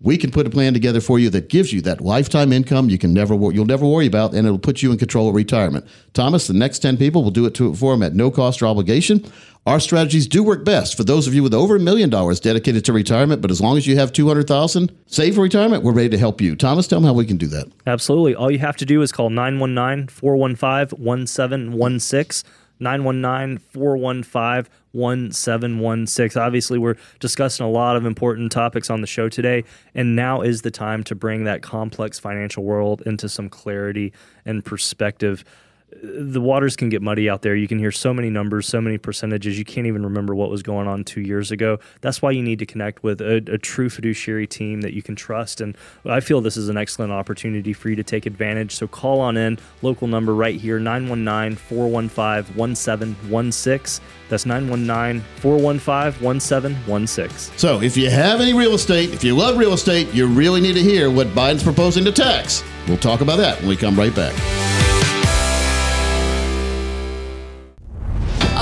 we 0.00 0.16
can 0.16 0.30
put 0.30 0.46
a 0.46 0.50
plan 0.50 0.72
together 0.74 1.00
for 1.00 1.18
you 1.18 1.28
that 1.30 1.48
gives 1.48 1.72
you 1.72 1.80
that 1.82 2.00
lifetime 2.00 2.52
income 2.52 2.88
you 2.88 2.98
can 2.98 3.12
never 3.12 3.34
you'll 3.34 3.64
never 3.64 3.84
worry 3.84 4.06
about 4.06 4.32
and 4.32 4.46
it'll 4.46 4.58
put 4.58 4.80
you 4.80 4.92
in 4.92 4.98
control 4.98 5.28
of 5.28 5.34
retirement. 5.34 5.84
Thomas, 6.12 6.46
the 6.46 6.54
next 6.54 6.78
10 6.78 6.96
people 6.96 7.24
will 7.24 7.32
do 7.32 7.46
it 7.46 7.54
to 7.54 7.70
it 7.72 7.76
for 7.76 7.94
him 7.94 8.02
at 8.02 8.14
no 8.14 8.30
cost 8.30 8.62
or 8.62 8.66
obligation. 8.66 9.24
Our 9.68 9.80
strategies 9.80 10.26
do 10.26 10.42
work 10.42 10.64
best 10.64 10.96
for 10.96 11.04
those 11.04 11.26
of 11.26 11.34
you 11.34 11.42
with 11.42 11.52
over 11.52 11.76
a 11.76 11.78
million 11.78 12.08
dollars 12.08 12.40
dedicated 12.40 12.86
to 12.86 12.92
retirement, 12.94 13.42
but 13.42 13.50
as 13.50 13.60
long 13.60 13.76
as 13.76 13.86
you 13.86 13.98
have 13.98 14.14
200,000 14.14 14.90
saved 15.04 15.36
for 15.36 15.42
retirement, 15.42 15.82
we're 15.82 15.92
ready 15.92 16.08
to 16.08 16.16
help 16.16 16.40
you. 16.40 16.56
Thomas, 16.56 16.86
tell 16.86 17.00
them 17.00 17.06
how 17.06 17.12
we 17.12 17.26
can 17.26 17.36
do 17.36 17.48
that. 17.48 17.70
Absolutely. 17.86 18.34
All 18.34 18.50
you 18.50 18.60
have 18.60 18.78
to 18.78 18.86
do 18.86 19.02
is 19.02 19.12
call 19.12 19.28
919 19.28 20.08
415 20.08 20.98
1716. 20.98 22.50
919 22.80 23.58
415 23.58 24.72
1716. 24.92 26.42
Obviously, 26.42 26.78
we're 26.78 26.96
discussing 27.20 27.66
a 27.66 27.70
lot 27.70 27.94
of 27.94 28.06
important 28.06 28.50
topics 28.50 28.88
on 28.88 29.02
the 29.02 29.06
show 29.06 29.28
today, 29.28 29.64
and 29.94 30.16
now 30.16 30.40
is 30.40 30.62
the 30.62 30.70
time 30.70 31.04
to 31.04 31.14
bring 31.14 31.44
that 31.44 31.60
complex 31.60 32.18
financial 32.18 32.64
world 32.64 33.02
into 33.04 33.28
some 33.28 33.50
clarity 33.50 34.14
and 34.46 34.64
perspective. 34.64 35.44
The 35.90 36.40
waters 36.40 36.76
can 36.76 36.90
get 36.90 37.00
muddy 37.00 37.30
out 37.30 37.40
there. 37.40 37.56
You 37.56 37.66
can 37.66 37.78
hear 37.78 37.90
so 37.90 38.12
many 38.12 38.28
numbers, 38.28 38.68
so 38.68 38.80
many 38.80 38.98
percentages. 38.98 39.58
You 39.58 39.64
can't 39.64 39.86
even 39.86 40.04
remember 40.04 40.34
what 40.34 40.50
was 40.50 40.62
going 40.62 40.86
on 40.86 41.02
two 41.02 41.22
years 41.22 41.50
ago. 41.50 41.78
That's 42.02 42.20
why 42.20 42.30
you 42.32 42.42
need 42.42 42.58
to 42.58 42.66
connect 42.66 43.02
with 43.02 43.22
a, 43.22 43.36
a 43.50 43.56
true 43.56 43.88
fiduciary 43.88 44.46
team 44.46 44.82
that 44.82 44.92
you 44.92 45.02
can 45.02 45.16
trust. 45.16 45.62
And 45.62 45.76
I 46.04 46.20
feel 46.20 46.42
this 46.42 46.58
is 46.58 46.68
an 46.68 46.76
excellent 46.76 47.12
opportunity 47.12 47.72
for 47.72 47.88
you 47.88 47.96
to 47.96 48.02
take 48.02 48.26
advantage. 48.26 48.74
So 48.74 48.86
call 48.86 49.20
on 49.20 49.38
in, 49.38 49.58
local 49.80 50.08
number 50.08 50.34
right 50.34 50.60
here, 50.60 50.78
919 50.78 51.56
415 51.56 52.54
1716. 52.54 54.04
That's 54.28 54.44
919 54.44 55.24
415 55.40 56.22
1716. 56.22 57.56
So, 57.56 57.80
if 57.80 57.96
you 57.96 58.10
have 58.10 58.40
any 58.40 58.52
real 58.52 58.74
estate, 58.74 59.14
if 59.14 59.24
you 59.24 59.34
love 59.34 59.56
real 59.56 59.72
estate, 59.72 60.12
you 60.12 60.26
really 60.26 60.60
need 60.60 60.74
to 60.74 60.82
hear 60.82 61.10
what 61.10 61.28
Biden's 61.28 61.62
proposing 61.62 62.04
to 62.04 62.12
tax. 62.12 62.62
We'll 62.86 62.98
talk 62.98 63.22
about 63.22 63.36
that 63.38 63.58
when 63.60 63.68
we 63.68 63.76
come 63.76 63.98
right 63.98 64.14
back. 64.14 64.34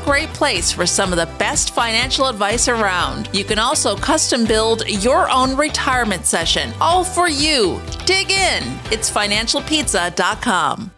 great 0.00 0.28
place 0.30 0.72
for 0.72 0.86
some 0.86 1.12
of 1.12 1.18
the 1.18 1.26
best 1.38 1.74
financial 1.74 2.26
advice 2.26 2.68
around. 2.68 3.28
You 3.32 3.44
can 3.44 3.58
also 3.58 3.96
custom 3.96 4.44
build 4.44 4.88
your 4.88 5.30
own 5.30 5.56
retirement 5.56 6.26
session, 6.26 6.72
all 6.80 7.04
for 7.04 7.28
you. 7.28 7.80
Dig 8.06 8.30
in. 8.30 8.62
It's 8.90 9.10
financialpizza.com. 9.10 10.90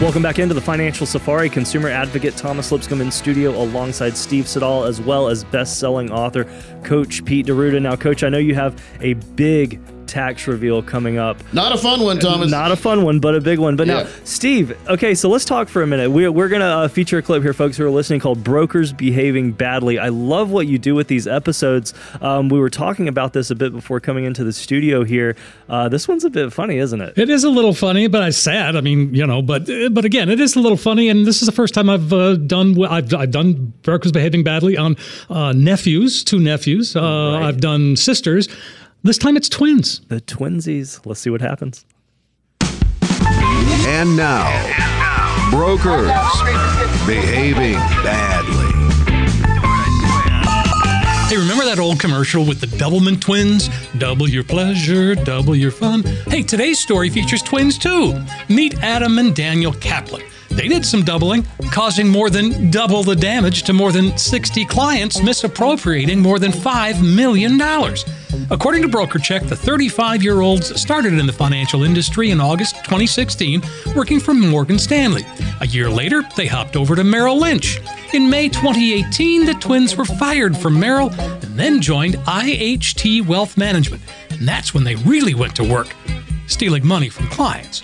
Welcome 0.00 0.22
back 0.22 0.38
into 0.38 0.52
the 0.54 0.60
Financial 0.60 1.06
Safari. 1.06 1.48
Consumer 1.48 1.88
advocate 1.88 2.36
Thomas 2.36 2.70
Lipscomb 2.70 3.00
in 3.00 3.10
studio 3.10 3.50
alongside 3.50 4.14
Steve 4.14 4.46
Siddall, 4.46 4.84
as 4.84 5.00
well 5.00 5.28
as 5.28 5.42
best-selling 5.44 6.10
author 6.10 6.44
Coach 6.84 7.24
Pete 7.24 7.46
D'Arruda. 7.46 7.80
Now, 7.80 7.96
Coach, 7.96 8.22
I 8.22 8.28
know 8.28 8.36
you 8.36 8.54
have 8.54 8.78
a 9.00 9.14
big 9.14 9.80
tax 10.06 10.46
reveal 10.46 10.82
coming 10.82 11.18
up. 11.18 11.36
Not 11.52 11.72
a 11.72 11.78
fun 11.78 12.00
one, 12.02 12.18
Thomas. 12.18 12.50
Not 12.50 12.72
a 12.72 12.76
fun 12.76 13.02
one, 13.04 13.20
but 13.20 13.34
a 13.34 13.40
big 13.40 13.58
one. 13.58 13.76
But 13.76 13.86
Yeah. 13.86 14.02
now, 14.04 14.08
Steve, 14.24 14.76
okay, 14.88 15.14
so 15.14 15.28
let's 15.28 15.44
talk 15.44 15.68
for 15.68 15.82
a 15.82 15.86
minute. 15.86 16.10
We're, 16.10 16.30
we're 16.32 16.48
going 16.48 16.60
to 16.60 16.66
uh, 16.66 16.88
feature 16.88 17.18
a 17.18 17.22
clip 17.22 17.42
here, 17.42 17.52
folks 17.52 17.76
who 17.76 17.84
are 17.84 17.90
listening, 17.90 18.20
called 18.20 18.42
Brokers 18.44 18.92
Behaving 18.92 19.52
Badly. 19.52 19.98
I 19.98 20.08
love 20.08 20.50
what 20.50 20.66
you 20.66 20.78
do 20.78 20.94
with 20.94 21.08
these 21.08 21.26
episodes. 21.26 21.92
Um, 22.20 22.48
we 22.48 22.58
were 22.58 22.70
talking 22.70 23.08
about 23.08 23.32
this 23.32 23.50
a 23.50 23.54
bit 23.54 23.72
before 23.72 24.00
coming 24.00 24.24
into 24.24 24.44
the 24.44 24.52
studio 24.52 25.04
here. 25.04 25.36
Uh, 25.68 25.88
this 25.88 26.06
one's 26.08 26.24
a 26.24 26.30
bit 26.30 26.52
funny, 26.52 26.78
isn't 26.78 27.00
it? 27.00 27.16
It 27.18 27.28
is 27.30 27.44
a 27.44 27.50
little 27.50 27.74
funny, 27.74 28.06
but 28.06 28.26
it's 28.28 28.38
sad. 28.38 28.76
I 28.76 28.80
mean, 28.80 29.14
you 29.14 29.26
know, 29.26 29.42
but 29.42 29.68
but 29.90 30.04
again, 30.04 30.28
it 30.30 30.40
is 30.40 30.56
a 30.56 30.60
little 30.60 30.76
funny, 30.78 31.08
and 31.08 31.26
this 31.26 31.42
is 31.42 31.46
the 31.46 31.52
first 31.52 31.74
time 31.74 31.90
I've 31.90 32.12
uh, 32.12 32.36
done 32.36 32.82
I've, 32.84 33.12
I've 33.14 33.30
done 33.30 33.72
brokers 33.82 34.12
behaving 34.12 34.44
badly 34.44 34.76
on 34.76 34.96
uh, 35.28 35.52
nephews, 35.52 36.22
two 36.24 36.38
nephews. 36.38 36.94
Uh, 36.96 37.38
I've 37.38 37.60
done 37.60 37.96
sisters. 37.96 38.48
This 39.02 39.18
time 39.18 39.36
it's 39.36 39.48
twins. 39.48 40.00
The 40.08 40.20
twinsies. 40.20 41.04
Let's 41.06 41.20
see 41.20 41.30
what 41.30 41.40
happens. 41.40 41.84
And 43.88 44.16
now, 44.16 44.46
brokers 45.50 46.10
behaving 47.06 47.74
badly. 48.02 48.72
Hey, 51.28 51.36
remember 51.36 51.64
that 51.64 51.78
old 51.80 51.98
commercial 52.00 52.44
with 52.44 52.60
the 52.60 52.66
Doublemint 52.68 53.20
twins? 53.20 53.68
Double 53.98 54.28
your 54.28 54.44
pleasure, 54.44 55.14
double 55.14 55.56
your 55.56 55.72
fun. 55.72 56.02
Hey, 56.28 56.42
today's 56.42 56.78
story 56.80 57.10
features 57.10 57.42
twins 57.42 57.78
too. 57.78 58.14
Meet 58.48 58.78
Adam 58.82 59.18
and 59.18 59.34
Daniel 59.34 59.72
Kaplan. 59.72 60.22
They 60.56 60.68
did 60.68 60.86
some 60.86 61.02
doubling, 61.02 61.46
causing 61.70 62.08
more 62.08 62.30
than 62.30 62.70
double 62.70 63.02
the 63.02 63.14
damage 63.14 63.64
to 63.64 63.74
more 63.74 63.92
than 63.92 64.16
60 64.16 64.64
clients, 64.64 65.22
misappropriating 65.22 66.18
more 66.18 66.38
than 66.38 66.50
$5 66.50 67.14
million. 67.14 67.60
According 68.50 68.80
to 68.82 68.88
BrokerCheck, 68.88 69.50
the 69.50 69.54
35 69.54 70.22
year 70.22 70.40
olds 70.40 70.80
started 70.80 71.12
in 71.12 71.26
the 71.26 71.32
financial 71.32 71.82
industry 71.82 72.30
in 72.30 72.40
August 72.40 72.76
2016, 72.84 73.60
working 73.94 74.18
for 74.18 74.32
Morgan 74.32 74.78
Stanley. 74.78 75.26
A 75.60 75.66
year 75.66 75.90
later, 75.90 76.22
they 76.36 76.46
hopped 76.46 76.74
over 76.74 76.96
to 76.96 77.04
Merrill 77.04 77.38
Lynch. 77.38 77.78
In 78.14 78.30
May 78.30 78.48
2018, 78.48 79.44
the 79.44 79.54
twins 79.54 79.94
were 79.94 80.06
fired 80.06 80.56
from 80.56 80.80
Merrill 80.80 81.12
and 81.20 81.58
then 81.58 81.82
joined 81.82 82.14
IHT 82.14 83.26
Wealth 83.26 83.58
Management. 83.58 84.02
And 84.30 84.48
that's 84.48 84.72
when 84.72 84.84
they 84.84 84.94
really 84.94 85.34
went 85.34 85.54
to 85.56 85.64
work, 85.64 85.94
stealing 86.46 86.86
money 86.86 87.10
from 87.10 87.26
clients. 87.28 87.82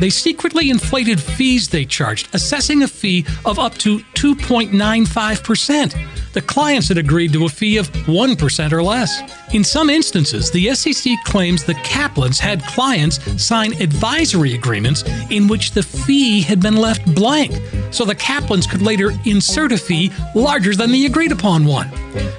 They 0.00 0.10
secretly 0.10 0.70
inflated 0.70 1.20
fees 1.20 1.68
they 1.68 1.84
charged, 1.84 2.34
assessing 2.34 2.82
a 2.82 2.88
fee 2.88 3.24
of 3.44 3.58
up 3.58 3.76
to 3.78 3.98
2.95%. 4.14 6.32
The 6.32 6.42
clients 6.42 6.88
had 6.88 6.98
agreed 6.98 7.32
to 7.32 7.44
a 7.44 7.48
fee 7.48 7.76
of 7.76 7.90
1% 7.90 8.72
or 8.72 8.82
less. 8.82 9.20
In 9.52 9.64
some 9.64 9.90
instances, 9.90 10.50
the 10.50 10.74
SEC 10.74 11.12
claims 11.24 11.64
the 11.64 11.74
Kaplans 11.74 12.38
had 12.38 12.64
clients 12.66 13.20
sign 13.42 13.72
advisory 13.82 14.54
agreements 14.54 15.02
in 15.30 15.48
which 15.48 15.72
the 15.72 15.82
fee 15.82 16.40
had 16.40 16.60
been 16.60 16.76
left 16.76 17.14
blank, 17.14 17.52
so 17.90 18.04
the 18.04 18.14
Kaplans 18.14 18.68
could 18.68 18.82
later 18.82 19.12
insert 19.24 19.72
a 19.72 19.78
fee 19.78 20.12
larger 20.34 20.74
than 20.74 20.92
the 20.92 21.06
agreed 21.06 21.32
upon 21.32 21.64
one. 21.64 21.90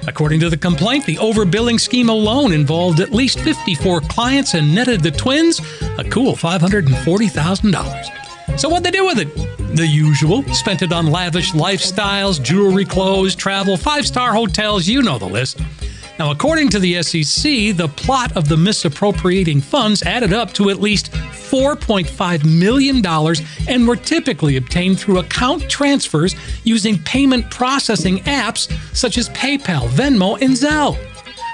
According 0.06 0.38
to 0.40 0.50
the 0.50 0.56
complaint, 0.56 1.06
the 1.06 1.16
overbilling 1.16 1.80
scheme 1.80 2.08
alone 2.08 2.52
involved 2.52 3.00
at 3.00 3.12
least 3.12 3.40
54 3.40 4.02
clients 4.02 4.54
and 4.54 4.74
netted 4.74 5.02
the 5.02 5.10
twins 5.10 5.60
a 5.98 6.04
cool 6.04 6.34
$540,000. 6.34 8.58
So 8.58 8.68
what'd 8.68 8.84
they 8.84 8.90
do 8.90 9.06
with 9.06 9.18
it? 9.18 9.34
The 9.76 9.86
usual. 9.86 10.42
Spent 10.54 10.82
it 10.82 10.92
on 10.92 11.06
lavish 11.06 11.52
lifestyles, 11.52 12.42
jewelry, 12.42 12.84
clothes, 12.84 13.34
travel, 13.34 13.76
five 13.76 14.06
star 14.06 14.34
hotels, 14.34 14.86
you 14.86 15.02
know 15.02 15.18
the 15.18 15.26
list. 15.26 15.60
Now, 16.18 16.30
according 16.30 16.68
to 16.70 16.78
the 16.78 17.02
SEC, 17.02 17.76
the 17.76 17.90
plot 17.96 18.36
of 18.36 18.48
the 18.48 18.56
misappropriating 18.56 19.60
funds 19.60 20.02
added 20.02 20.32
up 20.32 20.52
to 20.54 20.70
at 20.70 20.80
least 20.80 21.10
$4.5 21.12 22.44
million 22.44 23.04
and 23.68 23.88
were 23.88 23.96
typically 23.96 24.56
obtained 24.56 25.00
through 25.00 25.18
account 25.18 25.68
transfers 25.68 26.34
using 26.64 26.98
payment 26.98 27.50
processing 27.50 28.18
apps 28.20 28.72
such 28.94 29.18
as 29.18 29.28
PayPal, 29.30 29.88
Venmo, 29.88 30.40
and 30.40 30.54
Zelle. 30.54 30.98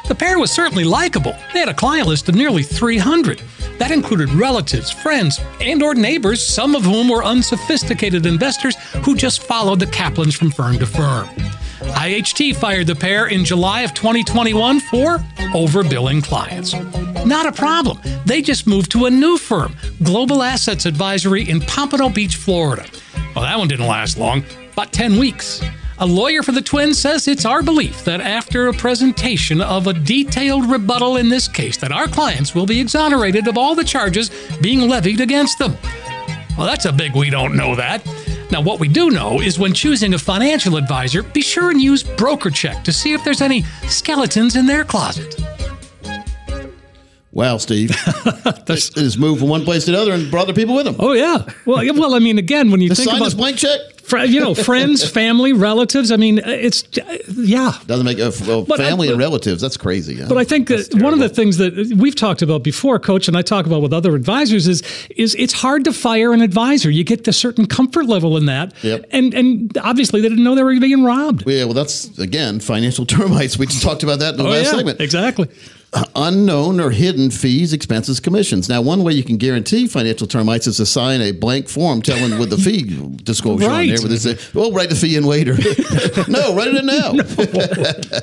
The 0.08 0.14
pair 0.14 0.38
was 0.38 0.50
certainly 0.50 0.84
likable. 0.84 1.36
They 1.52 1.60
had 1.60 1.68
a 1.68 1.74
client 1.74 2.08
list 2.08 2.28
of 2.28 2.34
nearly 2.34 2.62
300. 2.62 3.42
That 3.78 3.90
included 3.90 4.30
relatives, 4.30 4.90
friends, 4.90 5.38
and 5.60 5.82
or 5.82 5.94
neighbors, 5.94 6.44
some 6.44 6.74
of 6.74 6.84
whom 6.84 7.08
were 7.08 7.24
unsophisticated 7.24 8.26
investors 8.26 8.76
who 9.04 9.14
just 9.14 9.42
followed 9.42 9.80
the 9.80 9.86
Kaplans 9.86 10.36
from 10.36 10.50
firm 10.50 10.78
to 10.78 10.86
firm. 10.86 11.28
IHT 11.80 12.56
fired 12.56 12.86
the 12.86 12.94
pair 12.94 13.26
in 13.26 13.44
July 13.44 13.82
of 13.82 13.94
2021 13.94 14.80
for 14.80 15.18
overbilling 15.54 16.22
clients. 16.22 16.74
Not 17.24 17.46
a 17.46 17.52
problem. 17.52 17.98
They 18.26 18.42
just 18.42 18.66
moved 18.66 18.90
to 18.92 19.06
a 19.06 19.10
new 19.10 19.38
firm, 19.38 19.76
Global 20.02 20.42
Assets 20.42 20.86
Advisory 20.86 21.48
in 21.48 21.60
Pompano 21.60 22.08
Beach, 22.08 22.36
Florida. 22.36 22.86
Well, 23.34 23.44
that 23.44 23.58
one 23.58 23.68
didn't 23.68 23.86
last 23.86 24.18
long, 24.18 24.44
about 24.72 24.92
10 24.92 25.18
weeks. 25.18 25.62
A 26.00 26.06
lawyer 26.06 26.42
for 26.42 26.52
the 26.52 26.62
twins 26.62 26.98
says 26.98 27.26
it's 27.26 27.44
our 27.44 27.62
belief 27.62 28.04
that 28.04 28.20
after 28.20 28.68
a 28.68 28.72
presentation 28.72 29.60
of 29.60 29.88
a 29.88 29.92
detailed 29.92 30.70
rebuttal 30.70 31.16
in 31.16 31.28
this 31.28 31.48
case 31.48 31.76
that 31.78 31.90
our 31.90 32.06
clients 32.06 32.54
will 32.54 32.66
be 32.66 32.80
exonerated 32.80 33.48
of 33.48 33.58
all 33.58 33.74
the 33.74 33.82
charges 33.82 34.30
being 34.60 34.88
levied 34.88 35.20
against 35.20 35.58
them. 35.58 35.76
Well, 36.56 36.66
that's 36.66 36.84
a 36.84 36.92
big 36.92 37.14
we 37.14 37.30
don't 37.30 37.56
know 37.56 37.74
that. 37.74 38.06
Now, 38.50 38.62
what 38.62 38.80
we 38.80 38.88
do 38.88 39.10
know 39.10 39.40
is 39.40 39.58
when 39.58 39.74
choosing 39.74 40.14
a 40.14 40.18
financial 40.18 40.76
advisor, 40.76 41.22
be 41.22 41.42
sure 41.42 41.70
and 41.70 41.80
use 41.80 42.02
BrokerCheck 42.02 42.82
to 42.84 42.92
see 42.92 43.12
if 43.12 43.22
there's 43.22 43.42
any 43.42 43.62
skeletons 43.86 44.56
in 44.56 44.66
their 44.66 44.84
closet. 44.84 45.36
Wow, 47.30 47.58
Steve. 47.58 47.90
That's 48.66 48.98
has 48.98 49.18
moved 49.18 49.40
from 49.40 49.48
one 49.48 49.64
place 49.64 49.84
to 49.84 49.92
another 49.92 50.12
and 50.12 50.30
brought 50.30 50.44
other 50.44 50.54
people 50.54 50.74
with 50.74 50.86
him. 50.86 50.96
Oh 50.98 51.12
yeah. 51.12 51.46
Well, 51.66 51.84
yeah, 51.84 51.92
well, 51.92 52.14
I 52.14 52.18
mean, 52.18 52.38
again, 52.38 52.70
when 52.70 52.80
you 52.80 52.88
Just 52.88 53.00
think 53.02 53.10
sign 53.10 53.16
about 53.20 53.26
this 53.26 53.34
blank 53.34 53.58
check. 53.58 53.78
Fr- 54.08 54.18
you 54.18 54.40
know, 54.40 54.54
friends, 54.54 55.08
family, 55.20 55.52
relatives. 55.52 56.10
I 56.10 56.16
mean, 56.16 56.40
it's 56.44 56.84
yeah. 57.34 57.72
Doesn't 57.86 58.04
make 58.06 58.18
a 58.18 58.32
well, 58.46 58.62
But 58.64 58.80
I- 58.80 58.88
family 58.88 59.08
and 59.08 59.18
relatives. 59.18 59.60
That's 59.60 59.76
crazy. 59.76 60.16
huh? 60.20 60.26
But 60.28 60.38
I 60.38 60.44
think 60.44 60.68
that 60.68 60.94
one 60.94 61.12
of 61.12 61.18
the 61.18 61.28
things 61.28 61.58
that 61.58 61.94
we've 61.98 62.14
talked 62.16 62.42
about 62.42 62.62
before, 62.62 62.98
Coach, 62.98 63.28
and 63.28 63.36
I 63.36 63.42
talk 63.42 63.66
about 63.66 63.82
with 63.82 63.92
other 63.92 64.14
advisors 64.14 64.66
is 64.66 64.82
is 65.16 65.34
it's 65.38 65.52
hard 65.52 65.84
to 65.84 65.92
fire 65.92 66.32
an 66.32 66.40
advisor. 66.42 66.90
You 66.90 67.04
get 67.04 67.24
the 67.24 67.32
certain 67.32 67.66
comfort 67.66 68.06
level 68.06 68.36
in 68.36 68.46
that, 68.46 68.72
Yep. 68.82 69.04
and 69.10 69.34
and 69.34 69.76
obviously 69.78 70.20
they 70.20 70.28
didn't 70.28 70.44
know 70.44 70.54
they 70.54 70.62
were 70.62 70.78
being 70.80 71.04
robbed. 71.04 71.44
yeah, 71.46 71.64
well, 71.64 71.74
that's 71.74 72.18
again 72.18 72.60
financial 72.60 73.04
termites. 73.14 73.58
We 73.58 73.66
just 73.66 73.82
talked 73.82 74.02
about 74.02 74.18
that 74.20 74.30
in 74.34 74.36
the 74.38 74.44
Oh, 74.44 74.50
last 74.50 74.64
yeah, 74.66 74.76
segment. 74.76 75.00
exactly. 75.00 75.48
Unknown 76.14 76.80
or 76.80 76.90
hidden 76.90 77.30
fees, 77.30 77.72
expenses, 77.72 78.20
commissions. 78.20 78.68
Now, 78.68 78.82
one 78.82 79.02
way 79.04 79.14
you 79.14 79.24
can 79.24 79.38
guarantee 79.38 79.86
financial 79.86 80.26
termites 80.26 80.66
is 80.66 80.76
to 80.76 80.84
sign 80.86 81.22
a 81.22 81.32
blank 81.32 81.66
form 81.68 82.02
telling 82.02 82.38
with 82.38 82.50
the 82.50 82.58
fee 82.58 82.82
disclosure 83.22 83.64
on 83.64 83.70
Right. 83.70 83.88
there. 83.88 83.98
Where 84.00 84.08
they 84.10 84.16
say, 84.18 84.36
"Well, 84.52 84.70
write 84.72 84.90
the 84.90 84.96
fee 84.96 85.16
in 85.16 85.24
later." 85.24 85.54
no, 86.28 86.54
write 86.54 86.68
it 86.68 86.76
in 86.76 86.86
now. 86.86 87.12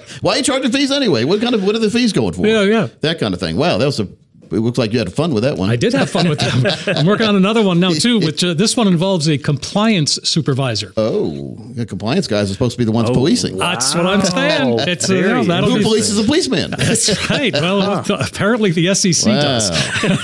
Why 0.22 0.34
are 0.34 0.38
you 0.38 0.44
charging 0.44 0.72
fees 0.72 0.92
anyway? 0.92 1.24
What 1.24 1.42
kind 1.42 1.56
of 1.56 1.64
what 1.64 1.76
are 1.76 1.80
the 1.80 1.90
fees 1.90 2.14
going 2.14 2.34
for? 2.34 2.46
Yeah, 2.46 2.62
yeah. 2.62 2.88
That 3.02 3.20
kind 3.20 3.34
of 3.34 3.40
thing. 3.40 3.58
Wow, 3.58 3.78
that 3.80 3.86
was 3.86 4.00
a. 4.00 4.08
It 4.52 4.60
looks 4.60 4.78
like 4.78 4.94
you 4.94 5.00
had 5.00 5.12
fun 5.14 5.34
with 5.34 5.44
that 5.44 5.58
one. 5.58 5.70
I 5.70 5.76
did 5.76 5.94
have 5.94 6.10
fun 6.10 6.30
with 6.30 6.40
them. 6.40 6.66
I'm 6.98 7.06
working 7.06 7.28
on 7.28 7.36
another 7.36 7.64
one 7.64 7.80
now 7.80 7.92
too, 7.92 8.20
which 8.20 8.44
uh, 8.44 8.54
this 8.54 8.76
one 8.78 8.88
involves 8.88 9.28
a 9.28 9.38
compliance 9.38 10.20
supervisor. 10.24 10.94
Oh, 10.98 11.56
the 11.72 11.86
compliance 11.86 12.28
guys 12.28 12.50
are 12.50 12.54
supposed 12.54 12.74
to 12.74 12.78
be 12.78 12.86
the 12.86 12.92
ones 12.92 13.10
policing. 13.10 13.58
That's 13.58 13.94
what 13.96 14.06
I'm 14.06 14.22
saying. 14.22 14.80
It's 14.88 15.10
uh, 15.10 15.14
Very 15.14 15.30
no, 15.34 15.44
that'll 15.44 15.70
Who 15.72 15.80
polices 15.84 16.22
a 16.22 16.26
policeman? 16.26 16.72
That's 16.78 17.30
right. 17.30 17.54
Well, 17.54 18.04
apparently 18.10 18.72
the 18.72 18.94
SEC 18.96 19.26
does. 19.26 19.70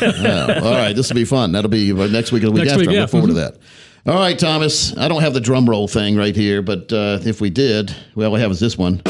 Wow. 0.02 0.48
All 0.64 0.72
right, 0.74 0.94
this 0.96 1.10
will 1.10 1.16
be 1.16 1.26
fun. 1.26 1.52
That'll 1.52 1.70
be 1.70 1.92
uh, 1.92 2.08
next 2.08 2.32
week 2.32 2.44
or 2.44 2.48
the 2.48 2.52
week 2.52 2.60
Next 2.64 2.74
after. 2.74 2.88
week, 2.88 2.98
I 2.98 3.02
look 3.02 3.10
forward 3.10 3.28
to 3.28 3.34
Mhm. 3.34 3.36
that. 3.36 3.58
All 4.12 4.16
right, 4.20 4.38
Thomas. 4.38 4.98
I 4.98 5.08
don't 5.08 5.22
have 5.22 5.34
the 5.34 5.40
drum 5.40 5.70
roll 5.70 5.88
thing 5.88 6.16
right 6.16 6.36
here, 6.36 6.62
but 6.62 6.92
uh, 6.92 7.20
if 7.24 7.40
we 7.40 7.50
did, 7.52 7.96
we 8.16 8.26
all 8.26 8.32
we 8.32 8.40
have 8.40 8.50
is 8.52 8.60
this 8.60 8.78
one. 8.78 9.02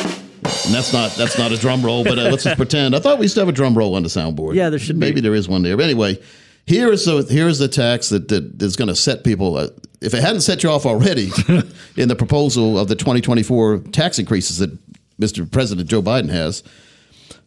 And 0.66 0.74
that's 0.74 0.94
not 0.94 1.12
that's 1.16 1.38
not 1.38 1.52
a 1.52 1.58
drum 1.58 1.84
roll, 1.84 2.04
but 2.04 2.20
uh, 2.20 2.24
let's 2.24 2.44
just 2.44 2.58
pretend. 2.58 2.96
I 2.96 3.00
thought 3.00 3.18
we 3.18 3.26
used 3.26 3.36
to 3.36 3.42
have 3.42 3.50
a 3.50 3.54
drum 3.54 3.78
roll 3.78 3.96
on 3.96 4.04
the 4.04 4.10
soundboard. 4.10 4.56
Yeah, 4.56 4.70
there 4.70 4.80
should 4.80 5.00
be. 5.00 5.06
Maybe 5.06 5.22
there 5.22 5.36
is 5.36 5.48
one 5.48 5.64
there. 5.64 5.76
But 5.76 5.84
anyway, 5.86 6.20
here 6.66 6.92
is 6.92 7.06
the 7.06 7.24
here 7.24 7.48
is 7.48 7.60
the 7.60 7.68
tax 7.68 8.10
that 8.10 8.28
that 8.28 8.62
is 8.62 8.76
going 8.76 8.88
to 8.88 8.96
set 8.96 9.24
people. 9.24 9.58
Uh, 9.58 9.68
if 10.02 10.14
it 10.14 10.22
hadn't 10.22 10.42
set 10.42 10.64
you 10.64 10.70
off 10.70 10.86
already 10.86 11.32
in 11.98 12.08
the 12.08 12.16
proposal 12.16 12.80
of 12.80 12.88
the 12.88 12.96
2024 12.96 13.80
tax 13.92 14.18
increases 14.18 14.58
that 14.58 14.72
Mr. 15.20 15.50
President 15.50 15.88
Joe 15.88 16.02
Biden 16.02 16.30
has, 16.30 16.64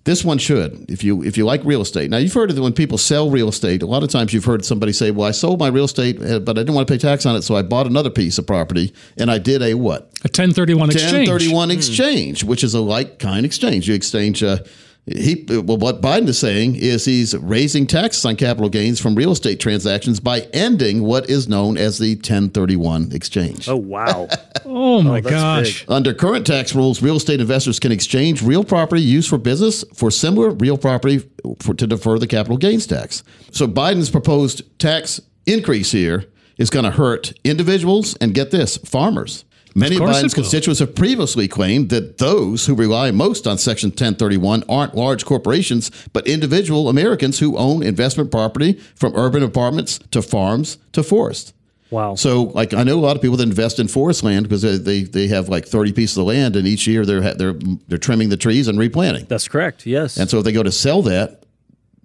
this 0.05 0.25
one 0.25 0.39
should. 0.39 0.91
If 0.91 1.03
you 1.03 1.23
if 1.23 1.37
you 1.37 1.45
like 1.47 1.65
real 1.65 1.81
estate, 1.81 2.11
now 2.11 2.19
you've 2.19 2.33
heard 2.33 2.51
of 2.51 2.59
when 2.59 2.75
people 2.75 2.99
sell 2.99 3.31
real 3.31 3.49
estate. 3.49 3.83
A 3.83 3.87
lot 3.87 4.03
of 4.03 4.11
times 4.11 4.33
you've 4.33 4.45
heard 4.45 4.65
somebody 4.65 4.93
say, 4.93 5.11
"Well, 5.11 5.27
I 5.27 5.31
sold 5.31 5.59
my 5.59 5.69
real 5.69 5.87
estate, 5.87 6.23
uh, 6.23 6.41
but 6.41 6.59
I 6.59 6.61
didn't 6.61 6.75
want 6.75 6.87
to 6.87 6.93
pay 6.93 6.99
tax 6.99 7.25
on 7.25 7.37
it, 7.37 7.43
so 7.43 7.57
I 7.57 7.63
bought 7.63 7.87
another 7.87 8.11
piece 8.11 8.37
of 8.39 8.47
property 8.47 8.93
and 9.17 9.31
I 9.31 9.39
did 9.39 9.63
a 9.63 9.75
what? 9.75 10.03
A 10.23 10.29
1031 10.29 10.91
exchange. 10.91 11.29
1031 11.29 11.71
exchange, 11.71 12.45
which 12.45 12.63
is 12.63 12.75
a 12.75 12.81
like 12.81 13.19
kind 13.19 13.47
exchange. 13.47 13.89
You 13.89 13.95
exchange. 13.95 14.43
Uh, 14.43 14.59
he 15.07 15.45
well, 15.49 15.77
what 15.77 16.01
Biden 16.01 16.29
is 16.29 16.39
saying 16.39 16.77
is 16.77 17.05
he's 17.05 17.37
raising 17.37 17.87
taxes 17.87 18.25
on 18.25 18.37
capital 18.37 18.71
gains 18.71 18.99
from 18.99 19.15
real 19.15 19.33
estate 19.33 19.61
transactions 19.61 20.19
by 20.19 20.41
ending 20.55 21.03
what 21.03 21.29
is 21.29 21.47
known 21.47 21.77
as 21.77 21.99
the 21.99 22.15
1031 22.15 23.13
exchange. 23.13 23.69
Oh 23.69 23.77
wow. 23.77 24.29
Oh 24.67 25.03
my 25.03 25.19
oh, 25.19 25.21
that's 25.21 25.31
gosh. 25.31 25.85
Under 25.89 26.15
current 26.15 26.47
tax 26.47 26.75
rules, 26.75 27.03
real 27.03 27.17
estate 27.17 27.39
investors 27.39 27.79
can 27.79 27.93
exchange 27.93 28.43
real 28.43 28.65
property 28.65 29.03
used 29.03 29.29
for 29.29 29.37
business 29.37 29.85
for 29.95 30.11
similar 30.11 30.51
real 30.51 30.79
property 30.79 31.23
for, 31.61 31.75
to 31.75 31.87
defer 31.87 32.19
the 32.19 32.27
capital 32.27 32.57
gains 32.57 32.87
tax. 32.87 33.23
So 33.51 33.69
Biden's 33.69 34.09
proposed 34.09 34.63
tax 34.79 35.21
increase 35.45 35.93
here 35.93 36.25
is 36.57 36.71
going 36.71 36.87
to 36.87 36.93
hurt 36.93 37.35
individuals 37.45 38.17
and 38.17 38.35
get 38.35 38.51
this, 38.53 38.79
farmers. 38.79 39.45
Many 39.75 39.97
of, 39.97 40.03
Biden's 40.03 40.35
constituents 40.35 40.79
have 40.79 40.95
previously 40.95 41.49
claimed 41.49 41.89
that 41.91 42.19
those 42.19 42.67
who 42.67 42.75
rely 42.75 43.11
most 43.11 43.47
on 43.47 43.59
Section 43.59 43.91
1031 43.91 44.63
aren't 44.69 44.95
large 44.95 45.25
corporations, 45.25 45.91
but 46.13 46.27
individual 46.29 46.89
Americans 46.89 47.41
who 47.41 47.57
own 47.57 47.83
investment 47.83 48.31
property 48.31 48.75
from 48.95 49.15
urban 49.17 49.43
apartments 49.43 49.99
to 50.13 50.23
farms 50.23 50.79
to 50.93 51.03
forest. 51.03 51.55
Wow. 51.91 52.15
So, 52.15 52.45
like, 52.45 52.73
I 52.73 52.83
know 52.83 52.99
a 52.99 53.01
lot 53.01 53.17
of 53.17 53.23
people 53.23 53.37
that 53.37 53.49
invest 53.49 53.79
in 53.79 53.89
forest 53.89 54.23
land 54.23 54.49
because 54.49 54.63
they, 54.63 54.77
they, 54.79 55.03
they 55.03 55.27
have 55.29 55.49
like 55.49 55.67
30 55.67 55.93
pieces 55.93 56.17
of 56.19 56.25
land, 56.25 56.57
and 56.57 56.67
each 56.67 56.87
year 56.87 57.05
they're 57.05 57.35
they're 57.35 57.53
they're 57.89 57.99
trimming 57.99 58.31
the 58.31 58.37
trees 58.37 58.69
and 58.69 58.79
replanting. 58.79 59.27
That's 59.27 59.49
correct. 59.49 59.87
Yes. 59.87 60.17
And 60.17 60.29
so, 60.31 60.39
if 60.39 60.45
they 60.45 60.53
go 60.53 60.63
to 60.63 60.73
sell 60.73 61.03
that, 61.03 61.45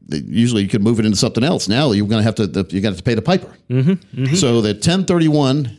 usually 0.09 0.63
you 0.63 0.70
can 0.70 0.84
move 0.84 0.99
it 0.99 1.05
into 1.05 1.17
something 1.17 1.43
else. 1.43 1.67
Now 1.67 1.91
you're 1.91 2.07
going 2.07 2.20
to 2.20 2.24
have 2.24 2.36
to 2.36 2.43
you're 2.43 2.82
going 2.82 2.82
to 2.82 2.89
have 2.89 2.97
to 2.97 3.03
pay 3.03 3.15
the 3.15 3.22
piper. 3.22 3.51
Mm-hmm, 3.70 4.34
So 4.36 4.61
the 4.61 4.74
1031. 4.74 5.78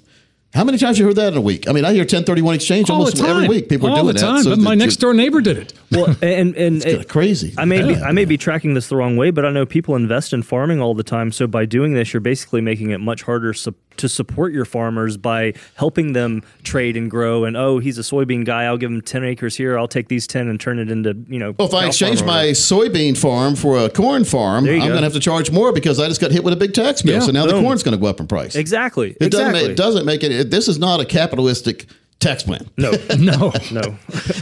How 0.52 0.64
many 0.64 0.78
times 0.78 0.98
you 0.98 1.04
heard 1.06 1.14
that 1.14 1.32
in 1.32 1.38
a 1.38 1.40
week? 1.40 1.68
I 1.68 1.72
mean, 1.72 1.84
I 1.84 1.92
hear 1.92 2.00
1031 2.02 2.56
exchange 2.56 2.90
All 2.90 2.96
almost 2.96 3.16
the 3.16 3.22
time. 3.22 3.36
every 3.44 3.48
week. 3.48 3.68
People 3.68 3.88
are 3.88 3.94
doing 3.94 4.06
the 4.08 4.12
that. 4.14 4.42
So 4.42 4.50
but 4.50 4.58
my 4.58 4.74
next 4.74 4.96
door 4.96 5.14
neighbor 5.14 5.40
did 5.40 5.58
it. 5.58 5.72
Well, 5.92 6.06
and 6.22 6.56
and 6.56 6.84
It's 6.84 7.10
crazy. 7.10 7.54
I 7.56 7.64
may 7.64 7.82
be 7.82 7.92
Yeah. 7.94 8.02
I 8.04 8.10
may 8.12 8.24
be 8.24 8.36
tracking 8.36 8.74
this 8.74 8.88
the 8.88 8.96
wrong 8.96 9.16
way, 9.16 9.30
but 9.30 9.44
I 9.44 9.50
know 9.52 9.64
people 9.64 9.94
invest 9.94 10.32
in 10.32 10.42
farming 10.42 10.80
all 10.80 10.94
the 10.94 11.04
time. 11.04 11.30
So 11.30 11.46
by 11.46 11.66
doing 11.66 11.94
this, 11.94 12.12
you're 12.12 12.20
basically 12.20 12.60
making 12.62 12.90
it 12.90 12.98
much 12.98 13.22
harder 13.22 13.52
su- 13.54 13.74
to 13.98 14.08
support 14.08 14.52
your 14.52 14.64
farmers 14.64 15.16
by 15.16 15.52
helping 15.74 16.14
them 16.14 16.42
trade 16.64 16.96
and 16.96 17.08
grow. 17.10 17.44
And 17.44 17.56
oh, 17.56 17.78
he's 17.78 17.98
a 17.98 18.02
soybean 18.02 18.44
guy. 18.44 18.64
I'll 18.64 18.78
give 18.78 18.90
him 18.90 19.02
ten 19.02 19.24
acres 19.24 19.56
here. 19.56 19.78
I'll 19.78 19.88
take 19.88 20.08
these 20.08 20.26
ten 20.26 20.48
and 20.48 20.60
turn 20.60 20.80
it 20.80 20.90
into 20.90 21.16
you 21.28 21.38
know. 21.38 21.54
Well, 21.58 21.68
if 21.68 21.74
I 21.74 21.86
exchange 21.86 22.22
my 22.22 22.46
whatever. 22.46 22.50
soybean 22.54 23.16
farm 23.16 23.54
for 23.54 23.78
a 23.78 23.88
corn 23.88 24.24
farm, 24.24 24.64
I'm 24.68 24.78
going 24.80 24.90
to 24.96 25.02
have 25.02 25.12
to 25.12 25.20
charge 25.20 25.52
more 25.52 25.72
because 25.72 26.00
I 26.00 26.08
just 26.08 26.20
got 26.20 26.32
hit 26.32 26.42
with 26.42 26.54
a 26.54 26.56
big 26.56 26.74
tax 26.74 27.02
bill. 27.02 27.14
Yeah, 27.14 27.20
so 27.20 27.30
now 27.30 27.46
the 27.46 27.60
corn's 27.60 27.84
going 27.84 27.96
to 27.96 28.00
go 28.00 28.08
up 28.08 28.18
in 28.18 28.26
price. 28.26 28.56
exactly 28.56 29.10
It 29.20 29.30
doesn't. 29.30 29.46
exactly 29.46 29.72
It 29.72 29.76
doesn't 29.76 30.06
make 30.06 30.24
it. 30.24 30.39
It- 30.40 30.50
This 30.50 30.68
is 30.68 30.78
not 30.78 31.00
a 31.00 31.04
capitalistic 31.04 31.86
tax 32.18 32.42
plan. 32.42 32.68
No, 32.76 32.90
no, 33.18 33.52
no. 33.72 33.80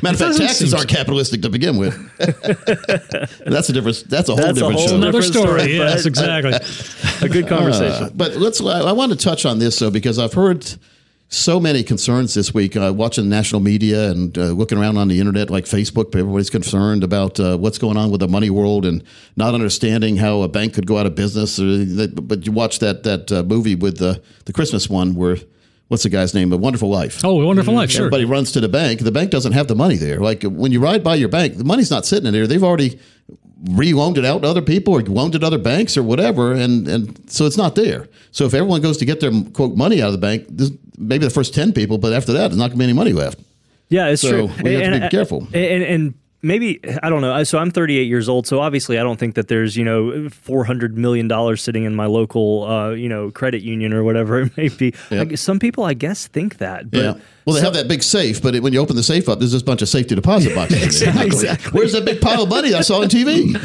Matter 0.02 0.08
of 0.10 0.18
fact, 0.18 0.36
taxes 0.38 0.74
aren't 0.74 0.88
capitalistic 0.88 1.42
to 1.42 1.48
begin 1.48 1.76
with. 1.76 1.94
that's 3.46 3.68
a 3.68 3.72
different. 3.72 4.04
That's 4.08 4.28
a 4.28 4.32
whole 4.32 4.36
That's 4.42 4.50
a 4.50 4.54
different 4.54 4.74
whole 4.78 4.88
show. 4.88 4.96
Another 4.96 5.22
story. 5.22 5.60
story, 5.60 5.76
yes, 5.76 6.06
exactly. 6.06 6.54
A 7.22 7.28
good 7.30 7.46
conversation. 7.46 8.04
Uh, 8.06 8.10
but 8.14 8.36
let's. 8.36 8.60
I, 8.60 8.80
I 8.80 8.92
want 8.92 9.12
to 9.12 9.18
touch 9.18 9.44
on 9.46 9.58
this 9.58 9.78
though 9.78 9.90
because 9.90 10.18
I've 10.18 10.32
heard 10.34 10.66
so 11.30 11.60
many 11.60 11.82
concerns 11.84 12.34
this 12.34 12.52
week. 12.54 12.74
Uh, 12.76 12.92
watching 12.94 13.28
national 13.28 13.60
media 13.60 14.10
and 14.10 14.36
uh, 14.36 14.46
looking 14.46 14.78
around 14.78 14.96
on 14.96 15.06
the 15.08 15.20
internet, 15.20 15.50
like 15.50 15.64
Facebook, 15.66 16.14
everybody's 16.16 16.50
concerned 16.50 17.04
about 17.04 17.38
uh, 17.38 17.56
what's 17.56 17.78
going 17.78 17.96
on 17.96 18.10
with 18.10 18.20
the 18.20 18.28
money 18.28 18.50
world 18.50 18.86
and 18.86 19.04
not 19.36 19.54
understanding 19.54 20.16
how 20.16 20.42
a 20.42 20.48
bank 20.48 20.74
could 20.74 20.86
go 20.86 20.98
out 20.98 21.06
of 21.06 21.14
business. 21.14 21.60
Or 21.60 21.86
but 22.08 22.44
you 22.46 22.50
watch 22.52 22.80
that 22.80 23.04
that 23.04 23.30
uh, 23.30 23.42
movie 23.44 23.76
with 23.76 23.98
the 23.98 24.20
the 24.46 24.52
Christmas 24.52 24.90
one 24.90 25.14
where. 25.14 25.36
What's 25.88 26.02
the 26.02 26.10
guy's 26.10 26.34
name? 26.34 26.52
A 26.52 26.56
Wonderful 26.56 26.90
Life. 26.90 27.24
Oh, 27.24 27.40
a 27.40 27.46
Wonderful 27.46 27.74
Life, 27.74 27.90
sure. 27.90 28.02
Everybody 28.06 28.24
runs 28.26 28.52
to 28.52 28.60
the 28.60 28.68
bank. 28.68 29.00
The 29.00 29.10
bank 29.12 29.30
doesn't 29.30 29.52
have 29.52 29.68
the 29.68 29.74
money 29.74 29.96
there. 29.96 30.20
Like 30.20 30.42
when 30.42 30.70
you 30.70 30.80
ride 30.80 31.02
by 31.02 31.14
your 31.16 31.28
bank, 31.30 31.56
the 31.56 31.64
money's 31.64 31.90
not 31.90 32.04
sitting 32.04 32.26
in 32.26 32.32
there. 32.34 32.46
They've 32.46 32.62
already 32.62 32.98
re-loaned 33.70 34.18
it 34.18 34.24
out 34.24 34.42
to 34.42 34.48
other 34.48 34.62
people 34.62 34.94
or 34.94 35.02
loaned 35.02 35.34
it 35.34 35.40
to 35.40 35.46
other 35.46 35.58
banks 35.58 35.96
or 35.96 36.02
whatever, 36.02 36.52
and 36.52 36.86
and 36.86 37.30
so 37.30 37.46
it's 37.46 37.56
not 37.56 37.74
there. 37.74 38.06
So 38.30 38.44
if 38.44 38.54
everyone 38.54 38.82
goes 38.82 38.98
to 38.98 39.04
get 39.04 39.20
their 39.20 39.32
quote 39.52 39.76
money 39.76 40.00
out 40.02 40.08
of 40.08 40.12
the 40.12 40.18
bank, 40.18 40.44
this, 40.48 40.70
maybe 40.96 41.24
the 41.24 41.30
first 41.30 41.54
ten 41.54 41.72
people, 41.72 41.98
but 41.98 42.12
after 42.12 42.32
that, 42.34 42.48
there's 42.48 42.56
not 42.58 42.68
going 42.68 42.72
to 42.72 42.78
be 42.78 42.84
any 42.84 42.92
money 42.92 43.12
left. 43.12 43.40
Yeah, 43.88 44.08
it's 44.08 44.20
So 44.22 44.30
true. 44.30 44.42
we 44.62 44.74
have 44.74 44.82
to 44.84 44.90
be 44.98 45.02
And- 45.04 45.10
careful. 45.10 45.48
And, 45.54 45.82
and 45.82 46.14
maybe 46.42 46.80
I 47.02 47.08
don't 47.08 47.20
know. 47.20 47.42
So 47.44 47.58
I'm 47.58 47.70
38 47.70 48.04
years 48.04 48.28
old. 48.28 48.46
So 48.46 48.60
obviously, 48.60 48.98
I 48.98 49.02
don't 49.02 49.18
think 49.18 49.34
that 49.34 49.48
there's 49.48 49.76
you 49.76 49.84
know 49.84 50.28
400 50.28 50.96
million 50.96 51.28
dollars 51.28 51.62
sitting 51.62 51.84
in 51.84 51.94
my 51.94 52.06
local 52.06 52.64
uh, 52.64 52.90
you 52.90 53.08
know 53.08 53.30
credit 53.30 53.62
union 53.62 53.92
or 53.92 54.04
whatever 54.04 54.40
it 54.42 54.56
may 54.56 54.68
be. 54.68 54.94
Guess 55.10 55.40
some 55.40 55.58
people, 55.58 55.84
I 55.84 55.94
guess, 55.94 56.26
think 56.26 56.58
that. 56.58 56.90
But 56.90 56.98
yeah. 57.00 57.14
Well, 57.44 57.54
they 57.54 57.62
have 57.62 57.72
that 57.74 57.88
big 57.88 58.02
safe, 58.02 58.42
but 58.42 58.54
it, 58.54 58.62
when 58.62 58.74
you 58.74 58.78
open 58.78 58.94
the 58.94 59.02
safe 59.02 59.26
up, 59.26 59.38
there's 59.38 59.52
this 59.52 59.62
bunch 59.62 59.80
of 59.80 59.88
safety 59.88 60.14
deposit 60.14 60.54
boxes. 60.54 61.00
in 61.00 61.14
there. 61.14 61.24
Exactly. 61.26 61.70
Where's 61.72 61.92
that 61.92 62.04
big 62.04 62.20
pile 62.20 62.42
of 62.42 62.50
money 62.50 62.74
I 62.74 62.82
saw 62.82 63.00
on 63.00 63.08
TV? 63.08 63.56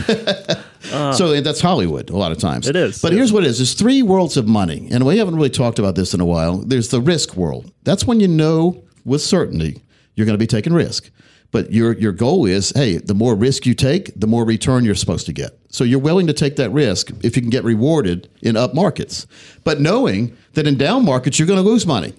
so 1.15 1.41
that's 1.41 1.59
Hollywood 1.59 2.09
a 2.09 2.15
lot 2.17 2.31
of 2.31 2.37
times. 2.37 2.67
Uh. 2.67 2.69
It 2.69 2.75
is, 2.77 3.01
But 3.01 3.11
yeah. 3.11 3.17
here's 3.17 3.33
what 3.33 3.43
it 3.43 3.47
is: 3.47 3.57
there's 3.59 3.73
three 3.73 4.01
worlds 4.01 4.37
of 4.37 4.47
money, 4.47 4.87
and 4.91 5.05
we 5.05 5.17
haven't 5.17 5.35
really 5.35 5.49
talked 5.49 5.79
about 5.79 5.95
this 5.95 6.13
in 6.13 6.21
a 6.21 6.25
while. 6.25 6.57
There's 6.57 6.89
the 6.89 7.01
risk 7.01 7.35
world. 7.35 7.71
That's 7.83 8.05
when 8.05 8.19
you 8.19 8.27
know 8.27 8.83
with 9.05 9.21
certainty 9.21 9.81
you're 10.15 10.25
going 10.25 10.35
to 10.37 10.39
be 10.43 10.47
taking 10.47 10.73
risk. 10.73 11.09
But 11.53 11.71
your 11.71 11.93
your 11.93 12.11
goal 12.11 12.45
is, 12.45 12.71
hey, 12.75 12.97
the 12.97 13.13
more 13.13 13.35
risk 13.35 13.65
you 13.65 13.75
take, 13.75 14.11
the 14.19 14.27
more 14.27 14.43
return 14.43 14.83
you're 14.83 14.95
supposed 14.95 15.27
to 15.27 15.33
get. 15.33 15.57
So 15.69 15.83
you're 15.83 15.99
willing 15.99 16.27
to 16.27 16.33
take 16.33 16.57
that 16.57 16.71
risk 16.71 17.11
if 17.23 17.35
you 17.37 17.41
can 17.41 17.51
get 17.51 17.63
rewarded 17.63 18.27
in 18.41 18.57
up 18.57 18.73
markets. 18.73 19.27
But 19.63 19.79
knowing 19.79 20.35
that 20.53 20.67
in 20.67 20.77
down 20.77 21.05
markets 21.05 21.39
you're 21.39 21.47
going 21.47 21.63
to 21.63 21.69
lose 21.69 21.87
money. 21.87 22.13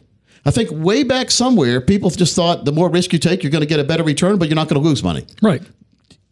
I 0.47 0.51
think 0.51 0.71
way 0.71 1.03
back 1.03 1.31
somewhere, 1.31 1.81
people 1.81 2.11
just 2.11 2.37
thought 2.37 2.65
the 2.65 2.73
more 2.73 2.89
risk 2.89 3.13
you 3.13 3.19
take, 3.19 3.43
you're 3.43 3.51
going 3.51 3.63
to 3.63 3.67
get 3.67 3.81
a 3.81 3.85
better 3.85 4.05
return, 4.05 4.39
but 4.39 4.49
you're 4.49 4.57
not 4.57 4.69
going 4.69 4.81
to 4.81 4.89
lose 4.89 5.03
money. 5.03 5.27
Right. 5.43 5.63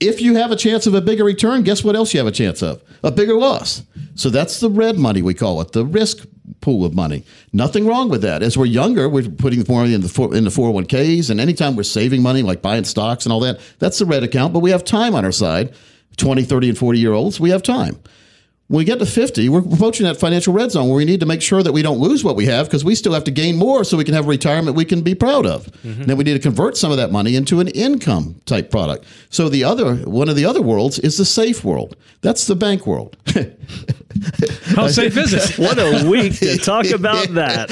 If 0.02 0.20
you 0.20 0.34
have 0.34 0.50
a 0.50 0.56
chance 0.56 0.86
of 0.86 0.94
a 0.94 1.00
bigger 1.00 1.24
return, 1.24 1.62
guess 1.62 1.84
what 1.84 1.94
else 1.94 2.12
you 2.12 2.18
have 2.18 2.26
a 2.26 2.32
chance 2.32 2.62
of? 2.62 2.82
A 3.04 3.10
bigger 3.10 3.34
loss. 3.34 3.82
So 4.14 4.30
that's 4.30 4.60
the 4.60 4.68
red 4.68 4.98
money, 4.98 5.22
we 5.22 5.32
call 5.32 5.60
it, 5.60 5.72
the 5.72 5.86
risk 5.86 6.26
pool 6.60 6.84
of 6.84 6.94
money. 6.94 7.24
Nothing 7.52 7.86
wrong 7.86 8.08
with 8.08 8.22
that. 8.22 8.42
As 8.42 8.58
we're 8.58 8.66
younger, 8.66 9.08
we're 9.08 9.28
putting 9.28 9.64
more 9.68 9.84
in 9.84 10.00
the, 10.00 10.08
four- 10.08 10.34
in 10.34 10.44
the 10.44 10.50
401ks, 10.50 11.30
and 11.30 11.40
anytime 11.40 11.76
we're 11.76 11.82
saving 11.84 12.20
money, 12.20 12.42
like 12.42 12.62
buying 12.62 12.84
stocks 12.84 13.24
and 13.24 13.32
all 13.32 13.40
that, 13.40 13.60
that's 13.78 13.98
the 13.98 14.04
red 14.04 14.22
account, 14.22 14.52
but 14.52 14.58
we 14.60 14.70
have 14.70 14.84
time 14.84 15.14
on 15.14 15.24
our 15.24 15.32
side. 15.32 15.72
20, 16.18 16.42
30, 16.42 16.70
and 16.70 16.78
40 16.78 16.98
year 16.98 17.12
olds, 17.12 17.40
we 17.40 17.50
have 17.50 17.62
time. 17.62 17.98
When 18.72 18.78
we 18.78 18.84
get 18.86 19.00
to 19.00 19.06
50, 19.06 19.50
we're 19.50 19.58
approaching 19.58 20.06
that 20.06 20.16
financial 20.16 20.54
red 20.54 20.70
zone 20.70 20.88
where 20.88 20.96
we 20.96 21.04
need 21.04 21.20
to 21.20 21.26
make 21.26 21.42
sure 21.42 21.62
that 21.62 21.72
we 21.72 21.82
don't 21.82 21.98
lose 21.98 22.24
what 22.24 22.36
we 22.36 22.46
have 22.46 22.68
because 22.68 22.86
we 22.86 22.94
still 22.94 23.12
have 23.12 23.24
to 23.24 23.30
gain 23.30 23.58
more 23.58 23.84
so 23.84 23.98
we 23.98 24.04
can 24.04 24.14
have 24.14 24.24
a 24.24 24.28
retirement 24.28 24.74
we 24.74 24.86
can 24.86 25.02
be 25.02 25.14
proud 25.14 25.44
of. 25.44 25.66
Mm-hmm. 25.66 26.04
Then 26.04 26.16
we 26.16 26.24
need 26.24 26.32
to 26.32 26.38
convert 26.38 26.78
some 26.78 26.90
of 26.90 26.96
that 26.96 27.12
money 27.12 27.36
into 27.36 27.60
an 27.60 27.68
income 27.68 28.40
type 28.46 28.70
product. 28.70 29.04
So 29.28 29.50
the 29.50 29.62
other 29.62 29.96
one 29.96 30.30
of 30.30 30.36
the 30.36 30.46
other 30.46 30.62
worlds 30.62 30.98
is 30.98 31.18
the 31.18 31.26
safe 31.26 31.62
world. 31.62 31.96
That's 32.22 32.46
the 32.46 32.56
bank 32.56 32.86
world. 32.86 33.14
How 34.74 34.88
safe 34.88 35.16
is 35.16 35.32
it? 35.32 35.58
what 35.58 35.78
a 35.78 36.08
week 36.08 36.38
to 36.38 36.56
talk 36.58 36.86
about 36.90 37.28
that. 37.30 37.68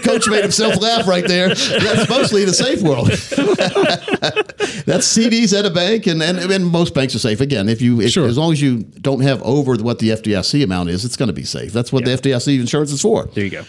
Coach 0.04 0.28
made 0.28 0.42
himself 0.42 0.80
laugh 0.80 1.06
right 1.06 1.26
there. 1.26 1.48
That's 1.48 2.08
mostly 2.08 2.44
the 2.44 2.52
safe 2.52 2.82
world. 2.82 3.08
That's 4.86 5.16
CDs 5.16 5.56
at 5.58 5.64
a 5.64 5.70
bank, 5.70 6.06
and, 6.06 6.22
and, 6.22 6.38
and 6.38 6.66
most 6.66 6.94
banks 6.94 7.14
are 7.14 7.18
safe. 7.18 7.40
Again, 7.40 7.68
if 7.68 7.80
you 7.80 8.00
if, 8.00 8.16
as 8.16 8.38
long 8.38 8.52
as 8.52 8.60
you 8.60 8.82
don't 8.82 9.20
have 9.20 9.42
over 9.42 9.76
what 9.76 9.98
the 9.98 10.10
FDIC 10.10 10.62
amount 10.64 10.90
is, 10.90 11.04
it's 11.04 11.16
going 11.16 11.28
to 11.28 11.32
be 11.32 11.44
safe. 11.44 11.72
That's 11.72 11.92
what 11.92 12.04
the 12.04 12.10
FDIC 12.12 12.60
insurance 12.60 12.92
is 12.92 13.02
for. 13.02 13.26
There 13.26 13.44
you 13.44 13.50
go. 13.50 13.64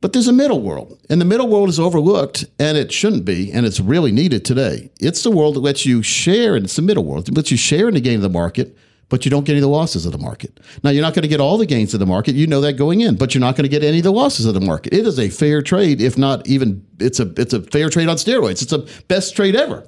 But 0.00 0.12
there's 0.12 0.28
a 0.28 0.32
middle 0.32 0.60
world, 0.60 0.98
and 1.08 1.20
the 1.20 1.24
middle 1.24 1.48
world 1.48 1.68
is 1.68 1.80
overlooked, 1.80 2.44
and 2.58 2.76
it 2.76 2.92
shouldn't 2.92 3.24
be, 3.24 3.50
and 3.50 3.64
it's 3.64 3.80
really 3.80 4.12
needed 4.12 4.44
today. 4.44 4.90
It's 5.00 5.22
the 5.22 5.30
world 5.30 5.56
that 5.56 5.60
lets 5.60 5.86
you 5.86 6.02
share, 6.02 6.54
and 6.54 6.66
it's 6.66 6.76
the 6.76 6.82
middle 6.82 7.04
world. 7.04 7.28
It 7.28 7.34
lets 7.34 7.50
you 7.50 7.56
share 7.56 7.88
in 7.88 7.94
the 7.94 8.00
gain 8.00 8.16
of 8.16 8.22
the 8.22 8.28
market, 8.28 8.76
but 9.08 9.24
you 9.24 9.30
don't 9.30 9.44
get 9.44 9.52
any 9.52 9.58
of 9.58 9.62
the 9.62 9.68
losses 9.68 10.04
of 10.04 10.12
the 10.12 10.18
market. 10.18 10.58
Now, 10.82 10.90
you're 10.90 11.02
not 11.02 11.14
going 11.14 11.22
to 11.22 11.28
get 11.28 11.40
all 11.40 11.58
the 11.58 11.66
gains 11.66 11.94
of 11.94 12.00
the 12.00 12.06
market. 12.06 12.34
You 12.34 12.46
know 12.46 12.60
that 12.62 12.74
going 12.74 13.02
in, 13.02 13.16
but 13.16 13.34
you're 13.34 13.40
not 13.40 13.56
going 13.56 13.64
to 13.64 13.68
get 13.68 13.84
any 13.84 13.98
of 13.98 14.04
the 14.04 14.12
losses 14.12 14.46
of 14.46 14.54
the 14.54 14.60
market. 14.60 14.92
It 14.92 15.06
is 15.06 15.18
a 15.18 15.28
fair 15.28 15.62
trade, 15.62 16.00
if 16.00 16.18
not 16.18 16.46
even 16.46 16.84
it's 16.98 17.20
a 17.20 17.32
it's 17.36 17.52
a 17.52 17.62
fair 17.62 17.88
trade 17.88 18.08
on 18.08 18.16
steroids. 18.16 18.62
It's 18.62 18.72
a 18.72 18.86
best 19.04 19.36
trade 19.36 19.54
ever. 19.54 19.86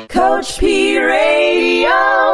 Coach 0.08 0.58
P 0.58 0.98
Radio. 0.98 2.33